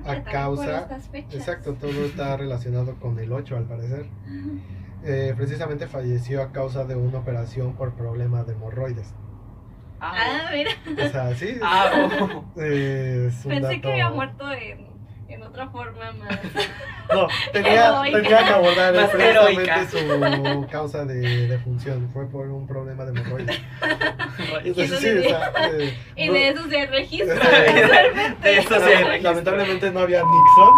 Ah, 0.05 0.13
a 0.13 0.23
causa-. 0.25 0.89
Exacto, 1.13 1.75
todo 1.75 2.05
está 2.07 2.37
relacionado 2.37 2.95
con 2.97 3.19
el 3.19 3.33
8 3.33 3.57
al 3.57 3.65
parecer. 3.65 4.07
Eh, 5.05 5.35
precisamente 5.37 5.87
falleció 5.87 6.43
a 6.43 6.53
causa 6.53 6.85
de 6.85 6.97
una 6.97 7.19
operación 7.19 7.75
por 7.75 7.95
problema 7.95 8.45
de 8.45 8.55
hemorroides. 8.55 9.15
Ah, 10.01 10.51
mira. 10.53 10.73
O 10.93 11.09
sea, 11.11 11.35
sí, 11.35 11.59
ah, 11.63 12.09
oh. 12.21 12.61
eh, 12.61 13.29
es 13.29 13.45
un 13.45 13.53
Pensé 13.53 13.81
que 13.81 13.93
había 13.93 14.11
muerto 14.11 14.51
en, 14.53 14.86
en 15.29 15.43
otra 15.43 15.69
forma 15.69 16.13
más. 16.13 16.39
No, 17.09 17.29
tenía, 17.53 18.03
tenía 18.03 18.39
que 18.45 18.53
abordar 18.53 18.93
precisamente 18.93 19.87
su 19.91 20.67
causa 20.69 21.05
de, 21.05 21.47
de 21.47 21.59
función. 21.61 22.11
Fue 22.13 22.27
por 22.29 22.49
un 22.49 22.67
problema 22.67 23.05
de 23.05 23.13
hemorroides. 23.21 23.61
Entonces, 24.65 24.99
sí, 24.99 25.09
o 25.11 25.23
sea, 25.23 25.53
eh, 25.71 25.97
Y 26.17 26.27
no- 26.27 26.33
de 26.33 26.49
eso 26.49 26.69
se 26.69 26.87
registra. 26.87 27.35
De 28.43 28.59
eso 28.59 28.69
se 28.75 28.81
registra. 29.05 29.19
lamentablemente 29.21 29.91
no 29.93 30.01
había 30.01 30.23
Nixon. 30.25 30.75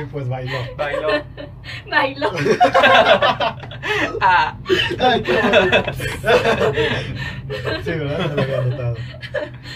y 0.00 0.04
pues 0.12 0.28
bailó. 0.28 0.58
Bailó. 0.76 1.08
Bailó. 1.90 2.30
Ah, 4.20 4.56
Ay, 5.00 5.22
qué 5.24 5.32
bonito. 5.32 5.92
Sí, 7.84 7.90
¿verdad? 7.90 8.28
No 8.28 8.34
lo 8.36 8.42
había 8.42 8.60
notado. 8.60 8.96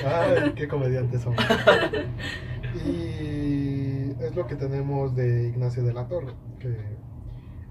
Ay, 0.07 0.53
qué 0.55 0.69
comediantes 0.69 1.23
son. 1.23 1.35
Y 2.75 4.13
es 4.21 4.35
lo 4.35 4.47
que 4.47 4.57
tenemos 4.57 5.15
de 5.15 5.49
Ignacio 5.49 5.83
de 5.83 5.93
la 5.93 6.07
Torre. 6.09 6.35
Que 6.59 6.77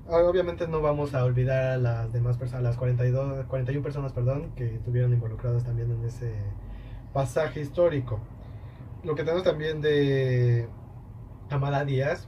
ah, 0.10 0.18
obviamente 0.24 0.68
no 0.68 0.82
vamos 0.82 1.14
a 1.14 1.24
olvidar 1.24 1.74
a 1.74 1.78
las 1.78 2.14
demás 2.14 2.38
personas, 2.38 2.64
las 2.64 2.78
42, 2.78 3.45
41 3.45 3.84
personas, 3.84 4.14
perdón, 4.14 4.52
que 4.56 4.76
estuvieron 4.76 5.14
involucradas 5.14 5.64
también 5.64 5.91
en 5.91 6.04
ese 6.06 6.34
pasaje 7.14 7.62
histórico. 7.62 8.20
Lo 9.04 9.16
que 9.16 9.24
tenemos 9.24 9.43
también 9.43 9.82
de 9.82 10.68
Amada 11.50 11.86
Díaz 11.86 12.28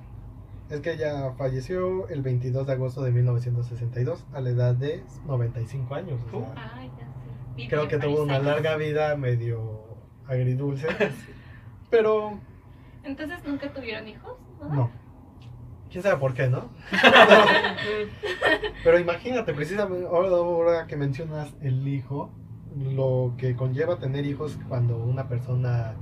es 0.70 0.82
que 0.82 0.94
ella 0.94 1.34
falleció 1.38 2.08
el 2.10 2.22
22 2.22 2.68
de 2.68 2.74
agosto 2.74 3.02
de 3.02 3.12
1962 3.12 4.26
a 4.34 4.42
la 4.42 4.50
edad 4.50 4.76
de 4.76 5.04
95 5.26 5.96
años. 5.96 6.22
o 6.28 6.40
sea, 6.40 6.72
Ay, 6.76 6.92
ya 6.98 7.06
sé. 7.06 7.30
Vivió 7.56 7.70
creo 7.70 7.88
que 7.88 7.98
tuvo 7.98 8.24
una 8.24 8.40
larga 8.40 8.78
vida 8.78 9.16
medio 9.16 9.90
agridulce, 10.28 10.88
pero 11.90 12.40
Entonces 13.04 13.40
nunca 13.46 13.72
tuvieron 13.74 14.08
hijos, 14.08 14.38
¿no? 14.62 14.70
no. 14.70 14.92
¿Quién 15.90 16.04
sabe 16.04 16.18
por 16.18 16.34
qué, 16.34 16.48
no? 16.48 16.70
Pero 18.84 19.00
imagínate, 19.00 19.54
precisamente 19.54 20.06
ahora, 20.06 20.30
ahora 20.30 20.88
que 20.88 20.96
mencionas 20.96 21.56
el 21.62 21.88
hijo, 21.88 22.30
lo 22.76 23.34
que 23.38 23.56
conlleva 23.56 23.98
tener 23.98 24.26
hijos 24.26 24.60
cuando 24.68 24.98
una 24.98 25.28
persona 25.28 25.96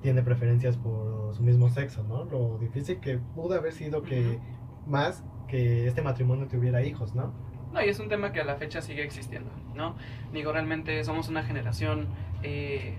tiene 0.00 0.22
preferencias 0.22 0.76
por 0.76 1.34
su 1.34 1.42
mismo 1.42 1.68
sexo, 1.70 2.04
¿no? 2.04 2.24
Lo 2.24 2.58
difícil 2.58 3.00
que 3.00 3.18
pudo 3.18 3.56
haber 3.56 3.72
sido 3.72 4.02
que 4.02 4.38
más 4.86 5.24
que 5.48 5.88
este 5.88 6.02
matrimonio 6.02 6.46
tuviera 6.46 6.82
hijos, 6.82 7.14
¿no? 7.14 7.32
No, 7.72 7.84
y 7.84 7.88
es 7.88 7.98
un 7.98 8.08
tema 8.08 8.32
que 8.32 8.40
a 8.40 8.44
la 8.44 8.54
fecha 8.54 8.80
sigue 8.80 9.02
existiendo, 9.02 9.50
¿no? 9.74 9.96
Digo, 10.32 10.52
realmente 10.52 11.02
somos 11.02 11.28
una 11.28 11.42
generación 11.42 12.06
eh, 12.44 12.94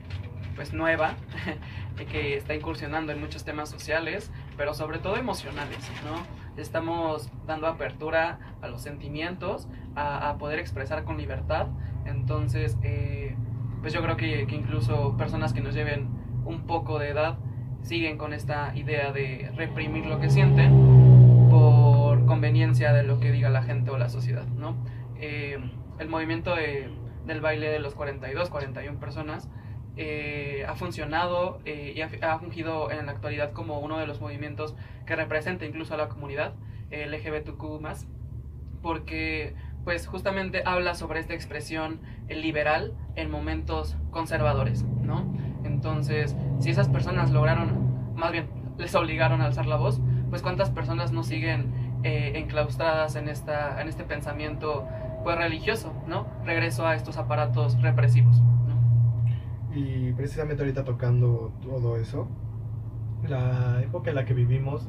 pues 0.58 0.74
nueva 0.74 1.14
que 2.12 2.36
está 2.36 2.54
incursionando 2.56 3.14
en 3.14 3.22
muchos 3.22 3.46
temas 3.46 3.70
sociales, 3.70 4.32
pero 4.58 4.74
sobre 4.74 4.98
todo 4.98 5.16
emocionales, 5.16 5.78
¿no? 6.04 6.62
Estamos 6.62 7.32
dando 7.46 7.68
apertura 7.68 8.40
a 8.62 8.68
los 8.68 8.82
sentimientos, 8.82 9.70
a, 9.96 10.36
poder 10.40 10.60
expresar 10.60 11.04
con 11.04 11.18
libertad, 11.18 11.68
entonces 12.06 12.76
eh, 12.82 13.36
pues 13.82 13.94
yo 13.94 14.02
creo 14.02 14.18
que, 14.18 14.48
que 14.48 14.56
incluso 14.56 15.16
personas 15.16 15.54
que 15.54 15.62
nos 15.62 15.76
lleven 15.76 16.10
un 16.44 16.66
poco 16.66 16.98
de 16.98 17.10
edad 17.10 17.38
siguen 17.84 18.18
con 18.18 18.34
esta 18.34 18.76
idea 18.76 19.12
de 19.12 19.52
reprimir 19.56 20.08
lo 20.08 20.20
que 20.20 20.32
sienten 20.32 21.48
por 21.52 22.26
conveniencia 22.26 22.92
de 22.94 23.04
lo 23.04 23.20
que 23.20 23.32
diga 23.32 23.50
la 23.50 23.62
gente 23.62 23.92
o 23.92 23.98
la 23.98 24.10
sociedad, 24.10 24.48
¿no? 24.48 24.76
Eh, 25.20 25.60
el 26.00 26.10
movimiento 26.10 26.56
de- 26.56 26.90
del 27.28 27.42
baile 27.42 27.70
de 27.70 27.80
los 27.80 27.94
42, 27.94 28.50
41 28.50 29.00
personas 29.00 29.50
eh, 30.00 30.64
ha 30.68 30.76
funcionado 30.76 31.60
eh, 31.66 31.94
y 31.96 32.02
ha, 32.02 32.38
fungido 32.38 32.92
en 32.92 33.08
la 33.08 33.12
actualidad 33.12 33.52
como 33.52 33.80
uno 33.80 33.98
de 33.98 34.06
los 34.06 34.22
movimientos 34.22 34.76
que 35.08 35.16
representa 35.16 35.66
incluso 35.66 35.96
a 35.96 35.98
la 35.98 36.08
comunidad 36.08 36.54
eh, 36.92 37.08
LGBTQ+, 37.08 37.64
porque 38.84 39.56
pues 39.84 40.06
justamente 40.06 40.62
habla 40.66 40.94
sobre 40.94 41.20
esta 41.20 41.34
expresión 41.34 42.00
liberal 42.30 42.94
en 43.16 43.32
momentos 43.32 43.98
conservadores, 44.12 44.84
¿no? 44.84 45.34
Entonces, 45.64 46.36
si 46.60 46.70
esas 46.70 46.90
personas 46.90 47.32
lograron, 47.32 48.14
más 48.16 48.32
bien, 48.32 48.50
les 48.78 48.94
obligaron 48.94 49.42
a 49.42 49.46
alzar 49.46 49.66
la 49.66 49.78
voz, 49.78 50.00
pues 50.30 50.42
cuántas 50.42 50.70
personas 50.70 51.12
no 51.12 51.24
siguen 51.24 51.74
enclaustradas 52.04 53.16
en, 53.16 53.30
esta, 53.30 53.82
en 53.82 53.88
este 53.88 54.04
pensamiento 54.04 54.88
pues 55.24 55.38
religioso, 55.38 55.94
¿no? 56.06 56.28
Regreso 56.46 56.86
a 56.86 56.96
estos 56.96 57.18
aparatos 57.18 57.82
represivos. 57.82 58.42
Y 59.74 60.12
precisamente 60.14 60.64
ahorita 60.64 60.84
tocando 60.84 61.54
todo 61.62 61.98
eso, 61.98 62.28
la 63.28 63.82
época 63.84 64.10
en 64.10 64.16
la 64.16 64.26
que 64.26 64.34
vivimos 64.34 64.88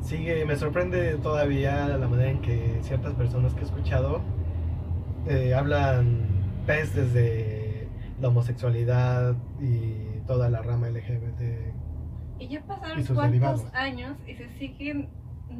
sigue, 0.00 0.44
me 0.44 0.56
sorprende 0.56 1.16
todavía 1.16 1.86
la 1.96 2.08
manera 2.08 2.30
en 2.30 2.40
que 2.42 2.78
ciertas 2.82 3.14
personas 3.14 3.54
que 3.54 3.60
he 3.60 3.64
escuchado 3.64 4.20
eh, 5.28 5.54
hablan 5.54 6.28
pestes 6.66 7.14
de 7.14 7.88
la 8.20 8.28
homosexualidad 8.28 9.34
y 9.60 10.20
toda 10.26 10.50
la 10.50 10.60
rama 10.62 10.88
LGBT. 10.90 11.72
Y 12.38 12.48
ya 12.48 12.62
pasaron 12.66 12.98
Y 12.98 13.02
sus 13.04 13.14
cuántos 13.14 13.32
derivados. 13.32 13.74
años 13.74 14.16
y 14.26 14.34
se 14.34 14.48
siguen 14.58 15.08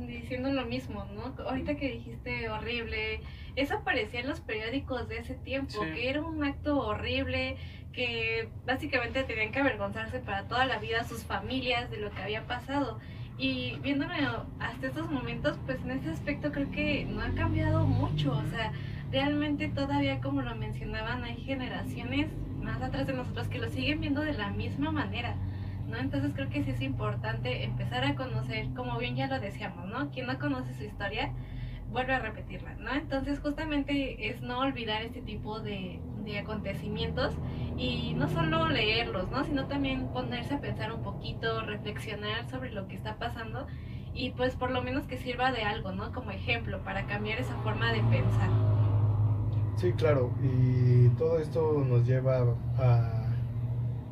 diciendo 0.08 0.50
lo 0.52 0.66
mismo, 0.66 1.04
¿no? 1.14 1.34
Ahorita 1.44 1.76
que 1.76 1.92
dijiste 1.92 2.48
horrible, 2.50 3.20
eso 3.54 3.74
aparecía 3.76 4.20
en 4.20 4.28
los 4.28 4.40
periódicos 4.40 5.08
de 5.08 5.18
ese 5.18 5.34
tiempo, 5.34 5.70
Sí. 5.72 5.92
que 5.94 6.10
era 6.10 6.22
un 6.22 6.42
acto 6.42 6.78
horrible, 6.80 7.56
que 7.94 8.48
básicamente 8.66 9.22
tenían 9.24 9.52
que 9.52 9.60
avergonzarse 9.60 10.18
para 10.18 10.44
toda 10.44 10.66
la 10.66 10.78
vida 10.78 11.04
sus 11.04 11.24
familias 11.24 11.90
de 11.90 11.98
lo 11.98 12.10
que 12.10 12.22
había 12.22 12.46
pasado. 12.46 12.98
Y 13.38 13.76
viéndolo 13.82 14.12
hasta 14.60 14.86
estos 14.86 15.10
momentos, 15.10 15.58
pues 15.66 15.80
en 15.82 15.92
ese 15.92 16.10
aspecto 16.10 16.52
creo 16.52 16.70
que 16.70 17.04
no 17.04 17.22
ha 17.22 17.34
cambiado 17.34 17.84
mucho, 17.84 18.32
o 18.32 18.50
sea, 18.50 18.72
realmente 19.10 19.68
todavía 19.68 20.20
como 20.20 20.42
lo 20.42 20.54
mencionaban, 20.54 21.24
hay 21.24 21.36
generaciones 21.36 22.28
más 22.60 22.80
atrás 22.82 23.06
de 23.06 23.12
nosotros 23.12 23.48
que 23.48 23.58
lo 23.58 23.70
siguen 23.70 24.00
viendo 24.00 24.22
de 24.22 24.34
la 24.34 24.50
misma 24.50 24.90
manera. 24.90 25.36
¿no? 25.88 25.98
Entonces 25.98 26.32
creo 26.34 26.48
que 26.48 26.64
sí 26.64 26.70
es 26.70 26.80
importante 26.80 27.64
empezar 27.64 28.04
a 28.04 28.14
conocer, 28.14 28.68
como 28.74 28.98
bien 28.98 29.16
ya 29.16 29.26
lo 29.26 29.38
decíamos, 29.38 29.86
¿no? 29.86 30.10
Quien 30.10 30.26
no 30.26 30.38
conoce 30.38 30.72
su 30.74 30.84
historia, 30.84 31.32
vuelve 31.94 32.12
a 32.12 32.18
repetirla, 32.18 32.74
¿no? 32.74 32.92
Entonces 32.92 33.38
justamente 33.38 34.28
es 34.28 34.42
no 34.42 34.58
olvidar 34.58 35.02
este 35.02 35.22
tipo 35.22 35.60
de, 35.60 36.00
de 36.24 36.40
acontecimientos 36.40 37.32
y 37.78 38.14
no 38.14 38.28
solo 38.28 38.68
leerlos, 38.68 39.30
¿no? 39.30 39.44
Sino 39.44 39.66
también 39.66 40.08
ponerse 40.08 40.54
a 40.54 40.60
pensar 40.60 40.92
un 40.92 41.02
poquito, 41.02 41.62
reflexionar 41.62 42.50
sobre 42.50 42.72
lo 42.72 42.88
que 42.88 42.96
está 42.96 43.16
pasando 43.16 43.66
y 44.12 44.32
pues 44.32 44.56
por 44.56 44.72
lo 44.72 44.82
menos 44.82 45.06
que 45.06 45.16
sirva 45.16 45.52
de 45.52 45.62
algo, 45.62 45.92
¿no? 45.92 46.12
Como 46.12 46.32
ejemplo 46.32 46.82
para 46.82 47.06
cambiar 47.06 47.38
esa 47.38 47.54
forma 47.62 47.92
de 47.92 48.02
pensar. 48.02 48.50
Sí, 49.76 49.92
claro, 49.92 50.32
y 50.42 51.08
todo 51.16 51.38
esto 51.38 51.84
nos 51.88 52.04
lleva 52.06 52.44
a 52.78 53.24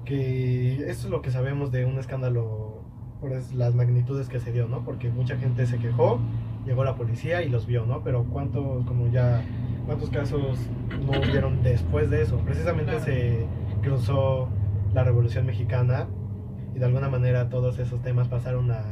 que 0.05 0.75
esto 0.89 1.07
es 1.07 1.11
lo 1.11 1.21
que 1.21 1.31
sabemos 1.31 1.73
de 1.73 1.85
un 1.85 1.99
escándalo 1.99 2.83
por 3.21 3.31
las 3.55 3.75
magnitudes 3.75 4.29
que 4.29 4.41
se 4.41 4.53
dio, 4.53 4.67
¿no? 4.67 4.85
Porque 4.85 5.09
mucha 5.09 5.37
gente 5.37 5.67
se 5.67 5.79
quejó, 5.79 6.21
llegó 6.65 6.85
la 6.85 6.95
policía 6.95 7.43
y 7.43 7.49
los 7.49 7.67
vio, 7.67 7.87
¿no? 7.87 8.03
Pero 8.03 8.25
cuántos, 8.25 8.85
como 8.87 9.09
ya, 9.09 9.43
cuántos 9.87 10.11
casos 10.11 10.59
no 11.05 11.19
hubieron 11.19 11.63
después 11.63 12.11
de 12.11 12.23
eso. 12.23 12.39
Precisamente 12.39 13.01
se 13.01 13.47
cruzó 13.83 14.49
la 14.95 15.05
Revolución 15.05 15.47
Mexicana 15.47 16.09
y 16.75 16.79
de 16.79 16.85
alguna 16.85 17.09
manera 17.09 17.49
todos 17.49 17.79
esos 17.79 18.01
temas 18.03 18.29
pasaron 18.29 18.71
a 18.71 18.83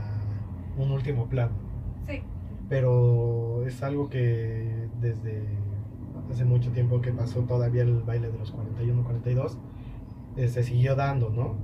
un 0.76 0.90
último 0.90 1.28
plano. 1.28 1.52
Sí. 2.06 2.22
Pero 2.68 3.64
es 3.66 3.82
algo 3.82 4.08
que 4.08 4.88
desde 5.00 5.44
hace 6.30 6.44
mucho 6.44 6.70
tiempo 6.70 7.00
que 7.00 7.12
pasó 7.12 7.40
todavía 7.42 7.82
el 7.82 8.02
baile 8.02 8.30
de 8.30 8.38
los 8.38 8.54
41-42, 8.54 9.56
eh, 10.36 10.48
se 10.48 10.62
siguió 10.62 10.94
dando, 10.94 11.30
¿no? 11.30 11.56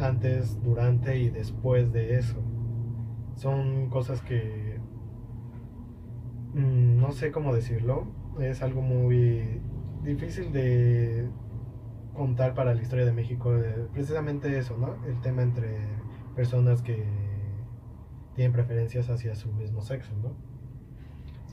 Antes, 0.00 0.62
durante 0.62 1.18
y 1.18 1.30
después 1.30 1.92
de 1.92 2.18
eso. 2.18 2.36
Son 3.34 3.88
cosas 3.90 4.22
que 4.22 4.75
mm, 6.56 7.00
no 7.00 7.12
sé 7.12 7.30
cómo 7.30 7.54
decirlo, 7.54 8.06
es 8.40 8.62
algo 8.62 8.82
muy 8.82 9.60
difícil 10.02 10.52
de 10.52 11.28
contar 12.14 12.54
para 12.54 12.74
la 12.74 12.82
historia 12.82 13.04
de 13.04 13.12
México, 13.12 13.54
eh, 13.56 13.86
precisamente 13.92 14.56
eso, 14.58 14.76
¿no? 14.76 14.96
El 15.06 15.20
tema 15.20 15.42
entre 15.42 15.76
personas 16.34 16.82
que 16.82 17.04
tienen 18.34 18.52
preferencias 18.52 19.08
hacia 19.10 19.34
su 19.34 19.52
mismo 19.52 19.82
sexo, 19.82 20.12
¿no? 20.22 20.34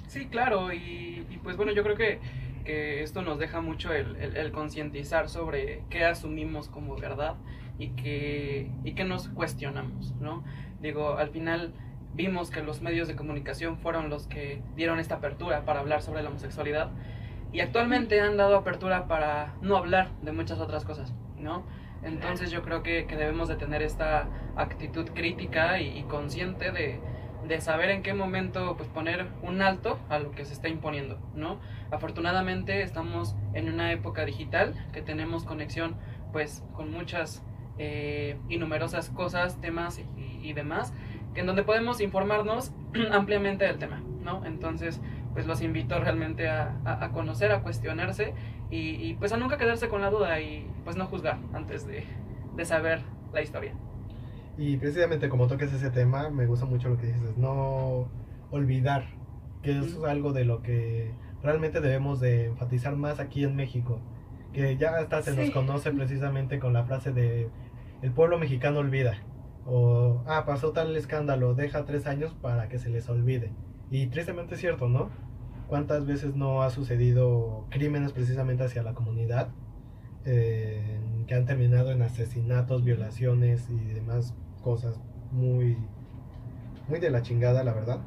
Sí, 0.07 0.27
claro, 0.27 0.71
y, 0.73 1.25
pues 1.43 1.57
bueno, 1.57 1.71
yo 1.73 1.83
creo 1.83 1.95
que, 1.95 2.19
esto 2.65 3.23
nos 3.23 3.39
deja 3.39 3.59
mucho 3.59 3.91
el, 3.91 4.51
concientizar 4.53 5.27
sobre 5.27 5.83
qué 5.89 6.05
asumimos 6.05 6.69
como 6.69 6.95
verdad 6.95 7.35
y 7.77 7.89
qué, 7.89 8.71
y 8.85 8.93
qué 8.93 9.03
nos 9.03 9.27
cuestionamos, 9.27 10.13
¿no? 10.21 10.45
Digo, 10.81 11.17
al 11.17 11.29
final 11.29 11.73
vimos 12.13 12.49
que 12.49 12.61
los 12.61 12.81
medios 12.81 13.07
de 13.07 13.15
comunicación 13.15 13.77
fueron 13.77 14.09
los 14.09 14.27
que 14.27 14.61
dieron 14.75 14.99
esta 14.99 15.15
apertura 15.15 15.65
para 15.65 15.79
hablar 15.79 16.01
sobre 16.01 16.23
la 16.23 16.29
homosexualidad 16.29 16.91
y 17.51 17.61
actualmente 17.61 18.19
han 18.19 18.37
dado 18.37 18.55
apertura 18.55 19.07
para 19.07 19.53
no 19.61 19.77
hablar 19.77 20.09
de 20.21 20.31
muchas 20.31 20.59
otras 20.59 20.85
cosas, 20.85 21.13
¿no? 21.37 21.63
Entonces 22.03 22.51
yo 22.51 22.63
creo 22.63 22.83
que, 22.83 23.05
debemos 23.05 23.47
de 23.47 23.55
tener 23.55 23.81
esta 23.81 24.27
actitud 24.55 25.09
crítica 25.13 25.79
y, 25.79 26.03
consciente 26.03 26.71
de, 26.71 26.99
saber 27.61 27.91
en 27.91 28.01
qué 28.01 28.13
momento 28.13 28.75
pues 28.77 28.89
poner 28.89 29.27
un 29.43 29.61
alto 29.61 29.99
a 30.09 30.17
lo 30.17 30.31
que 30.31 30.43
se 30.43 30.53
está 30.53 30.69
imponiendo, 30.69 31.19
¿no? 31.35 31.59
Afortunadamente 31.91 32.81
estamos 32.81 33.35
en 33.53 33.71
una 33.71 33.91
época 33.91 34.25
digital 34.25 34.73
que 34.91 35.01
tenemos 35.01 35.43
conexión 35.43 35.95
pues 36.31 36.63
con 36.73 36.91
muchas 36.91 37.43
eh, 37.77 38.37
y 38.49 38.57
numerosas 38.57 39.09
cosas, 39.09 39.59
temas 39.61 40.01
y, 40.41 40.53
demás, 40.53 40.93
que 41.11 41.12
en 41.35 41.45
donde 41.45 41.63
podemos 41.63 42.01
informarnos 42.01 42.71
ampliamente 43.11 43.65
del 43.65 43.77
tema, 43.77 44.01
¿no? 44.23 44.45
Entonces 44.45 45.01
pues 45.33 45.47
los 45.47 45.61
invito 45.61 45.99
realmente 45.99 46.47
a, 46.47 46.75
a 46.85 47.09
conocer, 47.09 47.51
a 47.51 47.61
cuestionarse 47.61 48.33
y, 48.69 49.13
pues 49.15 49.31
a 49.31 49.37
nunca 49.37 49.57
quedarse 49.57 49.87
con 49.87 50.01
la 50.01 50.09
duda 50.09 50.39
y 50.39 50.67
pues 50.83 50.95
no 50.95 51.05
juzgar 51.05 51.37
antes 51.53 51.85
de, 51.85 52.05
de 52.55 52.65
saber 52.65 53.01
la 53.31 53.41
historia. 53.41 53.73
Y 54.57 54.77
precisamente 54.77 55.29
como 55.29 55.47
toques 55.47 55.71
ese 55.73 55.91
tema, 55.91 56.29
me 56.29 56.45
gusta 56.45 56.65
mucho 56.65 56.89
lo 56.89 56.97
que 56.97 57.07
dices, 57.07 57.37
no 57.37 58.07
olvidar, 58.51 59.05
que 59.61 59.77
es 59.77 59.97
algo 60.03 60.33
de 60.33 60.45
lo 60.45 60.61
que 60.61 61.11
realmente 61.43 61.81
debemos 61.81 62.19
de 62.19 62.45
enfatizar 62.45 62.95
más 62.95 63.19
aquí 63.19 63.43
en 63.43 63.55
México, 63.55 63.99
que 64.53 64.77
ya 64.77 64.97
hasta 64.97 65.21
se 65.21 65.35
nos 65.35 65.51
conoce 65.51 65.91
precisamente 65.91 66.59
con 66.59 66.73
la 66.73 66.83
frase 66.83 67.11
de 67.11 67.49
el 68.01 68.11
pueblo 68.11 68.37
mexicano 68.37 68.79
olvida, 68.79 69.17
o 69.65 70.23
ah, 70.27 70.45
pasó 70.45 70.71
tal 70.71 70.95
escándalo, 70.95 71.53
deja 71.53 71.85
tres 71.85 72.07
años 72.07 72.33
para 72.41 72.67
que 72.69 72.79
se 72.79 72.89
les 72.89 73.07
olvide. 73.09 73.51
Y 73.89 74.07
tristemente 74.07 74.55
es 74.55 74.61
cierto, 74.61 74.89
¿no? 74.89 75.09
¿Cuántas 75.67 76.05
veces 76.05 76.35
no 76.35 76.63
ha 76.63 76.69
sucedido 76.69 77.65
crímenes 77.69 78.11
precisamente 78.11 78.63
hacia 78.63 78.83
la 78.83 78.93
comunidad 78.93 79.49
eh, 80.25 80.99
que 81.27 81.35
han 81.35 81.45
terminado 81.45 81.91
en 81.91 82.01
asesinatos, 82.01 82.83
violaciones 82.83 83.69
y 83.69 83.93
demás 83.93 84.35
cosas 84.61 84.99
muy, 85.31 85.77
muy 86.87 86.99
de 86.99 87.09
la 87.09 87.21
chingada, 87.21 87.63
la 87.63 87.73
verdad? 87.73 87.99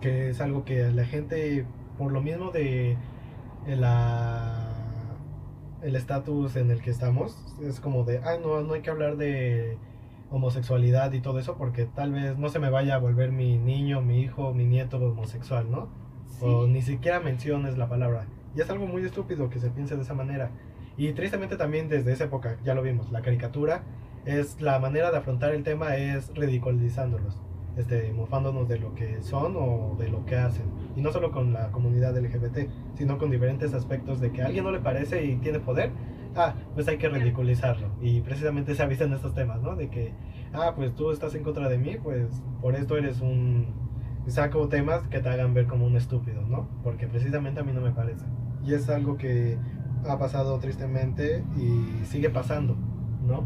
Que 0.00 0.30
es 0.30 0.40
algo 0.40 0.64
que 0.64 0.90
la 0.90 1.04
gente, 1.04 1.66
por 1.96 2.12
lo 2.12 2.20
mismo 2.20 2.50
de 2.50 2.96
la 3.66 4.64
el 5.82 5.94
estatus 5.94 6.56
en 6.56 6.70
el 6.70 6.82
que 6.82 6.90
estamos, 6.90 7.36
es 7.62 7.80
como 7.80 8.04
de, 8.04 8.18
ah, 8.18 8.36
no, 8.42 8.62
no 8.62 8.74
hay 8.74 8.82
que 8.82 8.90
hablar 8.90 9.16
de 9.16 9.78
homosexualidad 10.30 11.12
y 11.12 11.20
todo 11.20 11.38
eso 11.38 11.56
porque 11.56 11.86
tal 11.86 12.12
vez 12.12 12.36
no 12.38 12.48
se 12.48 12.58
me 12.58 12.70
vaya 12.70 12.96
a 12.96 12.98
volver 12.98 13.32
mi 13.32 13.58
niño, 13.58 14.02
mi 14.02 14.20
hijo, 14.20 14.52
mi 14.52 14.64
nieto 14.64 14.98
homosexual, 14.98 15.70
¿no? 15.70 15.88
o 16.40 16.66
ni 16.66 16.82
siquiera 16.82 17.20
menciones 17.20 17.78
la 17.78 17.88
palabra. 17.88 18.26
Y 18.56 18.60
es 18.60 18.70
algo 18.70 18.86
muy 18.86 19.04
estúpido 19.04 19.50
que 19.50 19.58
se 19.58 19.70
piense 19.70 19.96
de 19.96 20.02
esa 20.02 20.14
manera. 20.14 20.50
Y 20.96 21.12
tristemente 21.12 21.56
también 21.56 21.88
desde 21.88 22.12
esa 22.12 22.24
época, 22.24 22.56
ya 22.64 22.74
lo 22.74 22.82
vimos, 22.82 23.10
la 23.12 23.22
caricatura 23.22 23.82
es 24.24 24.60
la 24.60 24.78
manera 24.78 25.10
de 25.10 25.18
afrontar 25.18 25.54
el 25.54 25.62
tema 25.62 25.96
es 25.96 26.34
ridiculizándolos, 26.34 27.38
este, 27.76 28.12
mofándonos 28.12 28.68
de 28.68 28.78
lo 28.78 28.94
que 28.94 29.22
son 29.22 29.54
o 29.56 29.96
de 29.98 30.08
lo 30.08 30.24
que 30.26 30.36
hacen. 30.36 30.66
Y 30.96 31.00
no 31.00 31.12
solo 31.12 31.30
con 31.30 31.52
la 31.52 31.70
comunidad 31.70 32.16
LGBT, 32.18 32.68
sino 32.96 33.16
con 33.18 33.30
diferentes 33.30 33.74
aspectos 33.74 34.20
de 34.20 34.32
que 34.32 34.42
a 34.42 34.46
alguien 34.46 34.64
no 34.64 34.72
le 34.72 34.80
parece 34.80 35.24
y 35.24 35.36
tiene 35.36 35.60
poder, 35.60 35.92
ah, 36.38 36.54
pues 36.74 36.88
hay 36.88 36.98
que 36.98 37.08
ridiculizarlo. 37.08 37.90
Y 38.00 38.20
precisamente 38.20 38.74
se 38.74 38.82
avisan 38.82 39.12
estos 39.12 39.34
temas, 39.34 39.60
¿no? 39.60 39.76
De 39.76 39.90
que, 39.90 40.14
ah, 40.52 40.72
pues 40.74 40.94
tú 40.94 41.10
estás 41.10 41.34
en 41.34 41.42
contra 41.42 41.68
de 41.68 41.78
mí, 41.78 41.96
pues 42.02 42.42
por 42.60 42.74
esto 42.74 42.96
eres 42.96 43.20
un 43.20 43.74
saco 44.26 44.68
temas 44.68 45.06
que 45.08 45.20
te 45.20 45.28
hagan 45.28 45.54
ver 45.54 45.66
como 45.66 45.86
un 45.86 45.96
estúpido, 45.96 46.42
¿no? 46.42 46.68
Porque 46.82 47.06
precisamente 47.06 47.60
a 47.60 47.64
mí 47.64 47.72
no 47.72 47.80
me 47.80 47.92
parece. 47.92 48.24
Y 48.64 48.74
es 48.74 48.88
algo 48.88 49.16
que 49.16 49.58
ha 50.08 50.18
pasado 50.18 50.58
tristemente 50.58 51.44
y 51.56 52.04
sigue 52.04 52.30
pasando, 52.30 52.76
¿no? 53.26 53.44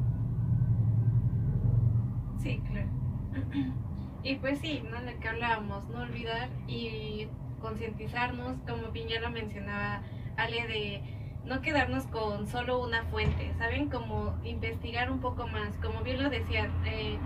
Sí, 2.39 2.63
claro. 2.69 2.89
Y 4.25 4.37
pues 4.37 4.61
sí, 4.61 4.85
¿no? 4.89 5.01
Lo 5.01 5.19
que 5.19 5.29
hablábamos, 5.29 5.89
no 5.89 6.03
olvidar 6.03 6.49
y 6.69 7.27
concientizarnos, 7.61 8.57
como 8.69 8.93
bien 8.93 9.09
ya 9.09 9.21
lo 9.21 9.31
mencionaba 9.31 10.03
Ale, 10.37 10.69
de 10.69 11.22
no 11.45 11.61
quedarnos 11.61 12.07
con 12.07 12.47
solo 12.47 12.81
una 12.81 13.05
fuente, 13.05 13.53
¿saben? 13.59 13.89
Como 13.89 14.35
investigar 14.45 15.11
un 15.11 15.21
poco 15.21 15.47
más, 15.47 15.77
como 15.83 16.01
bien 16.03 16.23
lo 16.23 16.31
decían, 16.31 16.71
eh, 16.87 17.19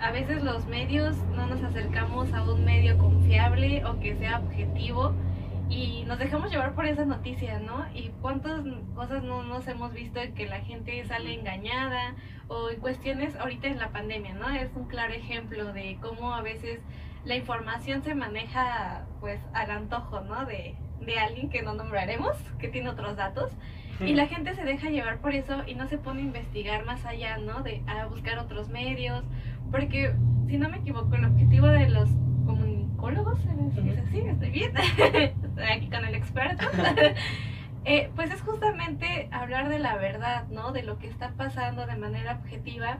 a 0.00 0.10
veces 0.10 0.42
los 0.42 0.66
medios 0.66 1.16
no 1.34 1.46
nos 1.46 1.62
acercamos 1.62 2.32
a 2.34 2.42
un 2.42 2.64
medio 2.64 2.98
confiable 2.98 3.84
o 3.84 3.98
que 3.98 4.14
sea 4.16 4.40
objetivo 4.40 5.14
y 5.70 6.04
nos 6.06 6.18
dejamos 6.18 6.50
llevar 6.50 6.74
por 6.74 6.84
esas 6.84 7.06
noticias, 7.06 7.62
¿no? 7.62 7.86
Y 7.94 8.10
cuántas 8.20 8.62
cosas 8.94 9.22
no 9.22 9.42
nos 9.42 9.66
hemos 9.68 9.92
visto 9.94 10.20
en 10.20 10.34
que 10.34 10.46
la 10.46 10.60
gente 10.60 11.02
sale 11.06 11.32
engañada 11.32 12.14
o 12.48 12.68
en 12.68 12.78
cuestiones 12.78 13.34
ahorita 13.36 13.68
en 13.68 13.78
la 13.78 13.90
pandemia, 13.90 14.34
¿no? 14.34 14.50
Es 14.50 14.70
un 14.76 14.84
claro 14.86 15.14
ejemplo 15.14 15.72
de 15.72 15.96
cómo 16.02 16.34
a 16.34 16.42
veces 16.42 16.80
la 17.24 17.36
información 17.36 18.02
se 18.02 18.14
maneja 18.14 19.06
pues 19.20 19.40
al 19.54 19.70
antojo, 19.70 20.20
¿no? 20.20 20.44
De, 20.44 20.76
de 21.06 21.18
alguien 21.18 21.50
que 21.50 21.62
no 21.62 21.74
nombraremos, 21.74 22.36
que 22.58 22.68
tiene 22.68 22.90
otros 22.90 23.16
datos. 23.16 23.52
Y 24.00 24.14
la 24.14 24.26
gente 24.26 24.54
se 24.54 24.64
deja 24.64 24.90
llevar 24.90 25.18
por 25.18 25.34
eso 25.34 25.62
y 25.66 25.74
no 25.74 25.86
se 25.86 25.98
pone 25.98 26.22
a 26.22 26.24
investigar 26.24 26.84
más 26.84 27.04
allá, 27.04 27.38
¿no? 27.38 27.62
De 27.62 27.82
a 27.86 28.06
buscar 28.06 28.38
otros 28.38 28.68
medios. 28.68 29.22
Porque, 29.70 30.14
si 30.48 30.58
no 30.58 30.68
me 30.68 30.78
equivoco, 30.78 31.14
el 31.14 31.24
objetivo 31.24 31.68
de 31.68 31.88
los 31.88 32.08
comunicólogos, 32.44 33.38
¿es 33.40 33.98
así? 33.98 34.20
Estoy 34.20 34.50
bien. 34.50 34.72
Estoy 34.76 35.64
aquí 35.64 35.88
con 35.88 36.04
el 36.04 36.14
experto. 36.14 36.66
eh, 37.84 38.10
pues 38.16 38.32
es 38.32 38.42
justamente 38.42 39.28
hablar 39.30 39.68
de 39.68 39.78
la 39.78 39.96
verdad, 39.96 40.48
¿no? 40.48 40.72
De 40.72 40.82
lo 40.82 40.98
que 40.98 41.06
está 41.06 41.30
pasando 41.36 41.86
de 41.86 41.96
manera 41.96 42.40
objetiva. 42.42 42.98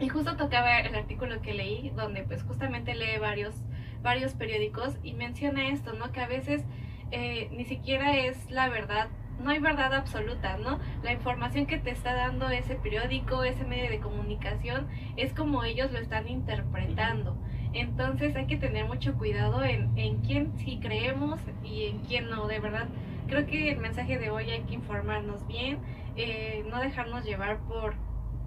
Y 0.00 0.08
justo 0.08 0.36
tocaba 0.36 0.78
el 0.78 0.94
artículo 0.94 1.40
que 1.42 1.54
leí, 1.54 1.90
donde 1.90 2.22
pues 2.22 2.44
justamente 2.44 2.94
lee 2.94 3.18
varios, 3.20 3.54
varios 4.02 4.32
periódicos 4.32 4.96
y 5.02 5.12
menciona 5.12 5.68
esto, 5.68 5.92
¿no? 5.92 6.12
Que 6.12 6.20
a 6.20 6.28
veces 6.28 6.64
eh, 7.10 7.48
ni 7.52 7.64
siquiera 7.64 8.16
es 8.16 8.50
la 8.50 8.68
verdad, 8.68 9.08
no 9.42 9.50
hay 9.50 9.60
verdad 9.60 9.94
absoluta, 9.94 10.56
¿no? 10.56 10.78
La 11.02 11.12
información 11.12 11.66
que 11.66 11.78
te 11.78 11.90
está 11.90 12.14
dando 12.14 12.48
ese 12.48 12.74
periódico, 12.74 13.44
ese 13.44 13.64
medio 13.64 13.88
de 13.88 14.00
comunicación, 14.00 14.88
es 15.16 15.32
como 15.32 15.64
ellos 15.64 15.92
lo 15.92 15.98
están 15.98 16.28
interpretando. 16.28 17.38
Entonces 17.72 18.34
hay 18.34 18.46
que 18.46 18.56
tener 18.56 18.86
mucho 18.86 19.14
cuidado 19.14 19.62
en, 19.62 19.96
en 19.96 20.18
quién 20.22 20.56
sí 20.58 20.78
creemos 20.80 21.40
y 21.62 21.86
en 21.86 22.00
quién 22.00 22.28
no, 22.30 22.46
de 22.46 22.58
verdad. 22.60 22.88
Creo 23.28 23.46
que 23.46 23.70
el 23.70 23.78
mensaje 23.78 24.18
de 24.18 24.30
hoy 24.30 24.50
hay 24.50 24.62
que 24.62 24.74
informarnos 24.74 25.46
bien, 25.46 25.78
eh, 26.16 26.64
no 26.68 26.80
dejarnos 26.80 27.24
llevar 27.24 27.58
por, 27.68 27.94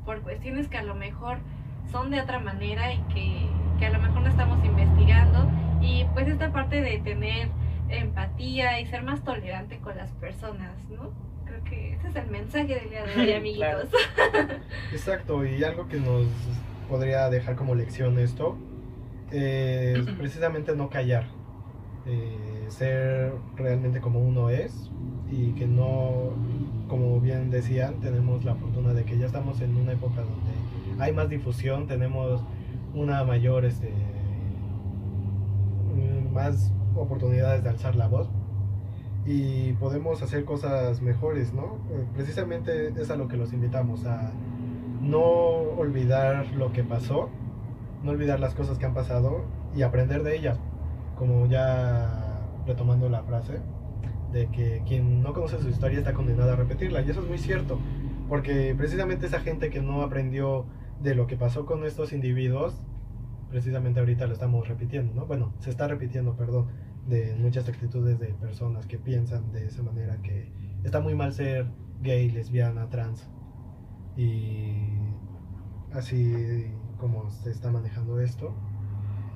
por 0.06 0.22
cuestiones 0.22 0.68
que 0.68 0.78
a 0.78 0.84
lo 0.84 0.96
mejor 0.96 1.38
son 1.92 2.10
de 2.10 2.20
otra 2.20 2.40
manera 2.40 2.94
y 2.94 3.02
que, 3.14 3.48
que 3.80 3.86
a 3.86 3.92
lo 3.92 4.00
mejor 4.00 4.24
no 4.24 4.30
estamos 4.30 4.64
investigando. 4.66 5.48
Y 5.82 6.06
pues 6.14 6.28
esta 6.28 6.52
parte 6.52 6.82
de 6.82 7.00
tener 7.00 7.50
empatía 7.92 8.80
y 8.80 8.88
ser 8.88 9.04
más 9.04 9.24
tolerante 9.24 9.78
con 9.80 9.96
las 9.96 10.12
personas, 10.12 10.72
¿no? 10.90 11.12
Creo 11.46 11.64
que 11.64 11.94
ese 11.94 12.08
es 12.08 12.16
el 12.16 12.28
mensaje 12.28 12.76
del 12.76 12.90
día 12.90 13.06
de 13.06 13.22
hoy, 13.22 13.34
amiguitos. 13.38 13.90
Exacto, 14.92 15.46
y 15.46 15.64
algo 15.64 15.88
que 15.88 15.98
nos 15.98 16.26
podría 16.90 17.30
dejar 17.30 17.56
como 17.56 17.76
lección 17.76 18.20
esto 18.20 18.58
es 19.32 20.06
precisamente 20.18 20.76
no 20.76 20.90
callar, 20.90 21.26
eh, 22.06 22.66
ser 22.68 23.34
realmente 23.56 24.02
como 24.02 24.20
uno 24.20 24.50
es 24.50 24.90
y 25.32 25.54
que 25.54 25.66
no, 25.66 26.32
como 26.90 27.22
bien 27.22 27.50
decían, 27.50 28.02
tenemos 28.02 28.44
la 28.44 28.56
fortuna 28.56 28.94
de 28.94 29.06
que 29.06 29.18
ya 29.18 29.28
estamos 29.28 29.62
en 29.62 29.78
una 29.78 29.94
época 29.94 30.22
donde 30.22 31.02
hay 31.04 31.14
más 31.14 31.30
difusión, 31.30 31.88
tenemos 31.88 32.44
una 32.94 33.24
mayor, 33.24 33.64
este, 33.64 33.94
más 36.34 36.72
oportunidades 36.96 37.64
de 37.64 37.70
alzar 37.70 37.96
la 37.96 38.08
voz 38.08 38.30
y 39.26 39.74
podemos 39.74 40.22
hacer 40.22 40.46
cosas 40.46 41.02
mejores, 41.02 41.54
¿no? 41.54 41.78
Eh, 41.92 42.06
precisamente 42.14 42.88
es 42.90 43.10
a 43.12 43.16
lo 43.16 43.28
que 43.28 43.38
los 43.38 43.54
invitamos, 43.54 44.06
a 44.06 44.32
no 45.02 45.22
olvidar 45.22 46.48
lo 46.54 46.72
que 46.72 46.84
pasó, 46.84 47.30
no 48.04 48.12
olvidar 48.12 48.40
las 48.40 48.56
cosas 48.56 48.78
que 48.78 48.86
han 48.86 48.94
pasado 48.94 49.46
y 49.76 49.84
aprender 49.84 50.24
de 50.24 50.36
ellas, 50.36 50.60
como 51.18 51.46
ya 51.46 52.42
retomando 52.66 53.10
la 53.10 53.24
frase 53.24 53.60
de 54.32 54.48
que 54.48 54.82
quien 54.88 55.22
no 55.22 55.34
conoce 55.34 55.60
su 55.62 55.70
historia 55.70 56.00
está 56.00 56.14
condenado 56.14 56.54
a 56.54 56.56
repetirla, 56.56 57.02
y 57.02 57.10
eso 57.10 57.22
es 57.22 57.28
muy 57.28 57.38
cierto, 57.38 57.80
porque 58.30 58.74
precisamente 58.78 59.26
esa 59.26 59.40
gente 59.40 59.70
que 59.70 59.82
no 59.82 60.02
aprendió 60.02 60.66
de 61.02 61.16
lo 61.16 61.28
que 61.28 61.36
pasó 61.36 61.66
con 61.66 61.86
estos 61.86 62.14
individuos, 62.14 62.82
precisamente 63.52 64.00
ahorita 64.00 64.26
lo 64.26 64.34
estamos 64.34 64.68
repitiendo, 64.68 65.14
¿no? 65.14 65.28
Bueno, 65.28 65.54
se 65.60 65.70
está 65.70 65.88
repitiendo, 65.88 66.36
perdón 66.36 66.70
de 67.08 67.36
muchas 67.36 67.68
actitudes 67.68 68.20
de 68.20 68.28
personas 68.28 68.86
que 68.86 68.98
piensan 68.98 69.52
de 69.52 69.66
esa 69.66 69.84
manera 69.84 70.18
que 70.22 70.52
está 70.84 71.00
muy 71.00 71.16
mal 71.16 71.34
ser 71.34 71.68
gay, 72.02 72.30
lesbiana, 72.30 72.90
trans 72.90 73.28
y 74.16 74.74
así 75.94 76.72
como 76.98 77.30
se 77.30 77.50
está 77.50 77.72
manejando 77.72 78.20
esto 78.20 78.56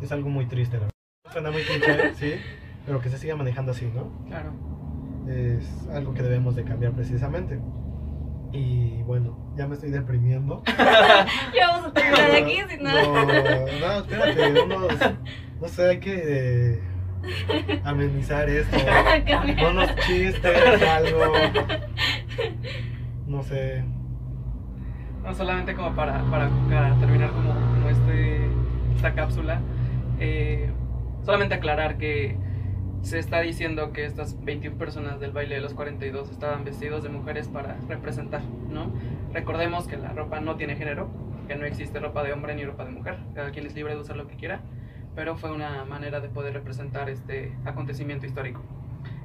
es 0.01 0.11
algo 0.11 0.29
muy 0.29 0.45
triste 0.45 0.77
la 0.77 0.83
verdad. 0.83 0.91
Suena 1.31 1.51
muy 1.51 1.63
cliché, 1.63 2.13
sí, 2.15 2.33
pero 2.85 3.01
que 3.01 3.09
se 3.09 3.17
siga 3.17 3.35
manejando 3.35 3.71
así, 3.71 3.91
¿no? 3.93 4.11
Claro. 4.27 4.51
Es 5.27 5.87
algo 5.89 6.13
que 6.13 6.21
debemos 6.21 6.55
de 6.55 6.63
cambiar 6.63 6.93
precisamente. 6.93 7.59
Y 8.55 9.03
bueno, 9.03 9.37
ya 9.57 9.67
me 9.67 9.75
estoy 9.75 9.91
deprimiendo. 9.91 10.63
ya 11.53 11.71
vamos 11.71 11.87
a 11.87 11.93
terminar 11.93 12.31
aquí, 12.31 12.57
si 12.69 12.77
no. 12.77 12.91
No, 12.91 13.25
no, 13.25 13.97
espérate, 13.99 14.61
unos, 14.61 14.93
no 15.61 15.67
sé, 15.67 15.89
hay 15.89 15.99
que 15.99 16.81
amenizar 17.83 18.49
esto. 18.49 18.77
Unos 19.69 19.95
chistes, 19.97 20.81
algo. 20.83 21.33
No 23.27 23.43
sé. 23.43 23.83
No 25.23 25.33
solamente 25.33 25.73
como 25.73 25.95
para, 25.95 26.23
para, 26.29 26.49
terminar 26.99 27.31
como, 27.31 27.53
como 27.53 27.89
este, 27.89 28.47
esta 28.95 29.13
cápsula. 29.13 29.59
Eh, 30.19 30.71
solamente 31.25 31.55
aclarar 31.55 31.97
que 31.97 32.37
se 33.05 33.19
está 33.19 33.39
diciendo 33.41 33.93
que 33.93 34.05
estas 34.05 34.43
21 34.43 34.77
personas 34.77 35.19
del 35.19 35.31
baile 35.31 35.55
de 35.55 35.61
los 35.61 35.73
42 35.73 36.31
estaban 36.31 36.63
vestidos 36.65 37.03
de 37.03 37.09
mujeres 37.09 37.47
para 37.47 37.77
representar, 37.87 38.41
¿no? 38.69 38.91
Recordemos 39.31 39.87
que 39.87 39.97
la 39.97 40.11
ropa 40.11 40.39
no 40.41 40.55
tiene 40.55 40.75
género, 40.75 41.09
que 41.47 41.55
no 41.55 41.65
existe 41.65 41.99
ropa 41.99 42.23
de 42.23 42.33
hombre 42.33 42.55
ni 42.55 42.65
ropa 42.65 42.83
de 42.83 42.91
mujer, 42.91 43.17
cada 43.33 43.51
quien 43.51 43.65
es 43.65 43.75
libre 43.75 43.93
de 43.93 44.01
usar 44.01 44.17
lo 44.17 44.27
que 44.27 44.35
quiera 44.35 44.61
pero 45.15 45.37
fue 45.37 45.51
una 45.51 45.85
manera 45.85 46.19
de 46.19 46.29
poder 46.29 46.53
representar 46.53 47.09
este 47.09 47.55
acontecimiento 47.65 48.25
histórico. 48.25 48.61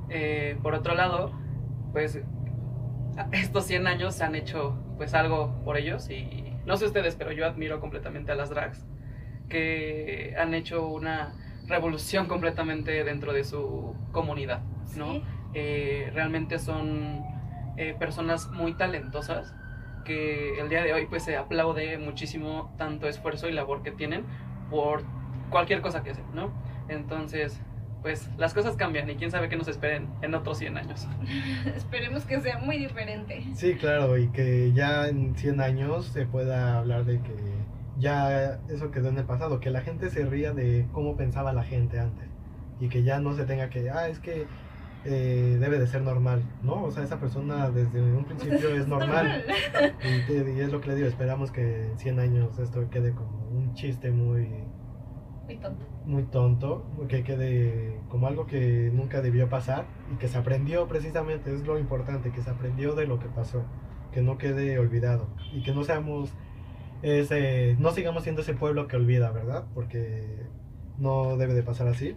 Eh, 0.09 0.57
por 0.63 0.75
otro 0.75 0.95
lado, 0.95 1.33
pues 1.93 2.21
estos 3.33 3.67
100 3.67 3.87
años 3.89 4.15
se 4.15 4.25
han 4.25 4.37
hecho 4.37 4.79
pues 4.97 5.15
algo 5.15 5.61
por 5.65 5.77
ellos 5.77 6.09
y 6.11 6.55
no 6.65 6.77
sé 6.77 6.87
ustedes, 6.87 7.17
pero 7.17 7.33
yo 7.33 7.45
admiro 7.45 7.81
completamente 7.81 8.31
a 8.33 8.35
las 8.37 8.51
drags 8.51 8.87
que 9.49 10.35
han 10.39 10.55
hecho 10.55 10.87
una 10.87 11.35
revolución 11.71 12.27
completamente 12.27 13.03
dentro 13.05 13.33
de 13.33 13.45
su 13.45 13.95
comunidad, 14.13 14.61
¿no? 14.97 15.23
Eh, 15.55 16.11
realmente 16.13 16.59
son 16.59 17.25
eh, 17.77 17.95
personas 17.99 18.51
muy 18.51 18.75
talentosas 18.75 19.55
que 20.05 20.59
el 20.61 20.69
día 20.69 20.83
de 20.83 20.93
hoy 20.93 21.07
pues 21.07 21.23
se 21.23 21.37
aplaude 21.37 21.99
muchísimo 21.99 22.75
tanto 22.77 23.09
esfuerzo 23.09 23.49
y 23.49 23.53
labor 23.53 23.83
que 23.83 23.91
tienen 23.91 24.25
por 24.71 25.03
cualquier 25.51 25.81
cosa 25.81 26.03
que 26.03 26.15
sea, 26.15 26.25
¿no? 26.35 26.53
Entonces, 26.89 27.61
pues 28.03 28.29
las 28.39 28.55
cosas 28.55 28.77
cambian 28.77 29.09
y 29.11 29.17
quién 29.17 29.31
sabe 29.31 29.49
qué 29.49 29.57
nos 29.57 29.69
esperen 29.69 30.09
en 30.23 30.35
otros 30.35 30.59
100 30.59 30.79
años. 30.79 31.07
Esperemos 31.77 32.25
que 32.25 32.41
sea 32.41 32.59
muy 32.59 32.79
diferente. 32.79 33.45
Sí, 33.55 33.75
claro, 33.75 34.17
y 34.17 34.29
que 34.29 34.73
ya 34.73 35.09
en 35.09 35.35
100 35.37 35.61
años 35.61 36.07
se 36.07 36.27
pueda 36.27 36.79
hablar 36.79 37.05
de 37.05 37.21
que 37.21 37.60
ya 38.01 38.61
eso 38.69 38.91
quedó 38.91 39.09
en 39.09 39.19
el 39.19 39.25
pasado, 39.25 39.61
que 39.61 39.71
la 39.71 39.83
gente 39.83 40.11
se 40.11 40.25
ría 40.25 40.53
de 40.53 40.87
cómo 40.93 41.17
pensaba 41.17 41.53
la 41.53 41.63
gente 41.63 42.01
antes 42.01 42.29
y 42.81 42.89
que 42.89 43.03
ya 43.03 43.21
no 43.21 43.35
se 43.35 43.45
tenga 43.45 43.69
que, 43.69 43.91
ah, 43.91 44.09
es 44.09 44.19
que 44.19 44.47
eh, 45.05 45.57
debe 45.61 45.79
de 45.79 45.87
ser 45.87 46.03
normal, 46.03 46.43
¿no? 46.63 46.85
O 46.85 46.91
sea, 46.91 47.05
esa 47.05 47.19
persona 47.21 47.71
desde 47.71 48.03
un 48.03 48.25
principio 48.25 48.75
es 48.75 48.87
normal. 48.87 49.45
Y, 50.29 50.33
y, 50.33 50.61
es 50.61 50.73
lo 50.73 50.81
que 50.81 50.89
le 50.89 50.95
digo, 50.97 51.09
esperamos 51.09 51.51
que 51.51 51.91
en 51.91 51.99
100 51.99 52.19
años 52.19 52.59
esto 52.59 52.89
quede 52.91 53.13
como 53.13 53.49
un 53.51 53.75
chiste 53.75 54.11
muy 54.11 54.49
muy 55.47 55.57
tonto. 55.59 55.87
Muy 56.07 56.23
tonto, 56.25 56.87
que 57.09 57.23
quede 57.23 58.01
como 58.09 58.27
algo 58.27 58.47
que 58.47 58.91
nunca 58.93 59.21
debió 59.21 59.49
pasar 59.49 59.87
y 60.13 60.17
que 60.17 60.29
se 60.29 60.39
aprendió 60.39 60.87
precisamente, 60.87 61.53
es 61.53 61.67
lo 61.67 61.79
importante, 61.79 62.31
que 62.31 62.41
se 62.41 62.51
aprendió 62.51 62.95
de 62.95 63.07
lo 63.07 63.19
que 63.19 63.27
pasó, 63.27 63.65
que 64.13 64.23
no 64.23 64.39
quede 64.39 64.79
olvidado 64.79 65.29
y 65.53 65.63
que 65.63 65.73
no 65.73 65.83
seamos 65.83 66.33
no 67.79 67.93
sigamos 67.93 68.23
siendo 68.23 68.43
ese 68.43 68.55
pueblo 68.55 68.87
que 68.87 68.97
olvida, 68.97 69.31
¿verdad? 69.31 69.65
Porque 69.75 70.47
no 70.99 71.37
debe 71.37 71.55
de 71.55 71.63
pasar 71.63 71.89
así. 71.89 72.17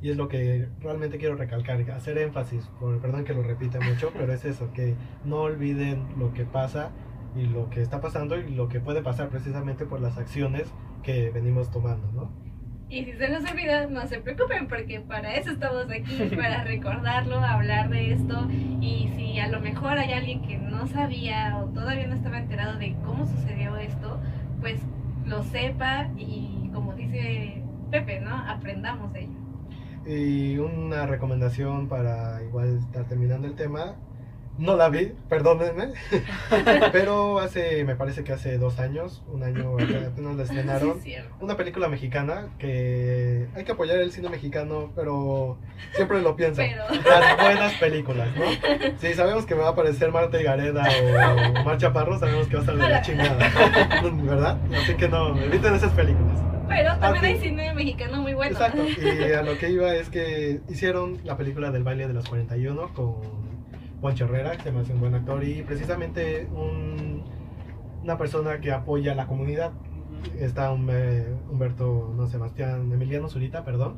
Y 0.00 0.10
es 0.10 0.16
lo 0.16 0.26
que 0.28 0.68
realmente 0.80 1.18
quiero 1.18 1.36
recalcar, 1.36 1.80
hacer 1.92 2.18
énfasis, 2.18 2.66
por, 2.80 3.00
perdón 3.00 3.24
que 3.24 3.34
lo 3.34 3.42
repita 3.42 3.78
mucho, 3.80 4.10
pero 4.18 4.32
es 4.32 4.44
eso, 4.44 4.72
que 4.72 4.96
no 5.24 5.42
olviden 5.42 6.18
lo 6.18 6.32
que 6.34 6.44
pasa 6.44 6.90
y 7.36 7.46
lo 7.46 7.70
que 7.70 7.82
está 7.82 8.00
pasando 8.00 8.36
y 8.36 8.50
lo 8.50 8.68
que 8.68 8.80
puede 8.80 9.00
pasar 9.00 9.28
precisamente 9.28 9.86
por 9.86 10.00
las 10.00 10.18
acciones 10.18 10.66
que 11.04 11.30
venimos 11.30 11.70
tomando, 11.70 12.10
¿no? 12.12 12.51
Y 12.92 13.06
si 13.06 13.12
se 13.14 13.26
nos 13.30 13.50
olvida, 13.50 13.86
no 13.86 14.06
se 14.06 14.18
preocupen 14.18 14.68
porque 14.68 15.00
para 15.00 15.34
eso 15.34 15.52
estamos 15.52 15.90
aquí, 15.90 16.36
para 16.36 16.62
recordarlo, 16.64 17.38
hablar 17.38 17.88
de 17.88 18.12
esto. 18.12 18.46
Y 18.82 19.10
si 19.16 19.38
a 19.38 19.48
lo 19.48 19.60
mejor 19.60 19.96
hay 19.96 20.12
alguien 20.12 20.42
que 20.42 20.58
no 20.58 20.86
sabía 20.86 21.56
o 21.56 21.70
todavía 21.70 22.06
no 22.06 22.14
estaba 22.16 22.38
enterado 22.38 22.78
de 22.78 22.94
cómo 23.02 23.26
sucedió 23.26 23.78
esto, 23.78 24.20
pues 24.60 24.78
lo 25.24 25.42
sepa 25.42 26.10
y 26.18 26.70
como 26.74 26.92
dice 26.92 27.62
Pepe, 27.90 28.20
¿no? 28.20 28.36
Aprendamos 28.36 29.10
de 29.14 29.20
ello. 29.20 29.38
Y 30.04 30.58
una 30.58 31.06
recomendación 31.06 31.88
para 31.88 32.42
igual 32.42 32.76
estar 32.76 33.06
terminando 33.06 33.46
el 33.46 33.54
tema, 33.54 33.96
no 34.58 34.76
la 34.76 34.88
vi, 34.88 35.12
perdónenme. 35.28 35.92
Pero 36.92 37.38
hace, 37.38 37.84
me 37.84 37.96
parece 37.96 38.22
que 38.24 38.32
hace 38.32 38.58
dos 38.58 38.78
años, 38.78 39.22
un 39.28 39.42
año 39.42 39.74
apenas 39.74 40.36
la 40.36 40.42
estrenaron. 40.42 41.00
una 41.40 41.56
película 41.56 41.88
mexicana 41.88 42.48
que 42.58 43.48
hay 43.54 43.64
que 43.64 43.72
apoyar 43.72 43.98
el 43.98 44.12
cine 44.12 44.28
mexicano, 44.28 44.92
pero 44.94 45.58
siempre 45.94 46.20
lo 46.20 46.36
pienso. 46.36 46.62
Las 46.62 47.36
buenas 47.36 47.74
películas, 47.74 48.28
¿no? 48.36 48.44
Si 48.98 49.14
sabemos 49.14 49.46
que 49.46 49.54
me 49.54 49.62
va 49.62 49.68
a 49.68 49.72
aparecer 49.72 50.12
Marta 50.12 50.40
Gareda 50.40 50.86
o 51.02 51.64
Mar 51.64 51.78
Chaparro, 51.78 52.18
sabemos 52.18 52.46
que 52.48 52.56
va 52.56 52.62
a 52.62 52.72
de 52.72 52.76
la 52.76 53.02
chingada. 53.02 53.50
¿Verdad? 54.02 54.58
Así 54.82 54.94
que 54.94 55.08
no, 55.08 55.36
eviten 55.40 55.74
esas 55.74 55.92
películas. 55.92 56.40
Pero 56.68 56.96
también 56.98 57.24
hay 57.24 57.38
cine 57.38 57.74
mexicano 57.74 58.22
muy 58.22 58.34
bueno. 58.34 58.52
Exacto. 58.52 58.82
Y 58.84 59.32
a 59.32 59.42
lo 59.42 59.58
que 59.58 59.70
iba 59.70 59.94
es 59.94 60.08
que 60.08 60.60
hicieron 60.68 61.18
la 61.24 61.36
película 61.36 61.70
del 61.70 61.82
baile 61.82 62.06
de 62.08 62.14
los 62.14 62.28
41 62.28 62.94
con 62.94 63.51
Juan 64.02 64.14
Herrera, 64.18 64.58
que 64.58 64.64
se 64.64 64.72
me 64.72 64.80
hace 64.80 64.92
un 64.92 65.00
buen 65.00 65.14
actor 65.14 65.42
y 65.42 65.62
precisamente 65.62 66.46
una 68.02 68.18
persona 68.18 68.60
que 68.60 68.70
apoya 68.70 69.12
a 69.12 69.14
la 69.14 69.26
comunidad. 69.26 69.72
Está 70.38 70.70
Humberto, 70.70 72.12
no 72.14 72.26
Sebastián, 72.26 72.92
Emiliano 72.92 73.30
Zurita, 73.30 73.64
perdón. 73.64 73.96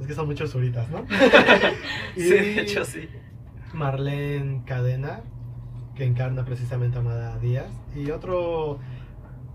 Es 0.00 0.06
que 0.06 0.14
son 0.14 0.26
muchos 0.26 0.52
Zuritas, 0.52 0.88
¿no? 0.90 1.04
y 2.16 2.20
sí, 2.20 2.30
de 2.30 2.60
hecho 2.60 2.84
sí. 2.84 3.08
Marlene 3.74 4.62
Cadena, 4.64 5.22
que 5.96 6.04
encarna 6.04 6.44
precisamente 6.44 6.98
a 6.98 7.00
Amada 7.00 7.38
Díaz. 7.38 7.72
Y 7.96 8.12
otro 8.12 8.78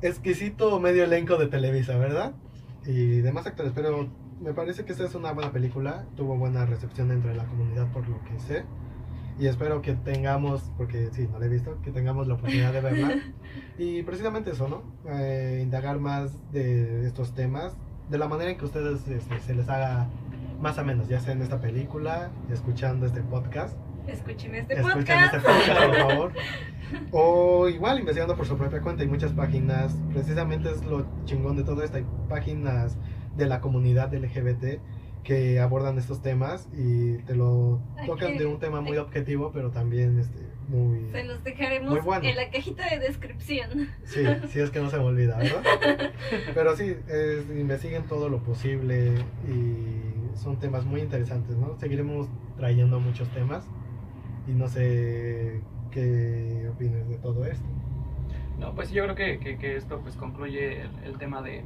exquisito 0.01 0.81
medio 0.81 1.05
elenco 1.05 1.37
de 1.37 1.47
Televisa, 1.47 1.95
¿verdad? 1.97 2.33
y 2.85 3.21
demás 3.21 3.45
actores, 3.45 3.71
pero 3.73 4.09
me 4.41 4.53
parece 4.53 4.83
que 4.85 4.91
esta 4.91 5.05
es 5.05 5.15
una 5.15 5.31
buena 5.31 5.51
película, 5.51 6.05
tuvo 6.15 6.35
buena 6.37 6.65
recepción 6.65 7.11
entre 7.11 7.35
la 7.35 7.45
comunidad 7.45 7.91
por 7.91 8.07
lo 8.07 8.21
que 8.23 8.39
sé. 8.39 8.65
Y 9.39 9.47
espero 9.47 9.81
que 9.81 9.93
tengamos, 9.93 10.61
porque 10.77 11.09
sí, 11.11 11.27
no 11.31 11.39
la 11.39 11.47
he 11.47 11.49
visto, 11.49 11.81
que 11.81 11.91
tengamos 11.91 12.27
la 12.27 12.35
oportunidad 12.35 12.73
de 12.73 12.81
verla. 12.81 13.15
Y 13.77 14.03
precisamente 14.03 14.51
eso, 14.51 14.67
¿no? 14.67 14.83
Eh, 15.11 15.61
indagar 15.63 15.99
más 15.99 16.37
de 16.51 17.07
estos 17.07 17.33
temas, 17.33 17.75
de 18.09 18.19
la 18.19 18.27
manera 18.27 18.51
en 18.51 18.57
que 18.57 18.65
ustedes 18.65 19.07
este, 19.07 19.39
se 19.39 19.55
les 19.55 19.67
haga 19.67 20.07
más 20.61 20.77
o 20.77 20.85
menos, 20.85 21.07
ya 21.07 21.19
sea 21.19 21.33
en 21.33 21.41
esta 21.41 21.59
película, 21.59 22.29
escuchando 22.51 23.07
este 23.07 23.21
podcast. 23.21 23.75
Escuchen 24.07 24.53
este 24.55 24.75
Escuchen 24.75 24.99
podcast. 24.99 25.33
este 25.33 25.39
podcast, 25.39 25.85
por 25.85 25.97
favor. 26.11 26.31
O 27.11 27.67
igual 27.69 27.99
investigando 27.99 28.35
por 28.35 28.45
su 28.45 28.57
propia 28.57 28.81
cuenta. 28.81 29.01
Hay 29.01 29.09
muchas 29.09 29.31
páginas, 29.31 29.95
precisamente 30.11 30.69
es 30.69 30.83
lo 30.85 31.05
chingón 31.25 31.55
de 31.57 31.63
todo 31.63 31.83
esto. 31.83 31.97
Hay 31.97 32.05
páginas 32.29 32.97
de 33.35 33.47
la 33.47 33.59
comunidad 33.61 34.13
LGBT 34.13 34.79
que 35.23 35.59
abordan 35.59 35.97
estos 35.97 36.21
temas 36.21 36.67
y 36.73 37.13
te 37.19 37.35
lo 37.35 37.79
tocan 38.05 38.37
de 38.37 38.45
un 38.45 38.59
tema 38.59 38.81
muy 38.81 38.97
objetivo, 38.97 39.51
pero 39.53 39.71
también 39.71 40.19
este, 40.19 40.41
muy... 40.67 41.09
Se 41.11 41.23
los 41.23 41.43
dejaremos 41.43 41.91
Muy 41.91 42.01
bueno. 42.01 42.27
en 42.27 42.35
la 42.35 42.49
cajita 42.49 42.89
de 42.89 42.99
descripción. 42.99 43.87
Sí, 44.03 44.23
sí 44.49 44.59
es 44.59 44.69
que 44.69 44.79
no 44.79 44.89
se 44.89 44.97
me 44.97 45.03
olvida, 45.05 45.37
¿verdad? 45.37 45.63
Pero 46.53 46.75
sí, 46.75 46.95
es- 47.07 47.49
investiguen 47.57 48.03
todo 48.03 48.27
lo 48.27 48.39
posible 48.43 49.13
y 49.47 50.37
son 50.37 50.59
temas 50.59 50.83
muy 50.85 50.99
interesantes, 51.01 51.55
¿no? 51.55 51.77
Seguiremos 51.79 52.27
trayendo 52.57 52.99
muchos 52.99 53.29
temas 53.29 53.65
y 54.47 54.51
no 54.51 54.67
sé 54.67 55.61
qué 55.91 56.67
opines 56.69 57.07
de 57.07 57.17
todo 57.17 57.45
esto. 57.45 57.65
No, 58.59 58.75
pues 58.75 58.91
yo 58.91 59.03
creo 59.03 59.15
que, 59.15 59.39
que- 59.39 59.57
que 59.57 59.77
esto 59.77 59.99
pues 60.01 60.15
concluye 60.15 60.81
el, 60.81 60.89
el 61.05 61.17
tema 61.17 61.41
de 61.41 61.63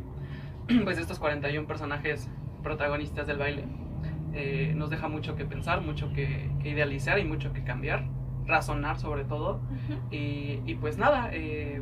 pues 0.83 0.97
estos 0.99 1.17
41 1.17 1.67
personajes 1.67 2.27
protagonistas 2.68 3.26
del 3.28 3.38
baile. 3.38 3.63
Eh, 4.34 4.74
nos 4.76 4.89
deja 4.89 5.07
mucho 5.07 5.36
que 5.36 5.45
pensar, 5.45 5.82
mucho 5.82 6.11
que, 6.13 6.49
que 6.61 6.70
idealizar 6.70 7.18
y 7.18 7.24
mucho 7.24 7.53
que 7.53 7.63
cambiar, 7.63 8.05
razonar 8.45 8.97
sobre 8.99 9.24
todo. 9.24 9.61
Y, 10.11 10.59
y 10.65 10.76
pues 10.80 10.97
nada, 10.97 11.30
eh, 11.32 11.82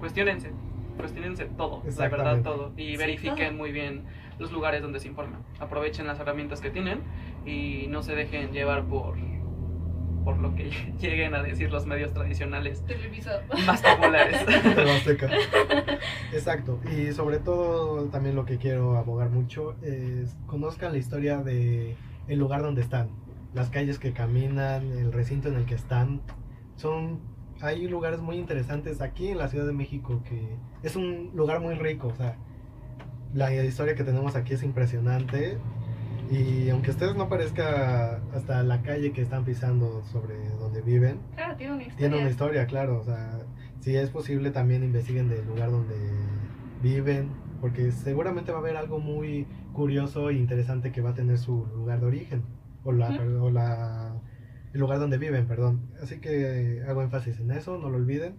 cuestionense, 0.00 0.50
cuestionense 0.98 1.44
todo, 1.56 1.82
la 1.98 2.08
verdad 2.08 2.42
todo. 2.42 2.72
Y 2.76 2.90
Sí, 2.92 2.96
verifiquen 2.96 3.48
todo. 3.50 3.58
muy 3.58 3.70
bien 3.72 4.04
los 4.38 4.50
lugares 4.52 4.82
donde 4.82 4.98
se 5.00 5.08
informan. 5.08 5.40
Aprovechen 5.60 6.06
las 6.06 6.18
herramientas 6.20 6.60
que 6.60 6.70
tienen 6.70 6.98
y 7.46 7.86
no 7.88 8.02
se 8.02 8.14
dejen 8.16 8.50
llevar 8.52 8.82
por, 8.84 9.16
por 10.26 10.38
lo 10.38 10.52
que 10.56 10.70
lleguen 11.00 11.36
a 11.36 11.42
decir 11.44 11.70
los 11.70 11.86
medios 11.86 12.12
tradicionales 12.12 12.84
Televisor. 12.84 13.42
más 13.64 13.80
populares. 13.80 14.44
Exacto. 16.32 16.80
Y 16.90 17.12
sobre 17.12 17.38
todo 17.38 18.08
también 18.08 18.34
lo 18.34 18.44
que 18.44 18.58
quiero 18.58 18.96
abogar 18.96 19.30
mucho 19.30 19.76
es 19.82 20.36
conozcan 20.46 20.90
la 20.90 20.98
historia 20.98 21.38
de 21.38 21.94
el 22.26 22.40
lugar 22.40 22.62
donde 22.62 22.80
están, 22.80 23.08
las 23.54 23.70
calles 23.70 24.00
que 24.00 24.12
caminan, 24.12 24.90
el 24.90 25.12
recinto 25.12 25.48
en 25.48 25.54
el 25.54 25.64
que 25.64 25.76
están. 25.76 26.20
Son 26.74 27.20
hay 27.60 27.86
lugares 27.86 28.20
muy 28.20 28.36
interesantes 28.36 29.00
aquí 29.00 29.28
en 29.28 29.38
la 29.38 29.46
Ciudad 29.46 29.64
de 29.64 29.72
México 29.72 30.22
que 30.28 30.56
es 30.82 30.96
un 30.96 31.30
lugar 31.34 31.60
muy 31.60 31.76
rico, 31.76 32.08
o 32.08 32.16
sea, 32.16 32.36
la 33.32 33.54
historia 33.64 33.94
que 33.94 34.02
tenemos 34.02 34.34
aquí 34.34 34.54
es 34.54 34.64
impresionante 34.64 35.58
y 36.30 36.68
aunque 36.70 36.90
ustedes 36.90 37.14
no 37.16 37.28
parezca 37.28 38.20
hasta 38.34 38.62
la 38.62 38.82
calle 38.82 39.12
que 39.12 39.22
están 39.22 39.44
pisando 39.44 40.02
sobre 40.04 40.34
donde 40.58 40.82
viven, 40.82 41.18
Claro, 41.34 41.56
tiene 41.56 41.72
una 41.74 41.82
historia. 41.82 41.98
tiene 42.08 42.20
una 42.20 42.30
historia, 42.30 42.66
claro. 42.66 42.98
O 43.00 43.04
sea, 43.04 43.38
si 43.80 43.96
es 43.96 44.10
posible 44.10 44.50
también 44.50 44.82
investiguen 44.82 45.28
del 45.28 45.46
lugar 45.46 45.70
donde 45.70 45.94
viven, 46.82 47.30
porque 47.60 47.92
seguramente 47.92 48.50
va 48.52 48.58
a 48.58 48.60
haber 48.60 48.76
algo 48.76 48.98
muy 48.98 49.46
curioso 49.72 50.30
e 50.30 50.34
interesante 50.34 50.92
que 50.92 51.00
va 51.00 51.10
a 51.10 51.14
tener 51.14 51.38
su 51.38 51.66
lugar 51.74 52.00
de 52.00 52.06
origen, 52.06 52.42
o 52.84 52.92
la, 52.92 53.10
Ujú. 53.10 53.44
o 53.46 53.50
la 53.50 54.14
el 54.72 54.80
lugar 54.80 54.98
donde 54.98 55.16
viven, 55.18 55.46
perdón. 55.46 55.80
Así 56.02 56.18
que 56.18 56.82
hago 56.86 57.02
énfasis 57.02 57.40
en 57.40 57.50
eso, 57.52 57.78
no 57.78 57.88
lo 57.88 57.96
olviden. 57.96 58.34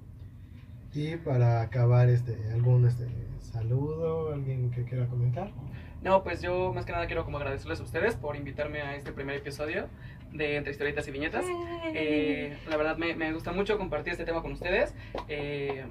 Y 0.93 1.15
para 1.17 1.61
acabar, 1.61 2.09
este, 2.09 2.37
algún 2.53 2.85
este, 2.85 3.07
saludo, 3.39 4.33
alguien 4.33 4.69
que 4.71 4.83
quiera 4.83 5.07
comentar. 5.07 5.51
No, 6.01 6.23
pues 6.23 6.41
yo 6.41 6.73
más 6.73 6.85
que 6.85 6.91
nada 6.91 7.07
quiero 7.07 7.25
como 7.25 7.37
agradecerles 7.37 7.79
a 7.79 7.83
ustedes 7.83 8.15
por 8.15 8.35
invitarme 8.35 8.81
a 8.81 8.95
este 8.95 9.11
primer 9.11 9.35
episodio 9.35 9.87
de 10.31 10.57
Entre 10.57 10.71
Historietas 10.71 11.07
y 11.07 11.11
Viñetas. 11.11 11.45
Eh, 11.93 12.57
la 12.69 12.77
verdad 12.77 12.97
me, 12.97 13.15
me 13.15 13.33
gusta 13.33 13.51
mucho 13.51 13.77
compartir 13.77 14.13
este 14.13 14.25
tema 14.25 14.41
con 14.41 14.51
ustedes. 14.51 14.93
Eh, 15.27 15.85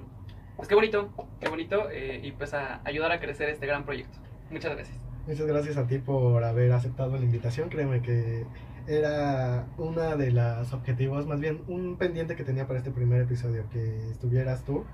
pues 0.55 0.67
qué 0.67 0.75
bonito, 0.75 1.09
qué 1.39 1.49
bonito 1.49 1.89
eh, 1.91 2.19
y 2.23 2.31
pues 2.31 2.53
a 2.53 2.81
ayudar 2.83 3.11
a 3.11 3.19
crecer 3.19 3.49
este 3.49 3.67
gran 3.67 3.85
proyecto. 3.85 4.17
Muchas 4.49 4.75
gracias. 4.75 4.97
Muchas 5.27 5.45
gracias 5.45 5.77
a 5.77 5.87
ti 5.87 5.97
por 5.99 6.43
haber 6.43 6.71
aceptado 6.71 7.17
la 7.17 7.23
invitación. 7.23 7.69
Créeme 7.69 8.01
que 8.01 8.45
era 8.87 9.67
una 9.77 10.15
de 10.15 10.31
las 10.31 10.73
objetivos, 10.73 11.27
más 11.27 11.41
bien 11.41 11.61
un 11.67 11.97
pendiente 11.97 12.35
que 12.35 12.45
tenía 12.45 12.65
para 12.65 12.79
este 12.79 12.91
primer 12.91 13.21
episodio, 13.21 13.65
que 13.69 14.09
estuvieras 14.09 14.63
tú. 14.63 14.85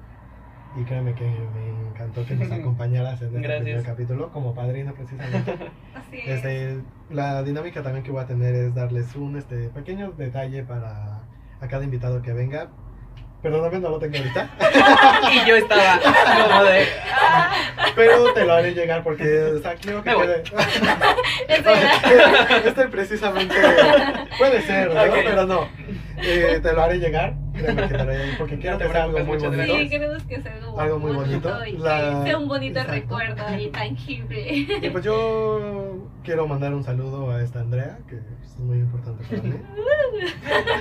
Y 0.76 0.84
créeme 0.86 1.14
que 1.14 1.24
me 1.24 1.90
encantó 1.90 2.26
que 2.26 2.36
nos 2.36 2.52
acompañaras 2.60 3.22
en 3.22 3.28
este 3.28 3.40
Gracias. 3.42 3.64
primer 3.64 3.84
capítulo 3.84 4.32
como 4.32 4.56
padrino 4.56 4.94
precisamente. 4.94 5.52
Así 5.94 6.18
es. 6.18 6.28
Este, 6.28 6.82
la 7.10 7.44
dinámica 7.44 7.84
también 7.84 8.04
que 8.04 8.12
voy 8.12 8.24
a 8.24 8.28
tener 8.28 8.56
es 8.56 8.74
darles 8.76 9.16
un 9.16 9.38
este, 9.38 9.70
pequeño 9.70 10.12
detalle 10.12 10.64
para 10.64 11.22
a 11.62 11.68
cada 11.68 11.84
invitado 11.84 12.22
que 12.22 12.34
venga. 12.34 12.70
Perdóname, 13.42 13.80
no 13.80 13.90
lo 13.90 14.00
tengo 14.00 14.16
ahorita, 14.18 14.50
y 15.34 15.46
yo 15.46 15.58
estaba 15.58 16.00
como 16.48 16.64
de... 16.64 16.86
pero 17.94 18.34
te 18.34 18.46
lo 18.46 18.54
haré 18.54 18.74
llegar 18.74 19.04
porque 19.04 19.44
o 19.44 19.60
sea, 19.62 19.76
quiero 19.76 20.02
que 20.02 20.12
quede. 20.12 20.44
Este 22.66 22.88
precisamente 22.88 23.54
puede 24.38 24.62
ser, 24.62 24.94
¿no? 24.94 25.02
Pero 25.12 25.46
no. 25.46 25.68
Eh, 26.22 26.62
te 26.64 26.72
lo 26.72 26.84
haré 26.84 27.00
llegar, 27.00 27.34
créeme 27.54 27.88
que 27.88 27.94
te 27.94 28.04
lo 28.06 28.38
porque 28.38 28.58
quiero 28.60 28.78
que 28.78 28.90
sea 28.90 29.04
algo 29.04 29.20
muy 29.26 29.38
bonito. 29.38 29.78
Sí, 29.78 29.90
queremos 29.90 30.24
que 30.24 30.42
sea 30.42 30.54
algo, 30.56 30.80
Algo 30.80 31.00
muy 31.00 31.12
bonito. 31.14 31.66
y 31.66 31.78
La- 31.78 32.20
que 32.24 32.30
sea 32.30 32.38
un 32.38 32.48
bonito 32.48 32.80
Exacto. 32.80 33.00
recuerdo 33.18 33.58
y 33.60 33.68
tangible. 33.70 34.52
Y 34.82 34.90
pues 34.90 35.04
yo 35.06 36.10
quiero 36.24 36.48
mandar 36.48 36.74
un 36.74 36.84
saludo 36.84 37.32
a 37.32 37.42
esta 37.42 37.60
Andrea, 37.62 38.00
que 38.10 38.16
es 38.16 38.58
muy 38.60 38.78
importante 38.80 39.24
para 39.26 39.42
mí. 39.44 39.54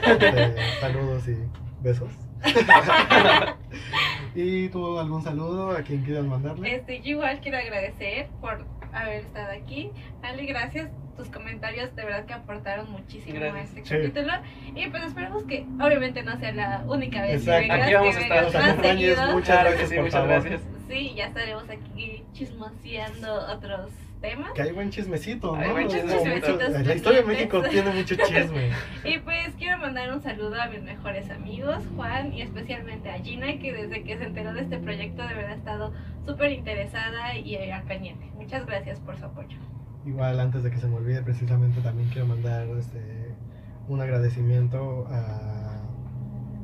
Este, 0.06 0.54
saludos 0.80 1.26
y 1.28 1.36
besos. 1.82 2.10
¿Y 4.34 4.68
tú 4.68 4.98
algún 4.98 5.22
saludo 5.22 5.70
a 5.72 5.82
quien 5.82 6.02
quieras 6.02 6.24
mandarle? 6.24 6.74
Este, 6.76 7.00
yo 7.00 7.10
igual 7.12 7.40
quiero 7.40 7.58
agradecer 7.58 8.28
por 8.40 8.64
haber 8.92 9.20
estado 9.24 9.52
aquí. 9.52 9.90
Ali, 10.22 10.46
gracias. 10.46 10.90
Tus 11.16 11.28
comentarios 11.28 11.94
de 11.94 12.04
verdad 12.04 12.24
que 12.24 12.32
aportaron 12.32 12.90
muchísimo 12.90 13.38
Gracias. 13.38 13.76
a 13.76 13.78
este 13.80 13.84
Sí. 13.84 14.02
capítulo. 14.02 14.32
Y 14.74 14.88
pues 14.90 15.02
esperamos 15.04 15.44
que 15.44 15.66
obviamente 15.80 16.22
no 16.22 16.36
sea 16.38 16.52
la 16.52 16.84
única 16.86 17.22
vez 17.22 17.34
Exacto. 17.46 17.52
que 17.52 17.68
vengas, 17.68 17.82
Aquí 17.86 17.94
vamos 17.94 18.16
que 18.16 18.22
a 18.22 18.40
estar, 18.42 18.62
más 18.62 18.76
seguido. 18.86 19.32
muchas 19.32 19.48
Claro 19.48 19.68
gracias, 19.70 19.88
sí, 19.90 19.94
por 19.96 20.04
muchas 20.04 20.20
favor. 20.20 20.28
gracias. 20.42 20.62
Sí, 20.88 21.14
ya 21.16 21.26
estaremos 21.26 21.64
aquí 21.70 22.24
chismoseando 22.32 23.34
otros 23.52 23.90
temas. 24.20 24.52
Que 24.52 24.62
hay 24.62 24.72
buen 24.72 24.90
chismecito, 24.90 25.54
¿no? 25.56 25.60
Hay 25.62 25.70
buen 25.70 25.88
chismecito. 25.88 26.58
La 26.70 26.94
historia 26.94 27.20
de 27.20 27.26
México 27.26 27.62
tiene 27.62 27.90
mucho 27.90 28.14
chisme. 28.26 28.70
Y 29.04 29.18
pues 29.18 29.54
quiero 29.58 29.78
mandar 29.78 30.12
un 30.12 30.22
saludo 30.22 30.60
a 30.60 30.66
mis 30.68 30.82
mejores 30.82 31.28
amigos, 31.30 31.82
Juan 31.96 32.32
y 32.32 32.42
especialmente 32.42 33.10
a 33.10 33.18
Gina, 33.18 33.58
que 33.58 33.72
desde 33.72 34.02
que 34.04 34.16
se 34.16 34.24
enteró 34.24 34.54
de 34.54 34.62
este 34.62 34.78
proyecto 34.78 35.26
de 35.26 35.34
verdad 35.34 35.52
ha 35.52 35.56
estado 35.56 35.92
súper 36.26 36.52
interesada 36.52 37.36
y 37.36 37.54
eh, 37.56 37.72
al 37.72 37.82
pendiente. 37.82 38.26
Muchas 38.34 38.64
gracias 38.66 39.00
por 39.00 39.18
su 39.18 39.24
apoyo. 39.26 39.58
Igual 40.05 40.40
antes 40.40 40.62
de 40.62 40.70
que 40.70 40.78
se 40.78 40.88
me 40.88 40.96
olvide, 40.96 41.22
precisamente 41.22 41.80
también 41.80 42.09
quiero 42.09 42.26
mandar 42.26 42.66
este, 42.78 43.34
un 43.88 44.00
agradecimiento 44.00 45.07
a 45.09 45.82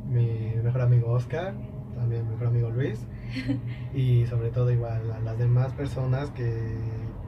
mi 0.09 0.55
mejor 0.63 0.81
amigo 0.81 1.11
Oscar, 1.13 1.55
también 1.95 2.25
mi 2.25 2.33
mejor 2.33 2.49
amigo 2.49 2.71
Luis, 2.71 3.07
y 3.95 4.27
sobre 4.27 4.51
todo 4.51 4.71
igual 4.71 5.13
a 5.13 5.21
las 5.21 5.39
demás 5.39 5.73
personas 5.73 6.31
que 6.31 6.79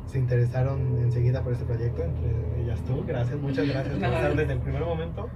se 0.07 0.19
interesaron 0.19 0.99
enseguida 0.99 1.43
por 1.43 1.53
este 1.53 1.65
proyecto, 1.65 2.03
entre 2.03 2.63
ellas 2.63 2.81
tú. 2.83 3.05
Gracias, 3.07 3.39
muchas 3.39 3.69
gracias 3.69 3.95
por 3.95 4.05
estar 4.13 4.37
desde 4.37 4.53
el 4.53 4.61
primer 4.61 4.83
momento 4.83 5.29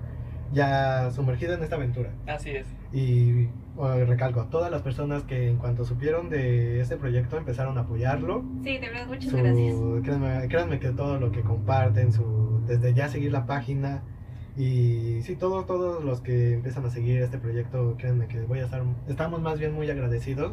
ya 0.53 1.11
sumergido 1.11 1.55
en 1.55 1.63
esta 1.63 1.77
aventura. 1.77 2.11
Así 2.27 2.51
es. 2.51 2.67
Y 2.93 3.49
recalco, 3.77 4.45
todas 4.51 4.71
las 4.71 4.83
personas 4.83 5.25
que 5.25 5.49
en 5.49 5.57
cuanto 5.57 5.85
supieron 5.85 6.31
de 6.31 6.81
este 6.81 6.97
proyecto 6.97 7.37
empezaron 7.37 7.77
a 7.79 7.83
apoyarlo, 7.83 8.43
Sí, 8.63 8.79
de 8.79 8.89
verdad, 8.89 9.07
muchas 9.09 9.31
su- 9.31 9.37
gracias. 9.37 9.77
Créanme, 10.03 10.49
créanme 10.49 10.79
que 10.79 10.91
todo 10.91 11.19
lo 11.19 11.33
que 11.33 11.41
comparten, 11.43 12.13
su, 12.13 12.61
desde 12.67 12.95
ya 12.95 13.09
seguir 13.09 13.33
la 13.33 13.47
página 13.47 14.03
y 14.57 15.21
sí, 15.23 15.35
todos, 15.35 15.67
todos 15.67 16.05
los 16.05 16.21
que 16.21 16.53
empiezan 16.55 16.85
a 16.87 16.91
seguir 16.91 17.21
este 17.23 17.39
proyecto, 17.39 17.97
créanme 17.99 18.29
que 18.29 18.41
voy 18.43 18.61
a 18.61 18.65
estar, 18.65 18.83
estamos 19.09 19.41
más 19.41 19.59
bien 19.59 19.73
muy 19.73 19.91
agradecidos 19.91 20.53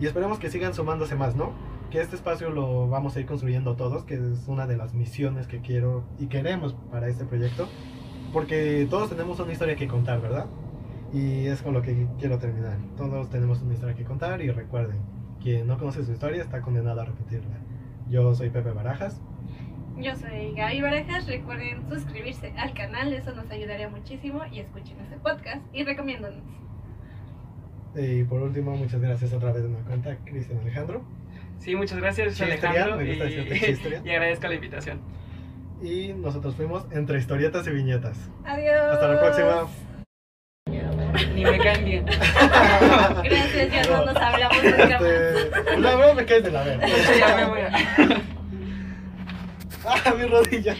y 0.00 0.06
esperemos 0.06 0.38
que 0.38 0.48
sigan 0.50 0.72
sumándose 0.72 1.14
más, 1.14 1.36
¿no? 1.36 1.52
Que 1.90 2.00
este 2.00 2.16
espacio 2.16 2.48
lo 2.48 2.88
vamos 2.88 3.14
a 3.16 3.20
ir 3.20 3.26
construyendo 3.26 3.76
todos, 3.76 4.04
que 4.04 4.14
es 4.14 4.48
una 4.48 4.66
de 4.66 4.78
las 4.78 4.94
misiones 4.94 5.46
que 5.46 5.60
quiero 5.60 6.02
y 6.18 6.26
queremos 6.28 6.74
para 6.90 7.08
este 7.08 7.26
proyecto, 7.26 7.68
porque 8.32 8.86
todos 8.88 9.10
tenemos 9.10 9.38
una 9.40 9.52
historia 9.52 9.76
que 9.76 9.86
contar, 9.86 10.22
¿verdad? 10.22 10.46
Y 11.12 11.46
es 11.46 11.60
con 11.60 11.74
lo 11.74 11.82
que 11.82 12.06
quiero 12.18 12.38
terminar. 12.38 12.78
Todos 12.96 13.28
tenemos 13.28 13.60
una 13.62 13.74
historia 13.74 13.94
que 13.94 14.04
contar 14.04 14.40
y 14.40 14.50
recuerden, 14.50 14.98
quien 15.42 15.66
no 15.66 15.78
conoce 15.78 16.04
su 16.04 16.12
historia 16.12 16.42
está 16.42 16.62
condenado 16.62 17.00
a 17.02 17.04
repetirla. 17.04 17.58
Yo 18.08 18.34
soy 18.34 18.50
Pepe 18.50 18.70
Barajas. 18.70 19.20
Yo 19.98 20.16
soy 20.16 20.54
Gaby 20.54 20.80
Barajas. 20.80 21.26
Recuerden 21.26 21.88
suscribirse 21.88 22.54
al 22.56 22.72
canal, 22.72 23.12
eso 23.12 23.34
nos 23.34 23.50
ayudaría 23.50 23.88
muchísimo. 23.88 24.40
Y 24.50 24.60
escuchen 24.60 24.98
este 25.00 25.18
podcast 25.18 25.62
y 25.72 25.84
recomiéndonos. 25.84 26.42
Y 27.94 28.24
por 28.24 28.40
último, 28.42 28.74
muchas 28.74 29.00
gracias 29.00 29.34
otra 29.34 29.52
vez 29.52 29.62
de 29.64 29.68
nueva 29.68 29.84
cuenta, 29.84 30.16
Cristian 30.24 30.60
Alejandro. 30.60 31.02
Sí, 31.58 31.76
muchas 31.76 31.98
gracias, 31.98 32.28
Chisteria, 32.28 32.54
Alejandro. 32.54 32.96
me 32.96 33.08
gusta 33.08 33.28
y, 33.28 34.06
y 34.08 34.10
agradezco 34.10 34.48
la 34.48 34.54
invitación. 34.54 35.00
Y 35.82 36.14
nosotros 36.14 36.54
fuimos 36.54 36.86
entre 36.90 37.18
historietas 37.18 37.66
y 37.66 37.70
viñetas. 37.70 38.30
Adiós. 38.44 38.74
Hasta 38.92 39.08
la 39.08 39.20
próxima. 39.20 39.91
Ni 41.34 41.44
me 41.44 41.58
caen 41.58 41.84
bien. 41.84 42.04
Gracias, 43.24 43.72
ya 43.72 43.82
no 43.90 44.04
nos 44.06 44.16
hablamos 44.16 44.62
nunca 44.62 45.00
más. 45.00 45.02
Este, 45.02 45.78
la 45.80 45.94
verdad 45.96 46.14
me 46.14 46.24
caes 46.24 46.44
de 46.44 46.50
la 46.50 46.62
verga. 46.62 46.86
Ya 47.18 47.36
me 47.36 47.44
voy 47.46 47.60
a- 47.60 47.72
Ah, 49.84 50.14
mi 50.16 50.24
rodilla. 50.26 50.76